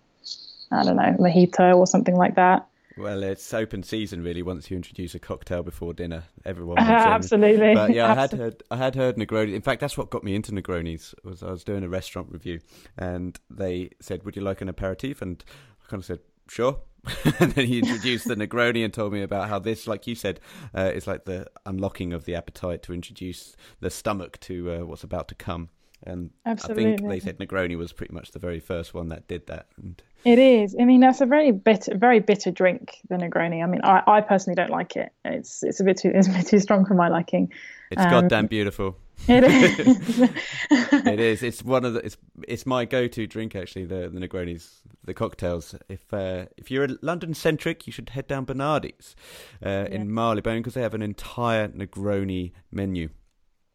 i 0.72 0.82
don't 0.82 0.96
know 0.96 1.16
mojito 1.20 1.76
or 1.76 1.86
something 1.86 2.16
like 2.16 2.36
that 2.36 2.66
Well, 2.96 3.22
it's 3.22 3.52
open 3.54 3.82
season 3.82 4.22
really. 4.22 4.42
Once 4.42 4.70
you 4.70 4.76
introduce 4.76 5.14
a 5.14 5.18
cocktail 5.18 5.62
before 5.62 5.94
dinner, 5.94 6.24
everyone. 6.44 6.78
Uh, 6.78 6.82
absolutely. 6.82 7.74
But 7.74 7.92
yeah, 7.92 8.12
I 8.12 8.14
had 8.14 8.32
heard. 8.32 8.62
I 8.70 8.76
had 8.76 8.94
heard 8.94 9.16
Negroni. 9.16 9.54
In 9.54 9.62
fact, 9.62 9.80
that's 9.80 9.96
what 9.96 10.10
got 10.10 10.24
me 10.24 10.34
into 10.34 10.52
Negronis. 10.52 11.14
Was 11.24 11.42
I 11.42 11.50
was 11.50 11.64
doing 11.64 11.84
a 11.84 11.88
restaurant 11.88 12.28
review, 12.30 12.60
and 12.98 13.38
they 13.50 13.90
said, 14.00 14.24
"Would 14.24 14.36
you 14.36 14.42
like 14.42 14.60
an 14.60 14.68
aperitif?" 14.68 15.22
And 15.22 15.42
I 15.84 15.90
kind 15.90 16.00
of 16.00 16.04
said, 16.04 16.20
"Sure." 16.48 16.80
and 17.40 17.50
then 17.52 17.66
he 17.66 17.80
introduced 17.80 18.28
the 18.28 18.36
Negroni 18.36 18.84
and 18.84 18.94
told 18.94 19.12
me 19.12 19.22
about 19.22 19.48
how 19.48 19.58
this, 19.58 19.88
like 19.88 20.06
you 20.06 20.14
said, 20.14 20.38
uh, 20.72 20.92
is 20.94 21.08
like 21.08 21.24
the 21.24 21.48
unlocking 21.66 22.12
of 22.12 22.26
the 22.26 22.36
appetite 22.36 22.80
to 22.84 22.92
introduce 22.92 23.56
the 23.80 23.90
stomach 23.90 24.38
to 24.38 24.70
uh, 24.70 24.78
what's 24.84 25.02
about 25.02 25.26
to 25.28 25.34
come. 25.34 25.70
And 26.04 26.30
I 26.44 26.54
think 26.54 27.08
they 27.08 27.20
said 27.20 27.38
Negroni 27.38 27.76
was 27.76 27.92
pretty 27.92 28.12
much 28.12 28.32
the 28.32 28.38
very 28.38 28.60
first 28.60 28.94
one 28.94 29.08
that 29.08 29.28
did 29.28 29.46
that. 29.46 29.66
And 29.76 30.02
It 30.24 30.38
is. 30.38 30.76
I 30.78 30.84
mean, 30.84 31.00
that's 31.00 31.20
a 31.20 31.26
very 31.26 31.50
bitter, 31.50 31.96
very 31.96 32.20
bitter 32.20 32.50
drink, 32.50 33.00
the 33.08 33.16
Negroni. 33.16 33.62
I 33.62 33.66
mean, 33.66 33.80
I, 33.82 34.02
I 34.06 34.20
personally 34.20 34.54
don't 34.54 34.70
like 34.70 34.96
it. 34.96 35.12
It's 35.24 35.62
it's 35.62 35.80
a 35.80 35.84
bit 35.84 35.96
too 35.96 36.10
it's 36.14 36.28
a 36.28 36.30
bit 36.30 36.46
too 36.46 36.60
strong 36.60 36.84
for 36.84 36.94
my 36.94 37.08
liking. 37.08 37.52
it's 37.90 38.00
Um, 38.00 38.10
goddamn 38.10 38.46
beautiful. 38.46 38.96
It 39.28 39.44
is. 39.44 40.20
it 40.70 41.20
is. 41.20 41.42
It's 41.42 41.62
one 41.62 41.84
of 41.84 41.94
the. 41.94 42.04
It's 42.04 42.16
it's 42.46 42.66
my 42.66 42.84
go-to 42.84 43.26
drink 43.26 43.56
actually. 43.56 43.84
The 43.84 44.08
the 44.12 44.20
Negronis, 44.20 44.68
the 45.04 45.14
cocktails. 45.14 45.74
If 45.88 46.12
uh, 46.12 46.46
if 46.56 46.70
you're 46.70 46.84
a 46.84 46.96
London 47.02 47.34
centric, 47.34 47.86
you 47.86 47.92
should 47.92 48.10
head 48.10 48.26
down 48.26 48.46
Bernardi's 48.46 49.16
uh, 49.64 49.86
in 49.90 50.12
Marylebone 50.12 50.58
because 50.58 50.74
they 50.74 50.82
have 50.82 50.94
an 50.94 51.02
entire 51.02 51.68
Negroni 51.68 52.52
menu. 52.70 53.08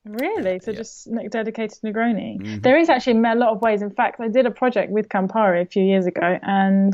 Really? 0.08 0.60
So 0.64 0.72
just 0.74 1.08
ne- 1.08 1.28
dedicated 1.28 1.80
Negroni? 1.84 2.40
Mhm. 2.40 2.64
There 2.64 2.78
is 2.78 2.90
actually 2.90 3.20
a 3.20 3.36
lot 3.36 3.50
of 3.50 3.62
ways. 3.62 3.82
In 3.82 3.90
fact, 3.92 4.20
I 4.20 4.28
did 4.28 4.46
a 4.46 4.52
project 4.52 4.92
with 4.92 5.10
Campari 5.10 5.62
a 5.62 5.66
few 5.66 5.84
years 5.84 6.06
ago 6.06 6.40
and 6.42 6.94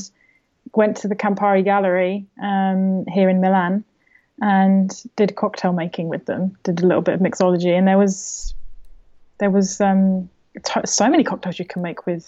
went 0.76 0.97
to 0.97 1.08
the 1.08 1.15
Campari 1.15 1.63
Gallery 1.63 2.26
um, 2.41 3.06
here 3.08 3.30
in 3.30 3.41
Milan 3.41 3.84
and 4.41 4.91
did 5.15 5.36
cocktail 5.36 5.73
making 5.73 6.10
with 6.10 6.26
them. 6.26 6.58
Did 6.63 6.82
a 6.82 6.88
little 6.88 7.02
bit 7.04 7.15
of 7.15 7.21
mixology, 7.21 7.78
and 7.78 7.88
there 7.88 7.97
was 7.97 8.56
there 9.38 9.52
was 9.52 9.80
um, 9.82 10.30
t- 10.65 10.82
so 10.86 11.10
many 11.10 11.23
cocktails 11.23 11.60
you 11.60 11.65
can 11.65 11.82
make 11.82 12.06
with 12.06 12.26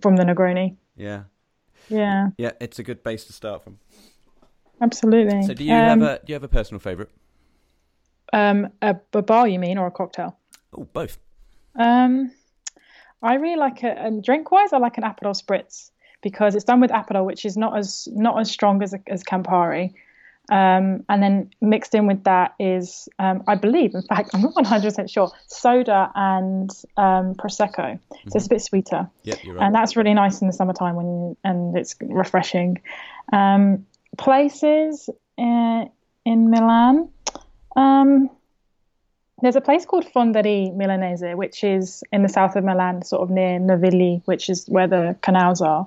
from 0.00 0.16
the 0.16 0.24
Negroni. 0.24 0.76
Yeah, 0.96 1.22
Yeah, 1.88 2.30
yeah. 2.38 2.52
It's 2.60 2.78
a 2.78 2.82
good 2.82 3.02
base 3.02 3.24
to 3.26 3.32
start 3.32 3.62
from. 3.62 3.78
absolutely. 4.80 5.42
So, 5.42 5.54
do 5.54 5.64
you 5.64 5.72
um, 5.74 6.00
have 6.00 6.02
a 6.02 6.18
do 6.18 6.32
you 6.32 6.34
have 6.34 6.44
a 6.44 6.48
personal 6.48 6.80
favorite? 6.80 7.10
Um, 8.32 8.68
a, 8.82 8.96
a 9.12 9.22
bar? 9.22 9.48
You 9.48 9.58
mean, 9.58 9.78
or 9.78 9.86
a 9.86 9.90
cocktail? 9.90 10.36
Oh, 10.76 10.84
both. 10.92 11.18
Um, 11.74 12.32
I 13.22 13.34
really 13.34 13.56
like 13.56 13.82
it. 13.84 13.96
And 13.98 14.22
drink 14.22 14.50
wise, 14.50 14.72
I 14.72 14.78
like 14.78 14.98
an 14.98 15.04
Aperol 15.04 15.40
spritz 15.40 15.90
because 16.22 16.54
it's 16.54 16.64
done 16.64 16.80
with 16.80 16.90
Aperol, 16.90 17.24
which 17.24 17.44
is 17.44 17.56
not 17.56 17.76
as 17.76 18.08
not 18.12 18.38
as 18.40 18.50
strong 18.50 18.82
as 18.82 18.94
as 19.06 19.22
Campari. 19.24 19.94
Um, 20.50 21.04
and 21.10 21.22
then 21.22 21.50
mixed 21.60 21.94
in 21.94 22.06
with 22.06 22.24
that 22.24 22.54
is, 22.58 23.06
um, 23.18 23.44
I 23.46 23.54
believe, 23.54 23.94
in 23.94 24.00
fact, 24.00 24.30
I'm 24.34 24.40
not 24.40 24.54
100% 24.54 25.10
sure, 25.10 25.30
soda 25.46 26.10
and 26.14 26.70
um, 26.96 27.34
prosecco. 27.34 27.98
So 28.10 28.36
it's 28.36 28.46
a 28.46 28.48
bit 28.48 28.62
sweeter, 28.62 29.10
Yep, 29.24 29.38
right. 29.46 29.66
and 29.66 29.74
that's 29.74 29.94
really 29.94 30.14
nice 30.14 30.40
in 30.40 30.46
the 30.46 30.54
summertime 30.54 30.94
when 30.94 31.36
and 31.44 31.76
it's 31.76 31.96
refreshing. 32.00 32.80
Um, 33.30 33.86
places 34.16 35.10
uh, 35.38 35.84
in 36.24 36.50
Milan. 36.50 37.10
Um, 37.78 38.28
there's 39.40 39.54
a 39.54 39.60
place 39.60 39.86
called 39.86 40.04
Fonderie 40.04 40.74
Milanese, 40.74 41.36
which 41.36 41.62
is 41.62 42.02
in 42.12 42.22
the 42.22 42.28
south 42.28 42.56
of 42.56 42.64
Milan, 42.64 43.02
sort 43.02 43.22
of 43.22 43.30
near 43.30 43.60
Navigli, 43.60 44.20
which 44.24 44.50
is 44.50 44.66
where 44.66 44.88
the 44.88 45.16
canals 45.22 45.62
are, 45.62 45.86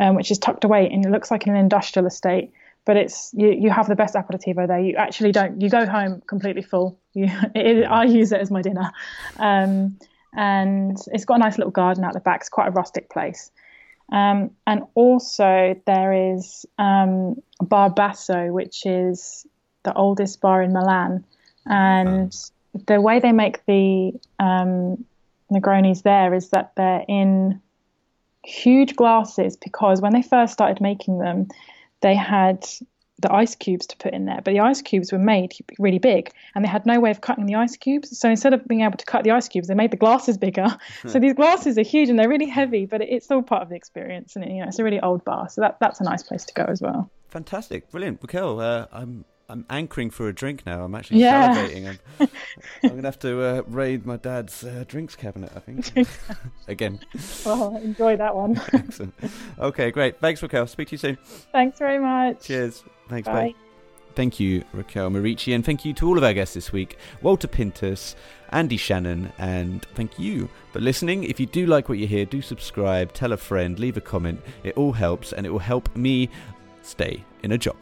um, 0.00 0.16
which 0.16 0.32
is 0.32 0.38
tucked 0.38 0.64
away, 0.64 0.88
and 0.90 1.06
it 1.06 1.10
looks 1.10 1.30
like 1.30 1.46
an 1.46 1.54
industrial 1.54 2.06
estate. 2.08 2.50
But 2.84 2.96
it's 2.96 3.30
you, 3.34 3.52
you 3.52 3.70
have 3.70 3.86
the 3.86 3.94
best 3.94 4.14
aperitivo 4.16 4.66
there. 4.66 4.80
You 4.80 4.96
actually 4.96 5.30
don't. 5.30 5.60
You 5.60 5.70
go 5.70 5.86
home 5.86 6.22
completely 6.26 6.62
full. 6.62 6.98
You, 7.12 7.28
it, 7.54 7.84
I 7.84 8.04
use 8.04 8.32
it 8.32 8.40
as 8.40 8.50
my 8.50 8.62
dinner, 8.62 8.90
um, 9.36 9.96
and 10.34 10.98
it's 11.12 11.24
got 11.24 11.36
a 11.36 11.38
nice 11.38 11.56
little 11.56 11.70
garden 11.70 12.02
out 12.02 12.14
the 12.14 12.20
back. 12.20 12.40
It's 12.40 12.48
quite 12.48 12.68
a 12.68 12.72
rustic 12.72 13.10
place. 13.10 13.52
Um, 14.10 14.50
and 14.66 14.84
also 14.94 15.80
there 15.86 16.32
is 16.32 16.66
um, 16.78 17.40
Bar 17.60 17.90
Basso, 17.90 18.50
which 18.50 18.86
is 18.86 19.46
the 19.88 19.94
oldest 19.94 20.40
bar 20.40 20.62
in 20.62 20.72
Milan, 20.72 21.24
and 21.66 22.34
the 22.86 23.00
way 23.00 23.20
they 23.20 23.32
make 23.32 23.64
the 23.66 24.12
um, 24.38 25.04
Negronis 25.50 26.02
there 26.02 26.34
is 26.34 26.50
that 26.50 26.72
they're 26.76 27.04
in 27.08 27.60
huge 28.44 28.96
glasses 28.96 29.56
because 29.56 30.00
when 30.00 30.12
they 30.12 30.22
first 30.22 30.52
started 30.52 30.80
making 30.80 31.18
them, 31.18 31.48
they 32.00 32.14
had 32.14 32.66
the 33.20 33.32
ice 33.32 33.56
cubes 33.56 33.86
to 33.88 33.96
put 33.96 34.14
in 34.14 34.26
there, 34.26 34.40
but 34.44 34.52
the 34.52 34.60
ice 34.60 34.80
cubes 34.80 35.10
were 35.10 35.18
made 35.18 35.52
really 35.78 35.98
big 35.98 36.30
and 36.54 36.64
they 36.64 36.68
had 36.68 36.86
no 36.86 37.00
way 37.00 37.10
of 37.10 37.20
cutting 37.20 37.46
the 37.46 37.56
ice 37.56 37.76
cubes. 37.76 38.16
So 38.16 38.30
instead 38.30 38.54
of 38.54 38.66
being 38.68 38.82
able 38.82 38.96
to 38.96 39.04
cut 39.04 39.24
the 39.24 39.32
ice 39.32 39.48
cubes, 39.48 39.66
they 39.66 39.74
made 39.74 39.90
the 39.90 39.96
glasses 39.96 40.38
bigger. 40.38 40.68
so 41.06 41.18
these 41.18 41.34
glasses 41.34 41.76
are 41.78 41.82
huge 41.82 42.08
and 42.08 42.18
they're 42.18 42.28
really 42.28 42.48
heavy, 42.48 42.86
but 42.86 43.00
it's 43.02 43.30
all 43.30 43.42
part 43.42 43.62
of 43.62 43.70
the 43.70 43.74
experience. 43.74 44.36
And 44.36 44.44
you 44.44 44.60
know, 44.60 44.68
it's 44.68 44.78
a 44.78 44.84
really 44.84 45.00
old 45.00 45.24
bar, 45.24 45.48
so 45.48 45.60
that 45.62 45.78
that's 45.80 46.00
a 46.00 46.04
nice 46.04 46.22
place 46.22 46.44
to 46.44 46.54
go 46.54 46.64
as 46.64 46.80
well. 46.80 47.10
Fantastic, 47.28 47.90
brilliant, 47.90 48.20
Rakelle. 48.20 48.62
Uh, 48.62 48.86
I'm 48.92 49.24
I'm 49.50 49.64
anchoring 49.70 50.10
for 50.10 50.28
a 50.28 50.34
drink 50.34 50.66
now. 50.66 50.84
I'm 50.84 50.94
actually 50.94 51.20
Yeah. 51.20 51.54
salivating. 51.54 51.86
I'm, 52.20 52.28
I'm 52.82 52.90
gonna 52.90 53.02
have 53.08 53.18
to 53.20 53.40
uh, 53.42 53.62
raid 53.66 54.04
my 54.04 54.16
dad's 54.18 54.62
uh, 54.62 54.84
drinks 54.86 55.16
cabinet. 55.16 55.50
I 55.56 55.60
think 55.60 55.90
again. 56.68 57.00
Well, 57.46 57.76
enjoy 57.76 58.16
that 58.16 58.34
one. 58.36 58.60
Excellent. 58.74 59.14
Okay, 59.58 59.90
great. 59.90 60.20
Thanks, 60.20 60.42
Rakelle. 60.42 60.68
Speak 60.68 60.88
to 60.88 60.92
you 60.92 60.98
soon. 60.98 61.18
Thanks 61.52 61.78
very 61.78 61.98
much. 61.98 62.42
Cheers. 62.42 62.84
Thanks, 63.08 63.26
Bye. 63.26 63.32
bye. 63.32 63.54
Thank 64.14 64.38
you, 64.40 64.64
Rakelle 64.74 65.10
Maurici, 65.12 65.54
and 65.54 65.64
thank 65.64 65.84
you 65.84 65.94
to 65.94 66.08
all 66.08 66.18
of 66.18 66.24
our 66.24 66.34
guests 66.34 66.54
this 66.54 66.72
week 66.72 66.98
Walter 67.22 67.46
Pintus, 67.48 68.16
Andy 68.50 68.76
Shannon, 68.76 69.32
and 69.38 69.86
thank 69.94 70.18
you 70.18 70.48
for 70.72 70.80
listening. 70.80 71.24
If 71.24 71.38
you 71.40 71.46
do 71.46 71.64
like 71.66 71.88
what 71.88 71.96
you 71.98 72.06
hear, 72.06 72.24
do 72.26 72.42
subscribe, 72.42 73.12
tell 73.14 73.32
a 73.32 73.36
friend, 73.38 73.78
leave 73.78 73.96
a 73.96 74.00
comment. 74.02 74.40
It 74.64 74.76
all 74.76 74.92
helps, 74.92 75.32
and 75.32 75.46
it 75.46 75.50
will 75.50 75.58
help 75.60 75.94
me 75.96 76.28
stay 76.82 77.24
in 77.44 77.52
a 77.52 77.58
job. 77.58 77.76